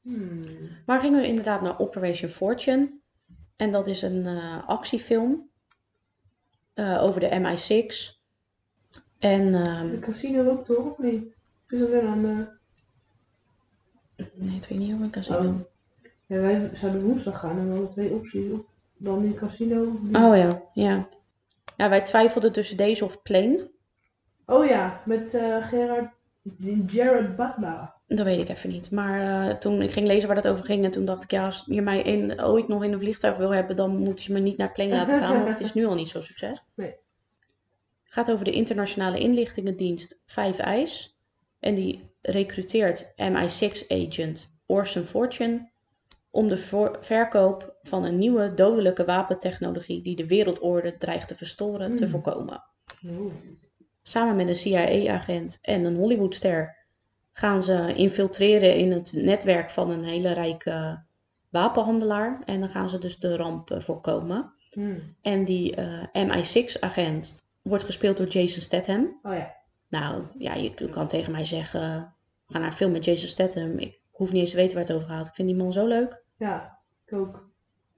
Hmm. 0.01 0.41
Maar 0.85 0.99
gingen 0.99 1.21
we 1.21 1.27
inderdaad 1.27 1.61
naar 1.61 1.79
Operation 1.79 2.29
Fortune. 2.29 2.99
En 3.55 3.71
dat 3.71 3.87
is 3.87 4.01
een 4.01 4.25
eh, 4.25 4.67
actiefilm 4.67 5.49
eh, 6.73 7.03
over 7.03 7.19
de 7.19 7.29
MI6. 7.29 8.21
En 9.19 9.53
ehm, 9.53 9.89
De 9.89 9.99
casino 9.99 10.49
ook 10.49 10.65
toch, 10.65 10.91
of 10.91 10.97
niet? 10.97 11.23
Is 11.69 11.79
dat 11.79 11.89
weer 11.89 12.07
aan 12.07 12.21
de... 12.21 12.47
nee, 14.33 14.55
het 14.55 14.67
weet 14.67 14.79
niet 14.79 14.91
over 14.91 15.03
een 15.03 15.11
casino. 15.11 15.49
Oh. 15.49 15.59
Ja, 16.25 16.39
wij 16.39 16.69
zouden 16.73 17.03
woensdag 17.03 17.39
gaan 17.39 17.57
en 17.57 17.65
we 17.65 17.71
hadden 17.71 17.89
twee 17.89 18.09
opties. 18.09 18.51
Of 18.51 18.72
dan 19.03 19.21
die 19.21 19.33
casino. 19.33 19.99
Die... 20.01 20.15
Oh 20.17 20.37
ja, 20.37 20.61
ja. 20.73 21.07
Ja, 21.77 21.89
wij 21.89 22.01
twijfelden 22.01 22.51
tussen 22.51 22.77
deze 22.77 23.05
of 23.05 23.21
Plane. 23.21 23.71
Oh 24.45 24.65
ja, 24.65 25.01
met 25.05 25.33
eh 25.33 25.65
Gerard... 25.65 26.11
Jared 26.87 27.35
Butler. 27.35 27.93
Dat 28.07 28.25
weet 28.25 28.39
ik 28.39 28.49
even 28.49 28.69
niet. 28.69 28.91
Maar 28.91 29.49
eh, 29.49 29.57
toen 29.57 29.81
ik 29.81 29.91
ging 29.91 30.07
lezen 30.07 30.27
waar 30.27 30.41
dat 30.41 30.51
over 30.51 30.65
ging, 30.65 30.83
en 30.83 30.91
toen 30.91 31.05
dacht 31.05 31.23
ik, 31.23 31.31
ja, 31.31 31.45
als 31.45 31.63
je 31.65 31.81
mij 31.81 32.01
in, 32.01 32.41
ooit 32.41 32.67
nog 32.67 32.83
in 32.83 32.93
een 32.93 32.99
vliegtuig 32.99 33.37
wil 33.37 33.53
hebben, 33.53 33.75
dan 33.75 33.97
moet 33.97 34.23
je 34.23 34.33
me 34.33 34.39
niet 34.39 34.57
naar 34.57 34.71
Plane 34.71 34.95
laten 34.95 35.19
gaan, 35.19 35.39
want 35.39 35.51
het 35.51 35.61
is 35.61 35.73
nu 35.73 35.85
al 35.85 35.93
niet 35.93 36.07
zo 36.07 36.21
succes. 36.21 36.63
Nee. 36.75 36.95
Het 38.03 38.13
gaat 38.13 38.31
over 38.31 38.45
de 38.45 38.51
internationale 38.51 39.19
inlichtingendienst 39.19 40.19
Vijf 40.25 40.59
Eyes. 40.59 41.17
En 41.59 41.75
die 41.75 42.09
recruteert 42.21 43.13
MI6-agent 43.15 44.63
Orson 44.65 45.03
Fortune 45.03 45.71
om 46.33 46.47
de 46.47 46.57
verkoop 46.99 47.75
van 47.81 48.03
een 48.03 48.17
nieuwe 48.17 48.53
dodelijke 48.53 49.05
wapentechnologie 49.05 50.01
die 50.01 50.15
de 50.15 50.27
wereldorde 50.27 50.97
dreigt 50.97 51.27
te 51.27 51.35
verstoren, 51.35 51.95
te 51.95 52.03
Mm. 52.03 52.09
voorkomen. 52.09 52.63
Samen 54.01 54.35
met 54.35 54.49
een 54.49 54.55
CIA-agent 54.55 55.59
en 55.61 55.83
een 55.83 55.95
Hollywoodster 55.95 56.77
gaan 57.31 57.63
ze 57.63 57.93
infiltreren 57.95 58.75
in 58.75 58.91
het 58.91 59.11
netwerk 59.15 59.69
van 59.69 59.89
een 59.89 60.03
hele 60.03 60.33
rijke 60.33 61.03
wapenhandelaar. 61.49 62.41
En 62.45 62.59
dan 62.59 62.69
gaan 62.69 62.89
ze 62.89 62.97
dus 62.97 63.19
de 63.19 63.35
ramp 63.35 63.71
eh, 63.71 63.79
voorkomen. 63.79 64.53
Hmm. 64.69 65.15
En 65.21 65.45
die 65.45 65.75
eh, 65.75 66.03
MI6-agent 66.13 67.51
wordt 67.61 67.83
gespeeld 67.83 68.17
door 68.17 68.27
Jason 68.27 68.61
Statham. 68.61 69.19
Oh 69.23 69.33
ja. 69.33 69.55
Nou, 69.89 70.23
ja, 70.37 70.53
je 70.53 70.89
kan 70.89 71.07
tegen 71.07 71.31
mij 71.31 71.43
zeggen, 71.45 72.13
we 72.45 72.53
gaan 72.53 72.61
naar 72.61 72.71
een 72.71 72.77
film 72.77 72.91
met 72.91 73.05
Jason 73.05 73.27
Statham. 73.27 73.77
Ik 73.79 74.01
hoef 74.11 74.31
niet 74.31 74.41
eens 74.41 74.49
te 74.51 74.55
weten 74.55 74.75
waar 74.75 74.85
het 74.85 74.93
over 74.95 75.07
gaat. 75.07 75.27
Ik 75.27 75.33
vind 75.33 75.47
die 75.47 75.57
man 75.57 75.73
zo 75.73 75.87
leuk. 75.87 76.22
Ja, 76.43 76.79
ik 77.05 77.13
ook. 77.13 77.49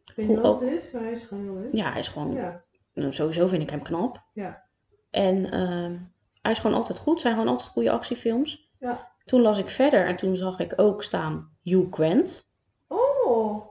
Ik 0.06 0.14
weet 0.16 0.28
niet 0.28 0.38
wat 0.38 0.46
ook. 0.46 0.60
het 0.62 0.72
is, 0.84 0.92
maar 0.92 1.02
hij 1.02 1.12
is 1.12 1.24
gewoon 1.24 1.44
heel 1.44 1.54
leuk. 1.54 1.74
Ja, 1.76 1.92
hij 1.92 2.00
is 2.00 2.08
gewoon, 2.08 2.34
Ja. 2.34 2.64
nou, 2.94 3.14
sowieso 3.14 3.48
vind 3.48 3.62
ik 3.62 3.70
hem 3.70 3.82
knap. 3.82 4.24
Ja. 4.34 4.64
En 5.10 5.52
ehm, 5.52 5.98
hij 6.42 6.52
is 6.52 6.60
gewoon 6.60 6.78
altijd 6.78 6.98
goed. 6.98 7.22
Zijn 7.22 7.34
gewoon 7.34 7.50
altijd 7.50 7.70
goede 7.70 7.92
actiefilms. 7.92 8.72
Ja. 8.80 9.12
Toen 9.26 9.42
las 9.42 9.58
ik 9.58 9.70
verder 9.70 10.06
en 10.08 10.16
toen 10.16 10.36
zag 10.36 10.60
ik 10.60 10.74
ook 10.76 11.04
staan 11.04 11.58
Hugh 11.64 11.94
Grant. 11.94 12.54
Oh, 12.88 13.68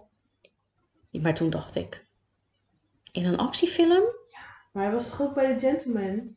Maar 1.10 1.34
toen 1.34 1.50
dacht 1.50 1.74
ik, 1.74 2.06
in 3.12 3.24
een 3.24 3.38
actiefilm? 3.38 4.02
maar 4.72 4.82
hij 4.84 4.92
was 4.92 5.08
toch 5.08 5.22
ook 5.22 5.34
bij 5.34 5.56
The 5.56 5.66
Gentleman? 5.66 6.30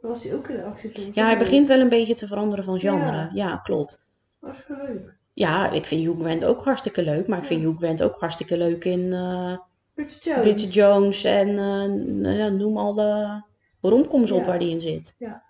Was 0.00 0.24
hij 0.24 0.34
ook 0.34 0.48
in 0.48 0.56
de 0.56 0.64
actiefilm. 0.64 1.10
Ja, 1.14 1.24
hij 1.24 1.38
begint 1.38 1.66
wel 1.66 1.80
een 1.80 1.88
beetje 1.88 2.14
te 2.14 2.26
veranderen 2.26 2.64
van 2.64 2.78
genre. 2.80 3.12
Ja. 3.16 3.30
Ja, 3.32 3.56
klopt. 3.56 4.08
Was 4.38 4.64
leuk. 4.68 5.18
Ja, 5.32 5.70
ik 5.70 5.84
vind 5.86 6.04
Hugh 6.04 6.20
Grant 6.20 6.44
ook 6.44 6.64
hartstikke 6.64 7.02
leuk. 7.02 7.28
Maar 7.28 7.38
ik 7.38 7.44
vind. 7.44 7.62
Hugh 7.62 7.76
Grant 7.78 8.02
ook 8.02 8.16
hartstikke 8.20 8.56
leuk 8.56 8.84
in 8.84 9.12
eh 9.12 9.58
Bridget 9.94 10.24
Jones. 10.24 10.40
Bridget 10.40 10.74
Jones. 10.74 11.24
En 11.24 11.48
eh, 11.48 11.88
nou 12.34 12.52
noem 12.52 12.76
al 12.78 12.94
de 12.94 13.40
romcoms 13.80 14.30
op 14.30 14.40
Ja. 14.40 14.46
waar 14.46 14.58
die 14.58 14.70
in 14.70 14.80
zit. 14.80 15.14
Ja. 15.18 15.42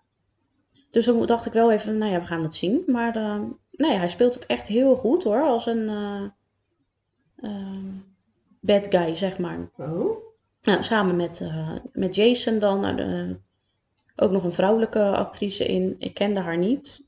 Dus 0.90 1.04
dan 1.04 1.26
dacht 1.26 1.46
ik 1.46 1.52
wel 1.52 1.72
even, 1.72 1.98
nou 1.98 2.12
ja, 2.12 2.20
we 2.20 2.26
gaan 2.26 2.42
het 2.42 2.54
zien. 2.54 2.82
Maar 2.86 3.16
eh, 3.16 3.40
nee, 3.70 3.96
hij 3.96 4.08
speelt 4.08 4.34
het 4.34 4.46
echt 4.46 4.66
heel 4.66 4.96
goed 4.96 5.24
hoor. 5.24 5.42
Als 5.42 5.66
een 5.66 5.88
eh, 5.88 6.24
ehm, 7.36 7.84
bad 8.60 8.86
guy, 8.86 9.16
zeg 9.16 9.38
maar. 9.38 9.70
Oh, 9.76 10.16
Nou, 10.62 10.82
samen 10.82 11.16
met, 11.16 11.50
met 11.92 12.14
Jason 12.14 12.58
dan. 12.58 12.80
nou, 12.80 12.96
de- 12.96 13.36
ook 14.16 14.30
nog 14.30 14.44
een 14.44 14.52
vrouwelijke 14.52 15.10
actrice 15.16 15.66
in. 15.66 15.94
Ik 15.98 16.14
kende 16.14 16.40
haar 16.40 16.58
niet. 16.58 17.04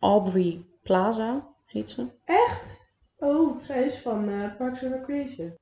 Aubrey 0.00 0.64
Plaza 0.82 1.53
heet 1.74 1.90
ze. 1.90 2.06
echt? 2.24 2.82
Oh, 3.16 3.60
zij 3.60 3.84
is 3.84 3.98
van 3.98 4.28
eh, 4.28 4.56
Parks 4.56 4.82
and 4.84 4.92
Recreation. 4.92 5.54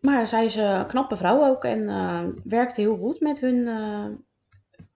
Maar 0.00 0.26
zij 0.26 0.44
is 0.44 0.54
een 0.54 0.86
knappe 0.86 1.16
vrouw 1.16 1.44
ook 1.44 1.64
en 1.64 1.88
eh, 1.88 2.24
werkte 2.44 2.80
heel 2.80 2.96
goed 2.96 3.20
met 3.20 3.40
hun, 3.40 3.66
eh, 3.66 4.06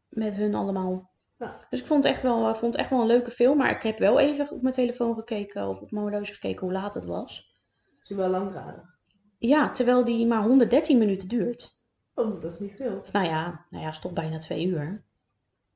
met 0.09 0.35
hun 0.35 0.55
allemaal. 0.55 1.11
Ja. 1.39 1.57
Dus 1.71 1.81
ik 1.81 1.87
vond, 1.87 2.05
het 2.05 2.13
echt 2.13 2.23
wel, 2.23 2.49
ik 2.49 2.57
vond 2.57 2.73
het 2.73 2.83
echt 2.83 2.91
wel 2.91 3.01
een 3.01 3.07
leuke 3.07 3.31
film. 3.31 3.57
Maar 3.57 3.71
ik 3.71 3.83
heb 3.83 3.99
wel 3.99 4.19
even 4.19 4.51
op 4.51 4.63
mijn 4.63 4.75
telefoon 4.75 5.15
gekeken 5.15 5.69
of 5.69 5.81
op 5.81 5.91
mijn 5.91 6.05
horloge 6.05 6.33
gekeken 6.33 6.61
hoe 6.61 6.73
laat 6.73 6.95
het 6.95 7.05
was. 7.05 7.59
Is 8.03 8.09
hij 8.09 8.17
wel 8.19 8.29
langdradig? 8.29 8.99
Ja, 9.39 9.71
terwijl 9.71 10.05
die 10.05 10.27
maar 10.27 10.43
113 10.43 10.99
minuten 10.99 11.29
duurt. 11.29 11.83
Oh, 12.15 12.43
dat 12.43 12.53
is 12.53 12.59
niet 12.59 12.77
veel. 12.77 13.03
Nou 13.13 13.27
ja, 13.27 13.67
nou 13.71 13.83
ja, 13.83 13.89
is 13.89 13.99
toch 13.99 14.13
bijna 14.13 14.39
twee 14.39 14.67
uur. 14.67 15.05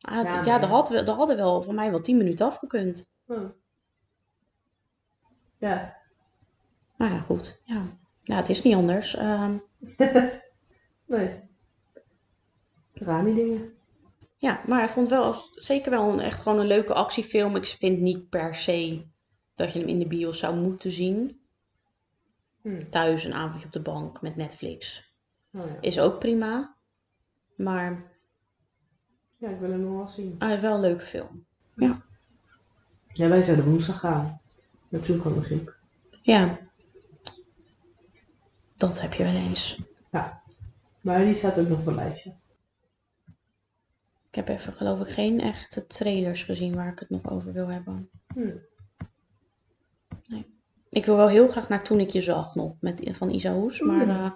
Ah, 0.07 0.25
Ja, 0.25 0.35
ja, 0.43 0.59
daar, 0.59 0.71
had, 0.71 0.89
we- 0.89 1.03
daar 1.03 1.15
hadden 1.17 1.37
wel 1.37 1.63
voor 1.63 1.75
mij 1.75 1.91
wel 1.91 2.01
10 2.01 2.17
minuten 2.17 2.47
afgekund. 2.47 3.15
Oh. 3.27 3.51
Ja. 5.59 5.97
Nou 6.97 7.13
ja, 7.13 7.21
goed. 7.21 7.61
Ja, 7.65 7.83
ja 8.23 8.37
het 8.37 8.49
is 8.49 8.63
niet 8.63 8.75
anders. 8.75 9.15
Ehm, 9.17 9.57
Nee. 11.07 11.41
Rani 12.93 13.35
dingen. 13.35 13.73
ja, 14.37 14.63
maar 14.67 14.83
ik 14.83 14.89
vond 14.89 15.09
wel 15.09 15.35
zeker 15.53 15.91
wel 15.91 16.13
een, 16.13 16.21
echt 16.21 16.41
gewoon 16.41 16.59
een 16.59 16.67
leuke 16.67 16.95
actiefilm. 16.95 17.57
Ik 17.57 17.65
vind 17.65 18.01
niet 18.01 18.29
per 18.29 18.55
se 18.55 19.07
dat 19.55 19.73
je 19.73 19.79
hem 19.79 19.89
in 19.89 19.99
de 19.99 20.07
bios 20.07 20.39
zou 20.39 20.57
moeten 20.57 20.91
zien. 20.91 21.41
Hm. 22.63 22.89
Thuis 22.91 23.25
een 23.25 23.35
avondje 23.35 23.67
op 23.67 23.73
de 23.73 23.81
bank 23.81 24.21
met 24.23 24.37
Netflix. 24.37 25.13
Oh 25.53 25.67
ja. 25.67 25.77
Is 25.81 26.01
ook 26.01 26.19
prima. 26.19 26.77
Maar 27.57 28.13
ja, 29.45 29.51
ik 29.51 29.61
wil 29.61 29.71
hem 29.71 29.81
nog 29.81 29.97
wel 29.97 30.09
zien. 30.09 30.35
hij 30.39 30.55
is 30.55 30.61
wel 30.61 30.75
een 30.75 30.81
leuke 30.81 31.05
film. 31.05 31.45
Ja, 33.13 33.29
wij 33.29 33.43
zouden 33.43 33.65
woensdag 33.65 33.99
gaan. 33.99 34.41
Met 34.89 35.07
zoek 35.07 35.23
van 35.23 35.35
de 35.35 35.43
griep. 35.43 35.77
Ja. 36.23 36.59
Dat 38.77 39.01
heb 39.01 39.13
je 39.13 39.25
wel 39.25 39.35
eens. 39.35 39.81
Maar 41.01 41.25
die 41.25 41.35
staat 41.35 41.59
ook 41.59 41.69
nog 41.69 41.79
op 41.79 41.87
een 41.87 41.95
lijstje. 41.95 42.35
Ik 44.29 44.35
heb 44.35 44.49
even, 44.49 44.73
geloof 44.73 45.01
ik, 45.01 45.09
geen 45.09 45.41
echte 45.41 45.87
trailers 45.87 46.43
gezien 46.43 46.75
waar 46.75 46.93
ik 46.93 46.99
het 46.99 47.11
nog 47.11 47.31
over 47.31 47.53
wil 47.53 47.69
hebben. 47.69 48.11
Hm. 48.35 48.57
Ik 50.89 51.07
wil 51.07 51.17
wel 51.17 51.29
heel 51.29 51.49
graag 51.49 51.69
naar 51.69 51.85
Toen 51.85 52.01
ik 52.01 52.11
je 52.11 52.21
zag 52.21 52.55
nog, 52.55 52.77
met, 52.81 53.09
van 53.13 53.31
Isa 53.31 53.53
Hoes. 53.53 53.81
Maar 53.81 54.09
eh, 54.09 54.33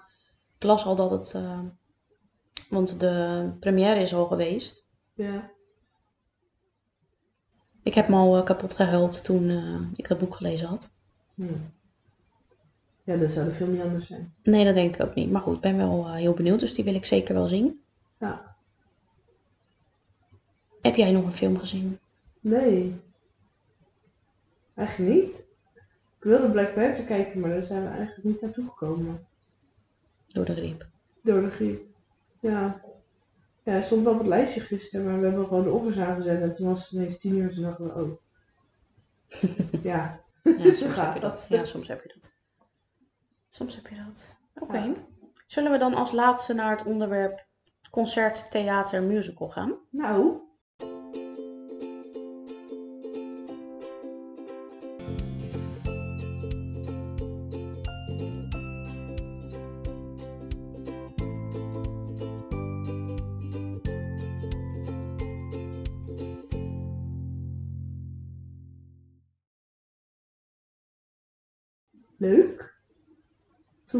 ik 0.56 0.62
las 0.62 0.84
al 0.84 0.96
dat 0.96 1.10
het... 1.10 1.34
eh, 1.34 1.60
want 2.68 3.00
de 3.00 3.48
première 3.60 4.00
is 4.00 4.14
al 4.14 4.26
geweest. 4.26 4.87
Ja. 5.18 5.50
Ik 7.82 7.94
heb 7.94 8.08
me 8.08 8.16
al 8.16 8.36
eh, 8.36 8.44
kapot 8.44 8.72
gehuild 8.72 9.24
toen 9.24 9.48
eh, 9.48 9.80
ik 9.96 10.08
dat 10.08 10.18
boek 10.18 10.34
gelezen 10.34 10.68
had. 10.68 10.90
Hm. 11.34 11.44
Ja, 13.04 13.16
dan 13.16 13.30
zou 13.30 13.46
de 13.46 13.52
film 13.52 13.72
niet 13.72 13.80
anders 13.80 14.06
zijn. 14.06 14.34
Nee, 14.42 14.64
dat 14.64 14.74
denk 14.74 14.94
ik 14.94 15.02
ook 15.02 15.14
niet. 15.14 15.30
Maar 15.30 15.40
goed, 15.40 15.54
ik 15.54 15.60
ben 15.60 15.76
wel 15.76 16.06
eh, 16.06 16.12
heel 16.12 16.32
benieuwd, 16.32 16.60
dus 16.60 16.74
die 16.74 16.84
wil 16.84 16.94
ik 16.94 17.04
zeker 17.04 17.34
wel 17.34 17.46
zien. 17.46 17.82
Ja. 18.18 18.56
Heb 20.82 20.94
jij 20.94 21.12
nog 21.12 21.24
een 21.24 21.32
film 21.32 21.58
gezien? 21.58 21.98
Nee. 22.40 23.00
Eigenlijk 24.74 25.14
niet. 25.14 25.46
Ik 26.18 26.24
wilde 26.24 26.50
Black 26.50 26.74
Panther 26.74 27.04
kijken, 27.04 27.40
maar 27.40 27.50
daar 27.50 27.62
zijn 27.62 27.82
we 27.82 27.88
eigenlijk 27.88 28.24
niet 28.24 28.42
aan 28.42 28.52
toegekomen. 28.52 29.26
Door 30.26 30.44
de 30.44 30.54
griep. 30.54 30.86
Door 31.22 31.40
de 31.40 31.50
griep. 31.50 31.82
Ja. 32.40 32.80
Ja, 33.68 33.74
hij 33.74 33.82
stond 33.82 34.04
wel 34.04 34.12
op 34.12 34.18
het 34.18 34.28
lijstje 34.28 34.60
gisteren, 34.60 35.06
maar 35.06 35.20
we 35.20 35.26
hebben 35.26 35.46
gewoon 35.46 35.62
de 35.62 35.70
offers 35.70 35.98
aangezet 35.98 36.40
en 36.40 36.54
toen 36.54 36.68
was 36.68 36.82
het 36.82 36.92
ineens 36.92 37.18
tien 37.18 37.36
uur 37.36 37.48
en 37.48 37.54
toen 37.54 37.62
dachten 37.62 37.84
we, 37.84 38.02
oh. 38.02 38.20
ja. 39.90 40.20
Ja, 40.42 40.70
Zo 40.80 40.88
gaat 40.88 41.20
dat. 41.20 41.46
Ja, 41.48 41.64
soms 41.64 41.88
heb 41.88 42.02
je 42.02 42.08
dat. 42.14 42.40
Soms 43.48 43.74
heb 43.74 43.86
je 43.86 43.94
dat. 44.06 44.36
Oké. 44.54 44.78
Ja. 44.78 44.92
Zullen 45.46 45.72
we 45.72 45.78
dan 45.78 45.94
als 45.94 46.12
laatste 46.12 46.54
naar 46.54 46.70
het 46.70 46.86
onderwerp 46.86 47.46
concert, 47.90 48.50
theater, 48.50 49.02
musical 49.02 49.48
gaan? 49.48 49.78
Nou. 49.90 50.40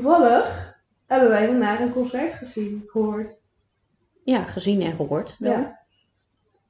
Toevallig 0.01 0.81
hebben 1.07 1.29
wij 1.29 1.47
vandaag 1.47 1.81
een 1.81 1.93
concert 1.93 2.33
gezien, 2.33 2.83
gehoord. 2.87 3.41
Ja, 4.25 4.45
gezien 4.45 4.83
en 4.83 4.95
gehoord. 4.95 5.37
Wel. 5.39 5.53
Ja. 5.53 5.79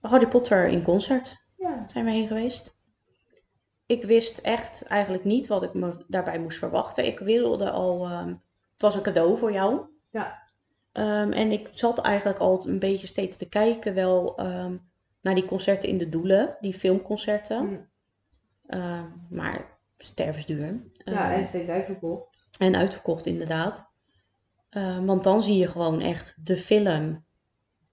Harry 0.00 0.26
Potter 0.28 0.66
in 0.66 0.82
concert 0.82 1.46
Ja. 1.56 1.88
zijn 1.88 2.04
we 2.04 2.10
heen 2.10 2.26
geweest. 2.26 2.76
Ik 3.86 4.04
wist 4.04 4.38
echt 4.38 4.86
eigenlijk 4.86 5.24
niet 5.24 5.46
wat 5.46 5.62
ik 5.62 5.74
me 5.74 6.04
daarbij 6.06 6.38
moest 6.38 6.58
verwachten. 6.58 7.06
Ik 7.06 7.18
wilde 7.18 7.70
al, 7.70 8.04
ehm, 8.04 8.28
het 8.28 8.82
was 8.82 8.94
een 8.94 9.02
cadeau 9.02 9.36
voor 9.36 9.52
jou. 9.52 9.80
Ja. 10.10 10.42
Ehm, 10.92 11.32
en 11.32 11.52
ik 11.52 11.68
zat 11.70 11.98
eigenlijk 11.98 12.38
al 12.38 12.66
een 12.66 12.78
beetje 12.78 13.06
steeds 13.06 13.36
te 13.36 13.48
kijken 13.48 13.94
wel 13.94 14.36
ehm, 14.36 14.76
naar 15.20 15.34
die 15.34 15.44
concerten 15.44 15.88
in 15.88 15.98
de 15.98 16.08
Doelen, 16.08 16.56
die 16.60 16.74
filmconcerten. 16.74 17.90
Ehm, 18.66 19.06
maar 19.30 19.78
stervensduur. 19.98 20.82
Ja, 20.92 21.32
en 21.32 21.44
steeds 21.44 21.68
uitverkocht. 21.68 22.37
En 22.58 22.76
uitverkocht 22.76 23.26
inderdaad. 23.26 23.92
Ehm, 24.70 25.04
want 25.04 25.22
dan 25.22 25.42
zie 25.42 25.56
je 25.56 25.66
gewoon 25.66 26.00
echt 26.00 26.46
de 26.46 26.56
film 26.56 27.24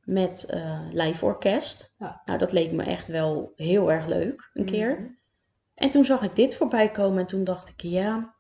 met 0.03 0.45
eh 0.45 0.79
live 0.91 1.25
orkest. 1.25 1.95
Ja. 1.99 2.21
Nou, 2.25 2.39
dat 2.39 2.51
leek 2.51 2.71
me 2.71 2.83
echt 2.83 3.07
wel 3.07 3.53
heel 3.55 3.91
erg 3.91 4.05
leuk 4.07 4.49
een 4.53 4.65
keer. 4.65 4.91
Mhm. 4.99 5.07
En 5.75 5.89
toen 5.89 6.05
zag 6.05 6.21
ik 6.21 6.35
dit 6.35 6.55
voorbij 6.55 6.91
komen 6.91 7.19
en 7.19 7.25
toen 7.25 7.43
dacht 7.43 7.69
ik, 7.69 7.81
ja, 7.81 8.33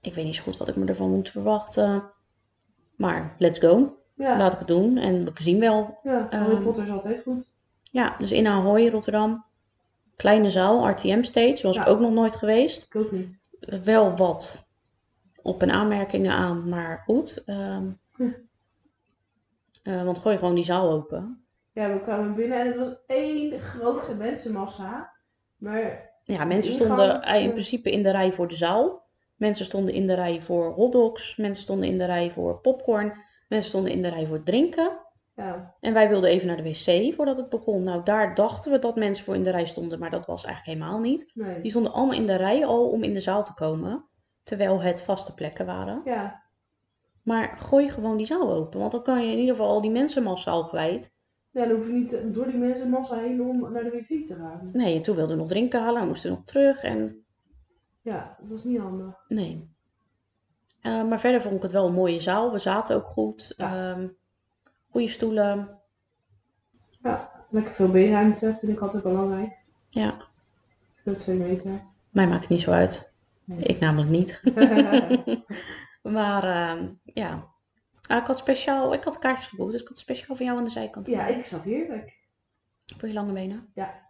ik 0.00 0.14
weet 0.14 0.24
niet 0.24 0.34
zo 0.36 0.42
goed 0.42 0.56
wat 0.56 0.68
ik 0.68 0.76
me 0.76 0.86
ervan 0.86 1.10
moet 1.10 1.30
verwachten. 1.30 2.10
Maar 2.96 3.34
let's 3.38 3.58
go, 3.58 3.96
Ja, 4.14 4.36
laat 4.38 4.52
ik 4.52 4.58
het 4.58 4.68
doen 4.68 4.96
en 4.96 5.24
we 5.24 5.30
zien 5.34 5.60
wel. 5.60 5.98
ja. 6.02 6.26
Harry 6.30 6.54
Ehm, 6.54 6.62
Potter 6.62 6.82
is 6.82 6.90
altijd 6.90 7.22
goed. 7.22 7.44
Ja, 7.82 8.16
dus 8.18 8.32
in 8.32 8.46
Ahoy, 8.46 8.88
Rotterdam. 8.88 9.44
Kleine 10.16 10.50
zaal, 10.50 10.88
RTM 10.90 11.22
stage, 11.22 11.58
was 11.62 11.76
ik 11.76 11.86
ook 11.86 12.00
nog 12.00 12.10
nooit 12.12 12.36
geweest. 12.36 12.84
Ik 12.84 12.96
ook 12.96 13.12
niet. 13.12 13.38
wel 13.84 14.16
wat 14.16 14.68
op- 15.50 15.62
en 15.62 15.70
aanmerkingen 15.70 16.32
aan, 16.32 16.68
maar 16.68 16.98
goed. 17.04 17.42
ehm, 17.46 17.86
Hm. 18.16 18.30
eh, 19.82 20.04
want 20.04 20.18
gooi 20.18 20.36
gewoon 20.38 20.54
die 20.54 20.64
zaal 20.64 20.90
open. 20.90 21.44
Ja, 21.72 21.92
we 21.92 22.00
kwamen 22.00 22.34
binnen 22.34 22.58
en 22.60 22.66
het 22.66 22.76
was 22.76 22.94
één 23.06 23.60
grote 23.60 24.14
mensenmassa. 24.14 25.12
Maar 25.56 26.08
Ja, 26.24 26.44
mensen 26.44 26.72
ingang, 26.72 26.98
stonden 26.98 27.22
in 27.42 27.52
principe 27.52 27.90
in 27.90 28.02
de 28.02 28.10
rij 28.10 28.32
voor 28.32 28.48
de 28.48 28.54
zaal. 28.54 29.02
Mensen 29.36 29.64
stonden 29.64 29.94
in 29.94 30.06
de 30.06 30.14
rij 30.14 30.40
voor 30.40 30.72
hotdogs. 30.72 31.36
Mensen 31.36 31.62
stonden 31.62 31.88
in 31.88 31.98
de 31.98 32.04
rij 32.04 32.30
voor 32.30 32.60
popcorn. 32.60 33.12
Mensen 33.48 33.68
stonden 33.68 33.92
in 33.92 34.02
de 34.02 34.08
rij 34.08 34.26
voor 34.26 34.42
drinken. 34.42 34.98
ja, 35.36 35.74
En 35.80 35.92
wij 35.92 36.08
wilden 36.08 36.30
even 36.30 36.46
naar 36.46 36.56
de 36.56 36.62
wc 36.62 37.14
voordat 37.14 37.36
het 37.36 37.48
begon. 37.48 37.82
Nou, 37.82 38.02
daar 38.04 38.34
dachten 38.34 38.72
we 38.72 38.78
dat 38.78 38.96
mensen 38.96 39.24
voor 39.24 39.34
in 39.34 39.42
de 39.42 39.50
rij 39.50 39.66
stonden, 39.66 39.98
maar 39.98 40.10
dat 40.10 40.26
was 40.26 40.44
eigenlijk 40.44 40.78
helemaal 40.78 41.00
niet. 41.00 41.30
nee. 41.34 41.60
Die 41.60 41.70
stonden 41.70 41.92
allemaal 41.92 42.14
in 42.14 42.26
de 42.26 42.34
rij 42.36 42.66
al 42.66 42.88
om 42.90 43.02
in 43.02 43.12
de 43.12 43.20
zaal 43.20 43.44
te 43.44 43.54
komen. 43.54 44.04
Terwijl 44.42 44.80
het 44.82 45.02
vaste 45.02 45.34
plekken 45.34 45.66
waren. 45.66 46.02
Ja, 46.04 46.42
Maar 47.22 47.56
gooi 47.56 47.88
gewoon 47.88 48.16
die 48.16 48.26
zaal 48.26 48.52
open. 48.52 48.80
Want 48.80 48.92
dan 48.92 49.02
kan 49.02 49.20
je 49.26 49.32
in 49.32 49.38
ieder 49.38 49.54
geval 49.54 49.70
al 49.70 49.80
die 49.80 49.90
mensen 49.90 50.22
massaal 50.22 50.64
kwijt. 50.64 51.18
ja, 51.50 51.66
dan 51.66 51.76
hoef 51.76 51.86
je 51.86 51.92
niet 51.92 52.34
door 52.34 52.46
die 52.46 52.56
mensenmassa 52.58 53.18
heen 53.18 53.42
om 53.42 53.72
naar 53.72 53.82
de 53.84 53.90
wc 53.90 54.26
te 54.26 54.34
gaan. 54.34 54.70
Nee, 54.72 54.96
en 54.96 55.02
toen 55.02 55.16
wilden 55.16 55.34
we 55.36 55.40
nog 55.42 55.50
drinken 55.50 55.80
halen. 55.80 55.98
Dan 56.00 56.08
moesten 56.08 56.30
we 56.30 56.36
nog 56.36 56.44
terug. 56.44 56.82
En 56.82 57.24
Ja, 58.02 58.36
dat 58.40 58.48
was 58.48 58.64
niet 58.64 58.78
handig. 58.78 59.24
nee. 59.28 59.68
Eh, 60.80 61.04
maar 61.08 61.20
verder 61.20 61.40
vond 61.42 61.54
ik 61.54 61.62
het 61.62 61.72
wel 61.72 61.86
een 61.86 61.92
mooie 61.92 62.20
zaal. 62.20 62.52
We 62.52 62.58
zaten 62.58 62.96
ook 62.96 63.06
goed. 63.06 63.54
Ja. 63.56 63.92
Ehm, 63.92 64.08
goede 64.90 65.08
stoelen. 65.08 65.78
Lekker 67.52 67.72
veel 67.72 67.88
B-ruimte 67.90 68.56
vind 68.60 68.72
ik 68.72 68.80
altijd 68.80 69.02
belangrijk. 69.02 69.58
Ja, 69.88 70.16
Veel 70.94 71.14
twee 71.14 71.36
meter. 71.38 71.82
mij 72.10 72.26
maakt 72.28 72.40
het 72.40 72.50
niet 72.50 72.60
zo 72.60 72.70
uit. 72.70 73.09
Nee. 73.56 73.64
Ik 73.64 73.78
namelijk 73.80 74.10
niet. 74.10 74.42
maar 76.16 76.44
ehm, 76.44 76.88
ja. 77.04 77.48
Ah, 78.06 78.18
ik 78.18 78.26
had 78.26 78.38
speciaal, 78.38 78.92
ik 78.92 79.04
had 79.04 79.18
kaartjes 79.18 79.46
geboekt. 79.46 79.72
Dus 79.72 79.80
ik 79.80 79.88
had 79.88 79.98
speciaal 79.98 80.36
voor 80.36 80.46
jou 80.46 80.58
aan 80.58 80.64
de 80.64 80.70
zijkant. 80.70 81.06
ja, 81.06 81.26
ik 81.26 81.44
zat 81.44 81.62
heerlijk. 81.62 82.18
Voor 82.96 83.08
je 83.08 83.14
lange 83.14 83.32
benen. 83.32 83.70
Ja. 83.74 84.08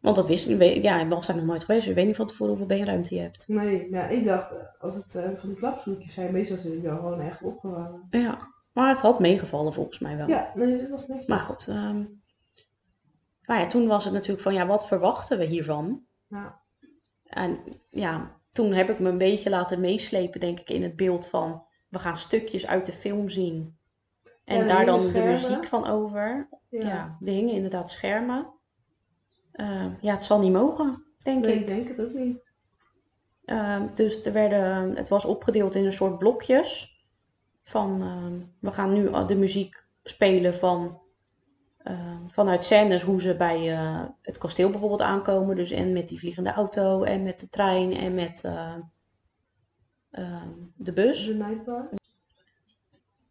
Want 0.00 0.16
dat 0.16 0.26
wist 0.26 0.48
ik. 0.48 0.82
Ja, 0.82 1.00
ik 1.00 1.08
was 1.08 1.26
daar 1.26 1.36
nog 1.36 1.44
nooit 1.44 1.64
geweest. 1.64 1.80
Dus 1.80 1.88
je 1.88 1.94
weet 1.94 2.06
niet 2.06 2.16
van 2.16 2.26
tevoren 2.26 2.48
hoeveel 2.48 2.76
beenruimte 2.76 3.14
je 3.14 3.20
hebt. 3.20 3.44
Nee, 3.48 3.90
ja, 3.90 4.06
ik 4.06 4.24
dacht, 4.24 4.52
eh, 4.52 4.64
als 4.78 4.94
het 4.94 5.14
eh, 5.14 5.36
van 5.36 5.48
die 5.48 5.58
klapstoeltjes 5.58 6.14
zijn, 6.14 6.32
meestal 6.32 6.56
zit 6.56 6.72
ik 6.72 6.82
dan 6.82 6.96
gewoon 6.96 7.20
echt 7.20 7.42
opgewarmd. 7.42 8.04
Ja, 8.10 8.48
maar 8.72 8.88
het 8.88 9.00
had 9.00 9.20
meegevallen 9.20 9.72
volgens 9.72 9.98
mij 9.98 10.16
wel. 10.16 10.28
Ja, 10.28 10.52
nee, 10.54 10.80
dat 10.80 10.88
was 10.88 11.06
netjes. 11.06 11.26
Maar 11.26 11.40
goed. 11.40 11.66
maar 13.46 13.60
ja, 13.60 13.66
toen 13.66 13.86
was 13.86 14.04
het 14.04 14.12
natuurlijk 14.12 14.42
van, 14.42 14.54
ja, 14.54 14.66
wat 14.66 14.86
verwachten 14.86 15.38
we 15.38 15.44
hiervan? 15.44 16.04
Ja. 16.26 16.60
En 17.24 17.58
ja, 17.90 18.39
toen 18.50 18.72
heb 18.72 18.90
ik 18.90 18.98
me 18.98 19.08
een 19.08 19.18
beetje 19.18 19.50
laten 19.50 19.80
meeslepen, 19.80 20.40
denk 20.40 20.60
ik, 20.60 20.70
in 20.70 20.82
het 20.82 20.96
beeld 20.96 21.26
van, 21.28 21.64
we 21.88 21.98
gaan 21.98 22.18
stukjes 22.18 22.66
uit 22.66 22.86
de 22.86 22.92
film 22.92 23.28
zien. 23.28 23.78
En 24.44 24.58
Ja, 24.58 24.66
daar 24.66 24.84
dan 24.84 25.12
de 25.12 25.20
muziek 25.20 25.64
van 25.64 25.86
over. 25.86 26.48
Ja. 26.68 26.80
Ja, 26.80 27.18
er 27.24 27.32
hingen 27.32 27.54
inderdaad 27.54 27.90
schermen. 27.90 28.52
Eh, 29.52 29.86
ja, 30.00 30.12
het 30.12 30.24
zal 30.24 30.40
niet 30.40 30.52
mogen, 30.52 31.04
denk 31.18 31.44
Nee, 31.44 31.54
ik. 31.54 31.60
ik 31.60 31.66
denk 31.66 31.88
het 31.88 32.00
ook 32.00 32.12
niet. 32.12 32.38
Ehm, 33.44 33.86
dus 33.94 34.24
er 34.24 34.32
werden, 34.32 34.96
het 34.96 35.08
was 35.08 35.24
opgedeeld 35.24 35.74
in 35.74 35.84
een 35.84 35.92
soort 35.92 36.18
blokjes. 36.18 36.98
Van 37.62 38.02
ehm, 38.02 38.40
we 38.58 38.70
gaan 38.70 38.92
nu 38.92 39.08
al 39.12 39.26
de 39.26 39.36
muziek 39.36 39.88
spelen 40.02 40.54
van, 40.54 41.00
ehm, 41.82 42.28
vanuit 42.28 42.64
scènes 42.64 43.02
hoe 43.02 43.20
ze 43.20 43.36
bij 43.36 43.72
eh, 43.72 44.02
het 44.22 44.38
kasteel 44.38 44.70
bijvoorbeeld 44.70 45.00
aankomen. 45.00 45.56
Dus 45.56 45.70
en 45.70 45.92
met 45.92 46.08
die 46.08 46.18
vliegende 46.18 46.52
auto 46.52 47.02
en 47.02 47.22
met 47.22 47.40
de 47.40 47.48
trein 47.48 47.92
en 47.92 48.14
met 48.14 48.44
eh, 48.44 48.74
ehm, 50.10 50.48
de 50.76 50.92
bus. 50.92 51.26
De. 51.26 51.98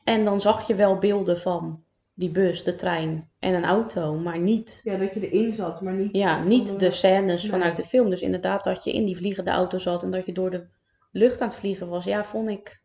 En 0.03 0.23
dan 0.23 0.41
zag 0.41 0.67
je 0.67 0.75
wel 0.75 0.97
beelden 0.97 1.39
van 1.39 1.83
die 2.13 2.29
bus, 2.29 2.63
de 2.63 2.75
trein 2.75 3.29
en 3.39 3.53
een 3.53 3.65
auto, 3.65 4.15
maar 4.15 4.39
niet, 4.39 4.81
Ja, 4.83 4.97
dat 4.97 5.13
je 5.13 5.29
erin 5.29 5.53
zat, 5.53 5.81
maar 5.81 5.93
niet... 5.93 6.15
ja, 6.15 6.43
niet 6.43 6.79
de 6.79 6.91
scènes 6.91 7.41
Nee. 7.41 7.51
vanuit 7.51 7.75
de 7.75 7.83
film. 7.83 8.09
Dus 8.09 8.21
inderdaad 8.21 8.63
dat 8.63 8.83
je 8.83 8.91
in 8.91 9.05
die 9.05 9.17
vliegende 9.17 9.51
auto 9.51 9.77
zat 9.77 10.03
en 10.03 10.11
dat 10.11 10.25
je 10.25 10.31
door 10.31 10.51
de 10.51 10.67
lucht 11.11 11.41
aan 11.41 11.47
het 11.47 11.57
vliegen 11.57 11.87
was, 11.89 12.05
ja, 12.05 12.23
vond 12.23 12.49
ik 12.49 12.81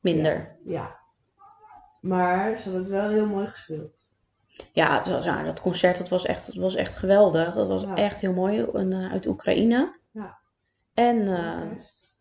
minder. 0.00 0.58
Ja. 0.64 0.96
Maar 2.00 2.56
ze 2.56 2.62
hadden 2.62 2.80
het 2.80 2.90
wel 2.90 3.08
heel 3.08 3.26
mooi 3.26 3.46
gespeeld. 3.46 4.05
Ja, 4.72 5.02
was- 5.04 5.24
dat 5.24 5.60
concert 5.60 5.98
dat 5.98 6.08
was, 6.08 6.24
echt, 6.24 6.46
dat 6.46 6.62
was 6.62 6.74
echt 6.74 6.94
geweldig. 6.96 7.54
Dat 7.54 7.68
was 7.68 7.82
Ja. 7.82 7.94
echt 7.96 8.20
heel 8.20 8.32
mooi. 8.32 8.66
Een, 8.72 8.92
eh, 8.92 9.10
uit 9.12 9.26
Oekraïne. 9.26 9.98
Ja. 10.10 10.38
En 10.94 11.28
eh, 11.36 11.70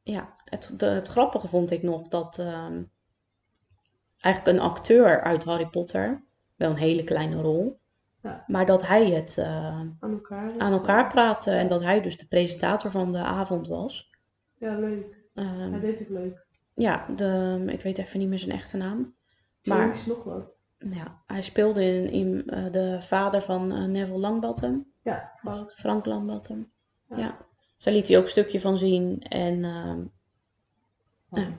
ja, 0.04 0.34
het, 0.46 0.74
de, 0.78 0.86
het 0.86 1.08
grappige 1.08 1.48
vond 1.48 1.72
ik 1.72 1.84
nog 1.84 2.08
dat 2.08 2.38
ehm, 2.40 2.82
eigenlijk 4.20 4.58
een 4.58 4.64
acteur 4.64 5.22
uit 5.22 5.44
Harry 5.44 5.68
Potter, 5.68 6.24
wel 6.56 6.70
een 6.70 6.76
hele 6.78 7.04
kleine 7.04 7.42
rol, 7.42 7.80
Ja. 8.22 8.44
maar 8.48 8.66
dat 8.66 8.88
hij 8.88 9.10
het 9.12 9.38
eh, 9.38 9.66
Aan 9.80 9.98
elkaar. 10.00 10.52
aan 10.58 10.72
elkaar 10.72 11.08
praatte 11.08 11.52
en 11.52 11.68
dat 11.68 11.82
hij 11.82 12.02
dus 12.02 12.18
de 12.18 12.28
presentator 12.28 12.92
van 12.92 13.12
de 13.12 13.18
avond 13.18 13.68
was. 13.68 14.10
Ja, 14.58 14.76
leuk. 14.76 15.24
Ehm, 15.34 15.72
Hij 15.72 15.80
deed 15.80 16.00
het 16.00 16.10
leuk. 16.10 16.46
ja, 16.74 17.06
de, 17.16 17.64
ik 17.68 17.82
weet 17.82 17.98
even 17.98 18.20
niet 18.20 18.30
meer 18.30 18.40
zijn 18.40 18.52
echte 18.52 18.78
naam. 18.78 19.16
Maar- 19.64 19.98
nog 20.08 20.24
wat. 20.24 20.64
Ja, 20.78 21.22
hij 21.26 21.42
speelde 21.42 21.84
in, 21.84 22.10
in 22.10 22.50
eh, 22.50 22.72
de 22.72 23.02
vader 23.02 23.42
van 23.42 23.72
eh, 23.72 23.84
Neville 23.84 24.20
Longbottom. 24.20 24.92
Ja, 25.02 25.32
Frank. 25.36 25.72
Frank 25.72 26.06
Longbottom. 26.06 26.72
Ja. 27.10 27.18
Ja. 27.18 27.38
Dus 27.76 27.84
daar 27.84 27.94
liet 27.94 28.08
hij 28.08 28.18
ook 28.18 28.24
een 28.24 28.30
stukje 28.30 28.60
van 28.60 28.78
zien. 28.78 29.22
En 29.22 29.64
ehm, 29.64 30.04
Ja. 31.30 31.58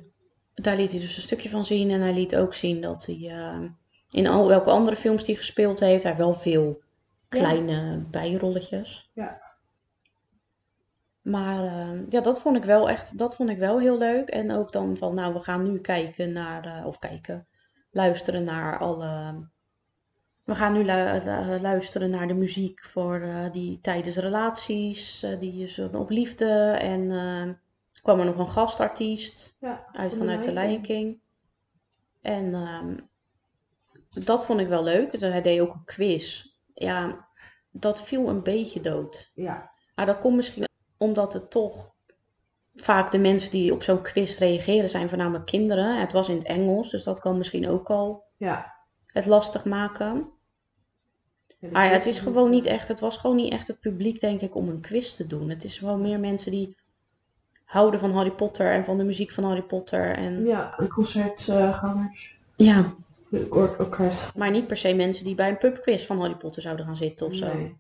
daar 0.55 0.77
liet 0.77 0.91
hij 0.91 1.01
dus 1.01 1.17
een 1.17 1.23
stukje 1.23 1.49
van 1.49 1.65
zien. 1.65 1.91
En 1.91 2.01
hij 2.01 2.13
liet 2.15 2.37
ook 2.37 2.55
zien 2.55 2.81
dat 2.81 3.07
hij 3.07 3.71
in 4.11 4.27
al, 4.27 4.49
welke 4.49 4.71
andere 4.71 4.97
films 4.97 5.25
die 5.25 5.35
hij 5.35 5.45
gespeeld 5.45 5.81
heeft, 5.81 6.03
hij 6.03 6.17
wel 6.17 6.35
veel 6.35 6.83
kleine 7.29 8.05
bijrolletjes. 8.11 9.11
Ja. 9.15 9.41
Maar 11.23 11.65
ja, 12.09 12.21
dat 12.21 12.41
vond 12.41 12.57
ik 12.57 12.65
wel 12.65 12.89
echt, 12.89 13.19
dat 13.19 13.37
vond 13.37 13.51
ik 13.51 13.59
wel 13.59 13.81
heel 13.81 13.99
leuk. 13.99 14.29
En 14.29 14.51
ook 14.51 14.73
dan 14.73 14.97
van, 14.97 15.15
nou, 15.15 15.35
we 15.35 15.41
gaan 15.41 15.73
nu 15.73 15.81
kijken 15.81 16.33
naar, 16.33 16.65
eh, 16.65 16.87
of 16.87 16.99
kijken, 16.99 17.47
luisteren 17.97 18.45
naar 18.45 18.79
alle. 18.79 19.35
We 20.45 20.55
gaan 20.55 20.73
nu 20.73 20.85
lu- 20.85 21.21
lu- 21.25 21.61
luisteren 21.61 22.11
naar 22.11 22.29
de 22.29 22.35
muziek 22.35 22.85
voor 22.85 23.21
eh, 23.21 23.51
die 23.53 23.81
tijdens 23.81 24.17
relaties, 24.17 25.23
eh, 25.23 25.41
die 25.41 25.63
is 25.63 25.79
op 25.79 25.95
op 25.95 26.11
liefde. 26.11 26.51
En 26.71 27.11
eh, 27.11 27.55
kwam 28.03 28.19
er 28.19 28.25
nog 28.25 28.39
een 28.39 28.49
gastartiest 28.51 29.57
Ja, 29.61 29.87
uit 29.93 30.15
vanuit 30.15 30.43
de 30.45 30.53
Lion 30.53 30.67
Lion 30.69 30.83
King. 30.83 31.21
En 32.21 32.55
ehm, 32.55 32.97
dat 34.25 34.47
vond 34.47 34.61
ik 34.61 34.69
wel 34.69 34.83
leuk. 34.83 35.11
Dus 35.11 35.21
hij 35.21 35.43
deed 35.43 35.61
ook 35.61 35.75
een 35.75 35.85
quiz. 35.85 36.45
Ja, 36.75 37.29
dat 37.71 38.03
viel 38.03 38.29
een 38.29 38.43
beetje 38.43 38.81
dood. 38.81 39.31
Ja, 39.35 39.71
Maar 39.95 40.07
dat 40.07 40.19
komt 40.19 40.37
misschien 40.37 40.65
omdat 40.99 41.33
het 41.33 41.51
toch 41.51 41.96
vaak 42.77 43.11
de 43.11 43.19
mensen 43.19 43.51
die 43.51 43.73
op 43.73 43.83
zo'n 43.83 44.03
quiz 44.03 44.39
reageren 44.39 44.89
zijn 44.91 45.09
voornamelijk 45.09 45.47
kinderen. 45.47 46.01
Het 46.01 46.13
was 46.13 46.29
in 46.29 46.37
het 46.37 46.47
Engels, 46.47 46.91
dus 46.91 47.05
dat 47.05 47.21
kan 47.21 47.37
misschien 47.39 47.69
ook 47.69 47.91
al 47.91 48.25
ja. 48.37 48.75
het 49.07 49.27
lastig 49.27 49.65
maken. 49.65 50.29
Ja, 51.59 51.69
Maar 51.73 51.87
ja, 51.87 51.93
het 51.93 52.07
is 52.07 52.19
gewoon 52.19 52.51
niet 52.51 52.67
echt, 52.67 52.89
het 52.89 53.01
was 53.01 53.17
gewoon 53.17 53.37
niet 53.37 53.53
echt 53.53 53.67
het 53.67 53.81
publiek 53.81 54.21
denk 54.21 54.41
ik 54.41 54.55
om 54.55 54.69
een 54.69 54.81
quiz 54.81 55.15
te 55.15 55.27
doen. 55.27 55.49
Het 55.49 55.65
is 55.65 55.79
gewoon 55.79 56.01
meer 56.01 56.21
mensen 56.21 56.51
die 56.51 56.77
houden 57.65 58.01
van 58.01 58.11
Harry 58.11 58.31
Potter 58.31 58.73
en 58.73 58.85
van 58.85 58.99
de 58.99 59.05
muziek 59.05 59.31
van 59.33 59.45
Harry 59.45 59.63
Potter. 59.63 60.17
En 60.17 60.45
Ja, 60.45 60.79
concertgangers. 60.93 62.39
ja, 62.57 62.95
Or 63.51 63.77
orkest. 63.79 64.35
maar 64.35 64.51
niet 64.51 64.67
per 64.67 64.77
se 64.77 64.95
mensen 64.95 65.25
die 65.25 65.35
bij 65.35 65.49
een 65.49 65.59
pubquiz 65.59 66.05
van 66.07 66.19
Harry 66.19 66.35
Potter 66.37 66.63
zouden 66.63 66.87
gaan 66.87 66.97
zitten 66.97 67.27
of 67.27 67.35
zo. 67.35 67.71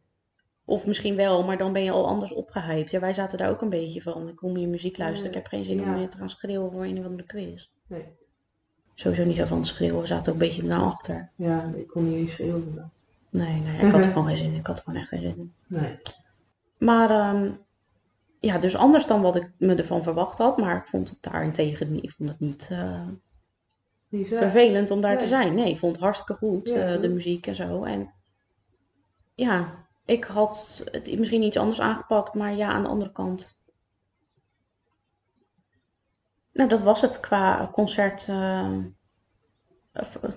Of 0.69 0.87
misschien 0.87 1.17
wel, 1.17 1.45
maar 1.45 1.59
dan 1.59 1.73
ben 1.73 1.83
je 1.83 1.91
al 1.91 2.07
anders 2.07 2.33
opgehyped. 2.33 2.91
Ja, 2.91 3.01
wij 3.01 3.13
zaten 3.13 3.39
daar 3.39 3.51
ook 3.51 3.61
een 3.61 3.69
beetje 3.69 4.03
van. 4.03 4.29
Ik 4.29 4.41
wil 4.41 4.51
meer 4.51 4.69
muziek 4.69 4.99
luisteren. 4.99 5.29
Ik 5.29 5.37
heb 5.37 5.47
geen 5.47 5.65
zin 5.65 5.83
om 5.83 5.93
meer 5.93 6.09
te 6.09 6.17
gaan 6.17 6.31
schreeuwen 6.31 6.73
voor 6.73 6.85
een 6.85 6.99
of 6.99 7.05
andere 7.05 7.27
quiz. 7.27 7.69
Nee. 7.87 8.05
Sowieso 8.95 9.25
niet 9.25 9.37
zo 9.37 9.45
van 9.45 9.57
het 9.57 9.67
schreeuwen. 9.67 10.01
We 10.01 10.07
zaten 10.07 10.33
ook 10.33 10.41
een 10.41 10.47
beetje 10.47 10.65
naar 10.65 10.81
achter. 10.81 11.31
Ja, 11.37 11.73
ik 11.77 11.87
kon 11.87 12.09
niet 12.09 12.17
eens 12.17 12.33
schreeuwen. 12.33 12.93
Nee, 13.31 13.61
nee, 13.61 13.87
ik 13.87 13.93
had 13.95 14.05
er 14.05 14.11
gewoon 14.11 14.27
geen 14.27 14.37
zin 14.37 14.53
in. 14.53 14.59
Ik 14.59 14.67
had 14.67 14.79
er 14.79 14.85
gewoon 14.85 15.01
echt 15.01 15.09
geen 15.09 15.21
zin 15.21 15.37
in. 15.37 15.53
Nee. 15.67 15.99
Maar 16.79 17.11
ehm, 17.11 17.51
ja, 18.41 18.59
dus 18.59 18.77
anders 18.77 19.07
dan 19.07 19.23
wat 19.23 19.37
ik 19.37 19.51
me 19.59 19.75
ervan 19.75 20.03
verwacht 20.03 20.39
had. 20.39 20.59
Maar 20.59 20.77
ik 20.77 20.87
vond 20.87 21.09
het 21.09 21.23
daarentegen 21.23 21.93
niet, 21.93 22.05
ik 22.05 22.11
vond 22.11 22.29
het 22.29 22.41
niet 22.41 22.69
eh, 22.73 23.09
vervelend 24.23 24.91
om 24.91 25.01
daar 25.01 25.19
te 25.19 25.27
zijn. 25.27 25.55
Nee, 25.55 25.71
ik 25.71 25.79
vond 25.79 25.95
het 25.95 26.05
hartstikke 26.05 26.35
goed, 26.35 26.69
Ja, 26.69 26.95
eh, 26.95 27.01
de 27.01 27.09
muziek 27.09 27.47
en 27.47 27.55
zo. 27.55 27.85
En 27.85 28.13
ja, 29.35 29.86
ik 30.07 30.25
had 30.25 30.85
het 30.91 31.19
misschien 31.19 31.43
iets 31.43 31.57
anders 31.57 31.81
aangepakt, 31.81 32.35
maar 32.35 32.55
ja, 32.55 32.69
aan 32.73 32.83
de 32.83 32.89
andere 32.89 33.13
kant. 33.13 33.61
Nou, 36.53 36.69
dat 36.69 36.83
was 36.83 37.01
het 37.01 37.21
qua 37.21 37.69
concert, 37.73 38.29
eh, 38.29 38.69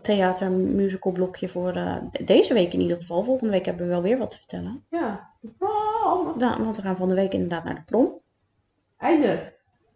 theater, 0.01 0.51
musical 0.51 1.11
blokje 1.11 1.47
voor 1.47 1.71
eh, 1.73 1.95
deze 2.25 2.53
week 2.53 2.73
in 2.73 2.81
ieder 2.81 2.97
geval. 2.97 3.23
Volgende 3.23 3.51
week 3.51 3.65
hebben 3.65 3.85
we 3.85 3.91
wel 3.91 4.01
weer 4.01 4.17
wat 4.17 4.31
te 4.31 4.37
vertellen. 4.37 4.85
Ja. 4.89 5.29
Oh, 5.59 6.37
Ja, 6.39 6.61
want 6.63 6.75
we 6.75 6.81
gaan 6.81 6.95
van 6.95 7.07
de 7.07 7.15
week 7.15 7.33
inderdaad 7.33 7.63
naar 7.63 7.75
de 7.75 7.83
prom. 7.85 8.19
einde. 8.97 9.53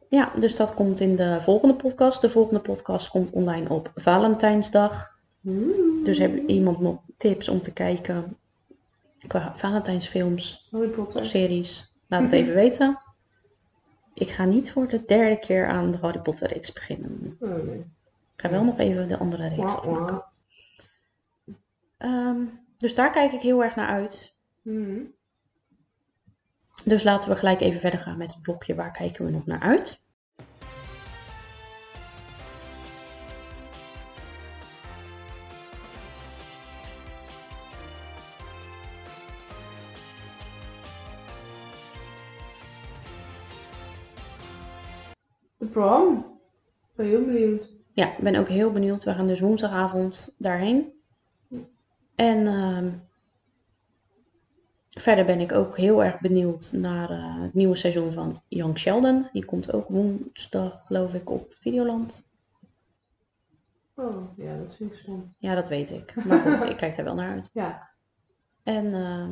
Ja, 0.09 0.32
dus 0.39 0.55
dat 0.55 0.74
komt 0.74 0.99
in 0.99 1.15
de 1.15 1.41
volgende 1.41 1.76
podcast. 1.76 2.21
De 2.21 2.30
volgende 2.30 2.59
podcast 2.59 3.09
komt 3.09 3.32
online 3.32 3.69
op 3.69 3.91
Valentijnsdag. 3.95 5.11
Dus 6.03 6.17
heb 6.17 6.47
iemand 6.47 6.80
nog 6.80 7.01
tips 7.17 7.49
om 7.49 7.61
te 7.61 7.74
kijken 7.74 8.38
qua 9.28 9.57
Valentijnsfilms 9.57 10.67
Harry 10.71 10.89
of 10.89 10.95
Potter. 10.95 11.26
series? 11.26 11.93
Laat 12.07 12.24
het 12.24 12.32
even 12.32 12.53
weten. 12.53 12.97
Ik 14.13 14.30
ga 14.30 14.45
niet 14.45 14.71
voor 14.71 14.88
de 14.88 15.05
derde 15.05 15.39
keer 15.39 15.67
aan 15.67 15.91
de 15.91 15.97
Harry 15.97 16.19
Potter 16.19 16.47
reeks 16.47 16.74
beginnen. 16.74 17.38
Oh, 17.39 17.49
nee. 17.49 17.80
Ik 18.34 18.41
ga 18.41 18.49
wel 18.49 18.63
nog 18.63 18.80
even 18.80 19.07
de 19.07 19.17
andere 19.17 19.47
reeks 19.47 19.76
afmaken. 19.76 20.24
Ehm, 21.97 22.41
dus 22.78 22.95
daar 22.95 23.11
kijk 23.11 23.32
ik 23.32 23.41
heel 23.41 23.63
erg 23.63 23.76
naar 23.76 23.88
uit. 23.88 24.38
Hmm. 24.61 25.13
Dus 26.84 27.03
laten 27.03 27.30
we 27.30 27.36
gelijk 27.36 27.61
even 27.61 27.80
verder 27.80 27.99
gaan 27.99 28.17
met 28.17 28.34
het 28.34 28.41
blokje. 28.41 28.76
Waar 28.76 28.91
kijken 28.91 29.26
we 29.26 29.32
nog 29.32 29.45
naar 29.45 29.59
uit? 29.59 30.03
Prom. 45.74 46.17
Ik 46.76 46.95
ben 46.95 47.05
heel 47.05 47.26
benieuwd. 47.26 47.67
Ja, 47.93 48.11
ik 48.17 48.24
ben 48.24 48.36
ook 48.36 48.47
heel 48.47 48.71
benieuwd. 48.71 49.03
We 49.03 49.13
gaan 49.13 49.28
dus 49.28 49.39
woensdagavond 49.39 50.36
daarheen. 50.38 50.93
En 52.15 52.47
ehm, 52.47 52.89
verder 54.89 55.26
ben 55.26 55.39
ik 55.39 55.51
ook 55.51 55.78
heel 55.78 56.03
erg 56.03 56.19
benieuwd 56.19 56.71
naar 56.71 57.09
eh, 57.09 57.41
het 57.41 57.53
nieuwe 57.53 57.76
seizoen 57.76 58.11
van 58.11 58.36
Young 58.49 58.78
Sheldon. 58.80 59.28
Die 59.32 59.45
komt 59.45 59.74
ook 59.74 59.88
woensdag, 59.88 60.86
geloof 60.86 61.13
ik, 61.13 61.30
op 61.30 61.53
Videoland. 61.53 62.32
Oh, 63.95 64.38
ja, 64.38 64.57
dat 64.57 64.76
vind 64.76 64.91
ik 64.91 64.97
stom. 64.97 65.34
Ja, 65.38 65.55
dat 65.55 65.69
weet 65.69 65.89
ik. 65.89 66.26
Maar 66.26 66.39
goed, 66.39 66.69
ik 66.69 66.78
kijk 66.78 66.95
daar 66.95 67.05
wel 67.05 67.15
naar 67.15 67.32
uit. 67.32 67.49
Ja. 67.53 67.89
En 68.63 68.93
ehm, 68.93 69.32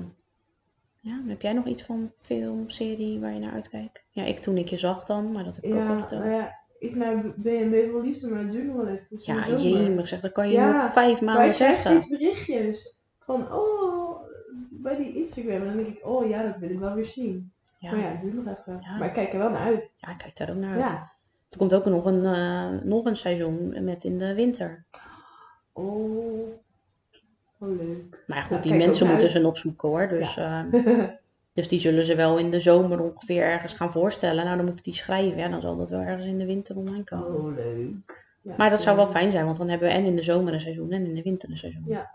ja, 1.02 1.22
heb 1.28 1.42
jij 1.42 1.54
nog 1.54 1.66
iets 1.66 1.84
van 1.84 2.12
film, 2.16 2.70
serie 2.70 3.20
waar 3.20 3.34
je 3.34 3.40
naar 3.40 3.54
uitkijkt? 3.54 4.04
Ja, 4.10 4.24
ik 4.24 4.40
toen 4.40 4.58
ik 4.58 4.68
je 4.68 4.78
zag 4.78 5.06
dan, 5.06 5.32
maar 5.32 5.44
dat 5.44 5.56
heb 5.56 5.66
ik 5.66 5.74
ook 5.74 5.80
al 5.80 5.86
Ja, 5.88 5.98
verteld. 5.98 6.36
ja, 6.38 6.60
ik 6.80 6.96
naar 6.96 7.18
B&B 7.18 7.92
voor 7.92 8.02
liefde, 8.04 8.30
maar 8.30 8.40
het 8.40 8.52
duurt 8.52 8.66
nog 8.66 8.76
wel 8.76 8.88
even. 8.88 9.20
Ja, 9.22 9.48
jemig 9.58 10.08
zeg, 10.08 10.20
dat 10.20 10.32
kan 10.32 10.48
je 10.48 10.54
Ja, 10.54 10.72
nog 10.72 10.92
vijf 10.92 11.22
Maar 11.22 11.34
maanden 11.34 11.50
ik 11.52 11.54
zeggen. 11.56 11.92
steeds 12.02 12.08
berichtjes 12.08 13.04
van, 13.20 13.54
oh, 13.54 14.22
bij 14.70 14.96
die 14.96 15.16
Instagram. 15.16 15.62
En 15.62 15.66
dan 15.66 15.76
denk 15.76 15.88
ik, 15.98 16.06
oh 16.08 16.30
ja, 16.30 16.44
dat 16.44 16.58
wil 16.58 16.70
ik 16.70 16.80
wel 16.80 16.94
weer 16.94 17.06
zien. 17.06 17.52
Ja, 17.80 17.92
Maar 17.92 18.00
ja, 18.00 18.08
het 18.08 18.22
duurt 18.22 18.34
nog 18.46 18.58
even. 18.58 18.78
Ja. 18.82 18.98
Maar 18.98 19.08
ik 19.08 19.14
kijk 19.14 19.34
er 19.34 19.40
wel 19.40 19.50
naar 19.50 19.62
uit. 19.66 19.94
ja, 19.98 20.10
ik 20.12 20.18
kijk 20.18 20.38
daar 20.38 20.50
ook 20.50 20.56
naar 20.56 20.72
uit. 20.80 20.88
Ja. 20.90 21.12
Er 21.50 21.58
komt 21.58 21.74
ook 21.74 21.86
nog 21.86 22.06
een, 22.06 22.26
eh, 22.26 22.70
nog 22.84 23.06
een 23.06 23.16
seizoen 23.16 23.84
met 23.84 24.04
in 24.04 24.18
de 24.18 24.34
winter. 24.34 24.86
Oh, 25.74 26.50
oh 27.62 27.78
leuk. 27.78 28.24
Maar 28.28 28.42
goed, 28.44 28.56
Ja, 28.56 28.62
die 28.62 28.74
mensen 28.74 29.06
moeten 29.08 29.24
uit. 29.28 29.36
ze 29.36 29.42
nog 29.42 29.58
zoeken 29.58 29.90
hoor. 29.90 30.08
Dus 30.08 30.38
eh, 30.38 30.62
Dus 31.54 31.68
die 31.68 31.80
zullen 31.80 32.04
ze 32.04 32.16
wel 32.16 32.38
in 32.38 32.52
de 32.52 32.60
zomer 32.60 33.00
ongeveer 33.02 33.44
ergens 33.44 33.74
gaan 33.74 33.92
voorstellen. 33.92 34.44
Nou, 34.46 34.56
dan 34.58 34.66
moeten 34.66 34.84
die 34.84 34.94
schrijven. 34.94 35.38
Ja, 35.40 35.48
dan 35.50 35.62
zal 35.62 35.76
dat 35.78 35.90
wel 35.90 36.00
ergens 36.00 36.26
in 36.26 36.38
de 36.38 36.46
winter 36.46 36.78
online 36.78 37.04
komen. 37.04 37.40
Oh, 37.40 37.56
leuk. 37.56 38.20
Ja, 38.42 38.54
Maar 38.58 38.70
dat 38.70 38.82
zou 38.82 38.96
wel 38.96 39.08
fijn 39.08 39.32
zijn, 39.32 39.46
want 39.46 39.58
dan 39.58 39.70
hebben 39.70 39.88
we 39.88 39.94
en 39.94 40.04
in 40.06 40.16
de 40.16 40.22
zomer 40.22 40.54
een 40.54 40.60
seizoen 40.60 40.92
en 40.92 41.06
in 41.06 41.16
de 41.16 41.22
winter 41.22 41.50
een 41.50 41.58
seizoen. 41.58 41.84
Ja. 41.88 42.10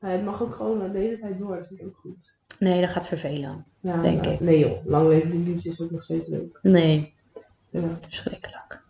Ja, 0.00 0.08
het 0.08 0.24
mag 0.24 0.42
ook 0.42 0.54
gewoon 0.54 0.92
de 0.92 0.98
hele 0.98 1.18
tijd 1.18 1.38
door, 1.38 1.56
dat 1.56 1.66
vind 1.66 1.80
ik 1.80 1.86
ook 1.86 1.96
goed. 1.96 2.34
Nee, 2.58 2.80
dat 2.80 2.90
gaat 2.90 3.06
vervelen. 3.06 3.66
Ja, 3.80 4.02
Denk 4.02 4.22
nou, 4.22 4.34
ik. 4.34 4.40
Nee 4.40 4.58
joh, 4.58 4.86
lang 4.86 5.08
leven 5.08 5.42
liefde 5.44 5.68
is 5.68 5.82
ook 5.82 5.90
nog 5.90 6.02
steeds 6.02 6.26
leuk. 6.26 6.58
Nee, 6.62 7.14
Ja. 7.70 7.80
verschrikkelijk. 8.00 8.82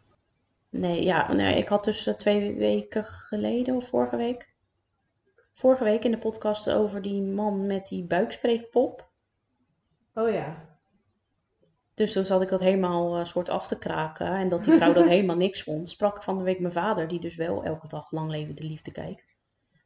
Nee, 0.70 1.04
ja, 1.04 1.32
nee, 1.32 1.58
ik 1.58 1.68
had 1.68 1.84
dus 1.84 2.06
eh, 2.06 2.14
twee 2.14 2.54
weken 2.54 3.04
geleden 3.04 3.74
of 3.76 3.88
vorige 3.88 4.16
week. 4.16 4.54
Vorige 5.56 5.84
week 5.84 6.04
in 6.04 6.10
de 6.10 6.18
podcast 6.18 6.70
over 6.72 7.02
die 7.02 7.22
man 7.22 7.66
met 7.66 7.86
die 7.86 8.04
buikspreekpop. 8.04 9.08
Oh 10.14 10.30
ja. 10.30 10.64
Dus 11.94 12.12
toen 12.12 12.24
zat 12.24 12.42
ik 12.42 12.48
dat 12.48 12.60
helemaal 12.60 13.16
eh, 13.18 13.24
soort 13.24 13.48
af 13.48 13.66
te 13.66 13.78
kraken. 13.78 14.26
En 14.26 14.48
dat 14.48 14.64
die 14.64 14.72
vrouw 14.72 14.92
dat 14.92 15.06
helemaal 15.14 15.36
niks 15.36 15.62
vond. 15.62 15.88
Sprak 15.88 16.22
van 16.22 16.38
de 16.38 16.44
week 16.44 16.60
mijn 16.60 16.72
vader, 16.72 17.08
die 17.08 17.20
dus 17.20 17.36
wel 17.36 17.64
elke 17.64 17.88
dag 17.88 18.10
Lang 18.10 18.30
Leven 18.30 18.54
de 18.54 18.62
Liefde 18.64 18.92
kijkt. 18.92 19.36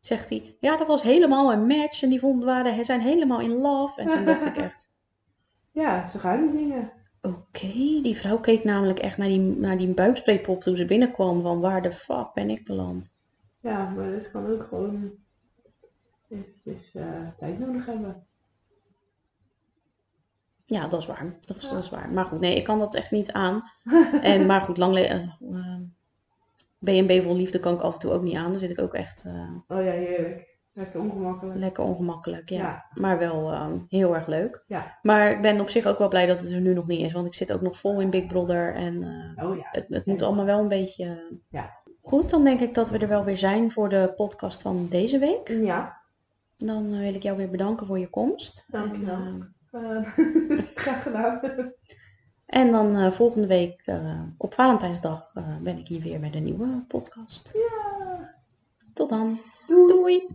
Zegt 0.00 0.28
hij, 0.28 0.56
ja, 0.60 0.76
dat 0.76 0.86
was 0.86 1.02
helemaal 1.02 1.52
een 1.52 1.66
match. 1.66 2.02
En 2.02 2.08
die 2.10 2.20
vonden, 2.20 2.46
waren, 2.46 2.84
zijn 2.84 3.00
helemaal 3.00 3.40
in 3.40 3.52
love. 3.52 4.00
En 4.00 4.10
toen 4.10 4.24
dacht 4.24 4.44
ik 4.46 4.56
echt, 4.66 4.92
Ja, 5.70 6.06
zo 6.06 6.18
gaan 6.18 6.40
die 6.40 6.60
dingen. 6.66 6.92
oké. 7.22 8.00
Die 8.02 8.16
vrouw 8.16 8.38
keek 8.40 8.64
namelijk 8.64 8.98
echt 8.98 9.18
naar 9.18 9.28
die, 9.28 9.40
naar 9.40 9.78
die 9.78 9.94
buikspreekpop 9.94 10.60
toen 10.62 10.76
ze 10.76 10.84
binnenkwam. 10.84 11.40
Van 11.40 11.60
waar 11.60 11.82
de 11.82 11.92
fuck 11.92 12.32
ben 12.34 12.50
ik 12.50 12.64
beland? 12.64 13.16
Ja, 13.60 13.88
maar 13.88 14.06
het 14.06 14.30
kan 14.30 14.46
ook 14.50 14.64
gewoon 14.64 15.12
eventjes 16.30 16.94
eh, 16.94 17.28
tijd 17.36 17.58
nodig 17.58 17.86
hebben. 17.86 18.26
Ja, 20.64 20.86
dat 20.88 21.00
is 21.00 21.06
waar. 21.06 21.36
Dat 21.40 21.56
is, 21.56 21.68
dat 21.68 21.78
is 21.78 21.90
waar. 21.90 22.10
Maar 22.12 22.24
goed, 22.24 22.40
nee, 22.40 22.54
ik 22.54 22.64
kan 22.64 22.78
dat 22.78 22.94
echt 22.94 23.10
niet 23.10 23.32
aan. 23.32 23.62
En, 24.22 24.46
maar 24.46 24.60
goed, 24.60 24.76
lang 24.78 24.92
le- 24.92 25.00
eh, 25.00 25.22
eh, 25.40 25.80
B&B 26.78 27.22
vol 27.22 27.36
liefde 27.36 27.60
kan 27.60 27.74
ik 27.74 27.80
af 27.80 27.92
en 27.92 27.98
toe 27.98 28.12
ook 28.12 28.22
niet 28.22 28.36
aan. 28.36 28.50
Dan 28.50 28.60
zit 28.60 28.70
ik 28.70 28.80
ook 28.80 28.94
echt 28.94 29.24
Oh 29.68 29.84
ja, 29.84 29.90
heerlijk. 29.90 30.48
Lekker 30.72 31.00
ongemakkelijk. 31.00 31.58
lekker 31.58 31.84
ongemakkelijk. 31.84 32.48
Ja. 32.48 32.58
Ja. 32.58 32.84
Maar 32.94 33.18
wel 33.18 33.52
eh, 33.52 33.72
heel 33.88 34.14
erg 34.14 34.26
leuk. 34.26 34.64
Ja. 34.66 34.98
Maar 35.02 35.30
ik 35.30 35.40
ben 35.42 35.60
op 35.60 35.68
zich 35.68 35.86
ook 35.86 35.98
wel 35.98 36.08
blij 36.08 36.26
dat 36.26 36.40
het 36.40 36.50
er 36.52 36.60
nu 36.60 36.74
nog 36.74 36.86
niet 36.86 37.00
is. 37.00 37.12
Want 37.12 37.26
ik 37.26 37.34
zit 37.34 37.52
ook 37.52 37.60
nog 37.60 37.76
vol 37.76 38.00
in 38.00 38.10
Big 38.10 38.26
Brother. 38.26 38.74
En 38.74 38.96
Oh 39.42 39.56
ja. 39.56 39.68
het, 39.70 39.86
het 39.88 40.06
moet 40.06 40.22
allemaal 40.22 40.44
wel 40.44 40.58
een 40.58 40.68
beetje... 40.68 41.38
Ja. 41.48 41.78
Goed, 42.02 42.30
dan 42.30 42.44
denk 42.44 42.60
ik 42.60 42.74
dat 42.74 42.90
we 42.90 42.98
er 42.98 43.08
wel 43.08 43.24
weer 43.24 43.36
zijn 43.36 43.70
voor 43.70 43.88
de 43.88 44.12
podcast 44.16 44.62
van 44.62 44.86
deze 44.88 45.18
week. 45.18 45.48
Ja, 45.48 45.99
Dan 46.64 46.92
eh, 46.92 46.98
wil 47.00 47.14
ik 47.14 47.22
jou 47.22 47.36
weer 47.36 47.50
bedanken 47.50 47.86
voor 47.86 47.98
je 47.98 48.10
komst. 48.10 48.64
Dankjewel. 48.68 49.16
En, 49.16 49.54
eh, 49.70 49.96
eh, 50.58 50.64
graag 50.74 51.02
gedaan. 51.02 51.40
En 52.50 52.70
dan 52.70 52.96
eh, 52.96 53.10
volgende 53.10 53.46
week 53.46 53.82
eh, 53.84 54.22
op 54.36 54.54
Valentijnsdag 54.54 55.34
eh, 55.34 55.56
ben 55.56 55.78
ik 55.78 55.88
hier 55.88 56.00
weer 56.00 56.20
met 56.20 56.34
een 56.34 56.42
nieuwe 56.42 56.84
podcast. 56.88 57.52
Ja. 57.54 58.34
Tot 58.94 59.08
dan. 59.08 59.40
Doei. 59.66 59.86
Doei. 59.86 60.26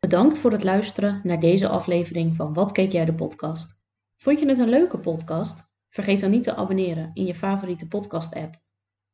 Bedankt 0.00 0.38
voor 0.38 0.52
het 0.52 0.64
luisteren 0.64 1.20
naar 1.22 1.40
deze 1.40 1.68
aflevering 1.68 2.36
van 2.36 2.54
Wat 2.54 2.72
keek 2.72 2.92
jij 2.92 3.04
de 3.04 3.14
podcast? 3.14 3.80
Vond 4.16 4.38
je 4.38 4.48
het 4.48 4.58
een 4.58 4.68
leuke 4.68 4.98
podcast? 4.98 5.62
Vergeet 5.88 6.20
dan 6.20 6.30
niet 6.30 6.42
te 6.42 6.54
abonneren 6.54 7.10
in 7.14 7.24
je 7.26 7.34
favoriete 7.34 7.88
podcast 7.88 8.34
app. 8.34 8.54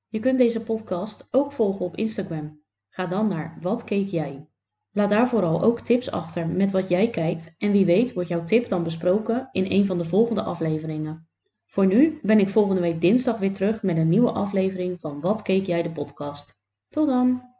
Je 0.08 0.18
kunt 0.18 0.38
deze 0.38 0.62
podcast 0.62 1.28
ook 1.30 1.52
volgen 1.52 1.84
op 1.84 1.96
Instagram. 1.96 2.60
Ga 2.88 3.06
dan 3.06 3.28
naar 3.28 3.58
Wat 3.60 3.84
keek 3.84 4.08
jij? 4.08 4.48
Laat 4.92 5.10
daar 5.10 5.28
vooral 5.28 5.62
ook 5.62 5.80
tips 5.80 6.10
achter 6.10 6.48
met 6.48 6.70
wat 6.70 6.88
jij 6.88 7.10
kijkt 7.10 7.54
en 7.58 7.72
wie 7.72 7.84
weet 7.84 8.12
wordt 8.12 8.28
jouw 8.28 8.44
tip 8.44 8.68
dan 8.68 8.82
besproken 8.82 9.48
in 9.52 9.66
een 9.68 9.86
van 9.86 9.98
de 9.98 10.04
volgende 10.04 10.42
afleveringen. 10.42 11.28
Voor 11.66 11.86
nu 11.86 12.18
ben 12.22 12.38
ik 12.38 12.48
volgende 12.48 12.80
week 12.80 13.00
dinsdag 13.00 13.38
weer 13.38 13.52
terug 13.52 13.82
met 13.82 13.96
een 13.96 14.08
nieuwe 14.08 14.30
aflevering 14.30 15.00
van 15.00 15.20
Wat 15.20 15.42
keek 15.42 15.66
jij 15.66 15.82
de 15.82 15.90
podcast. 15.90 16.62
Tot 16.88 17.06
dan! 17.06 17.56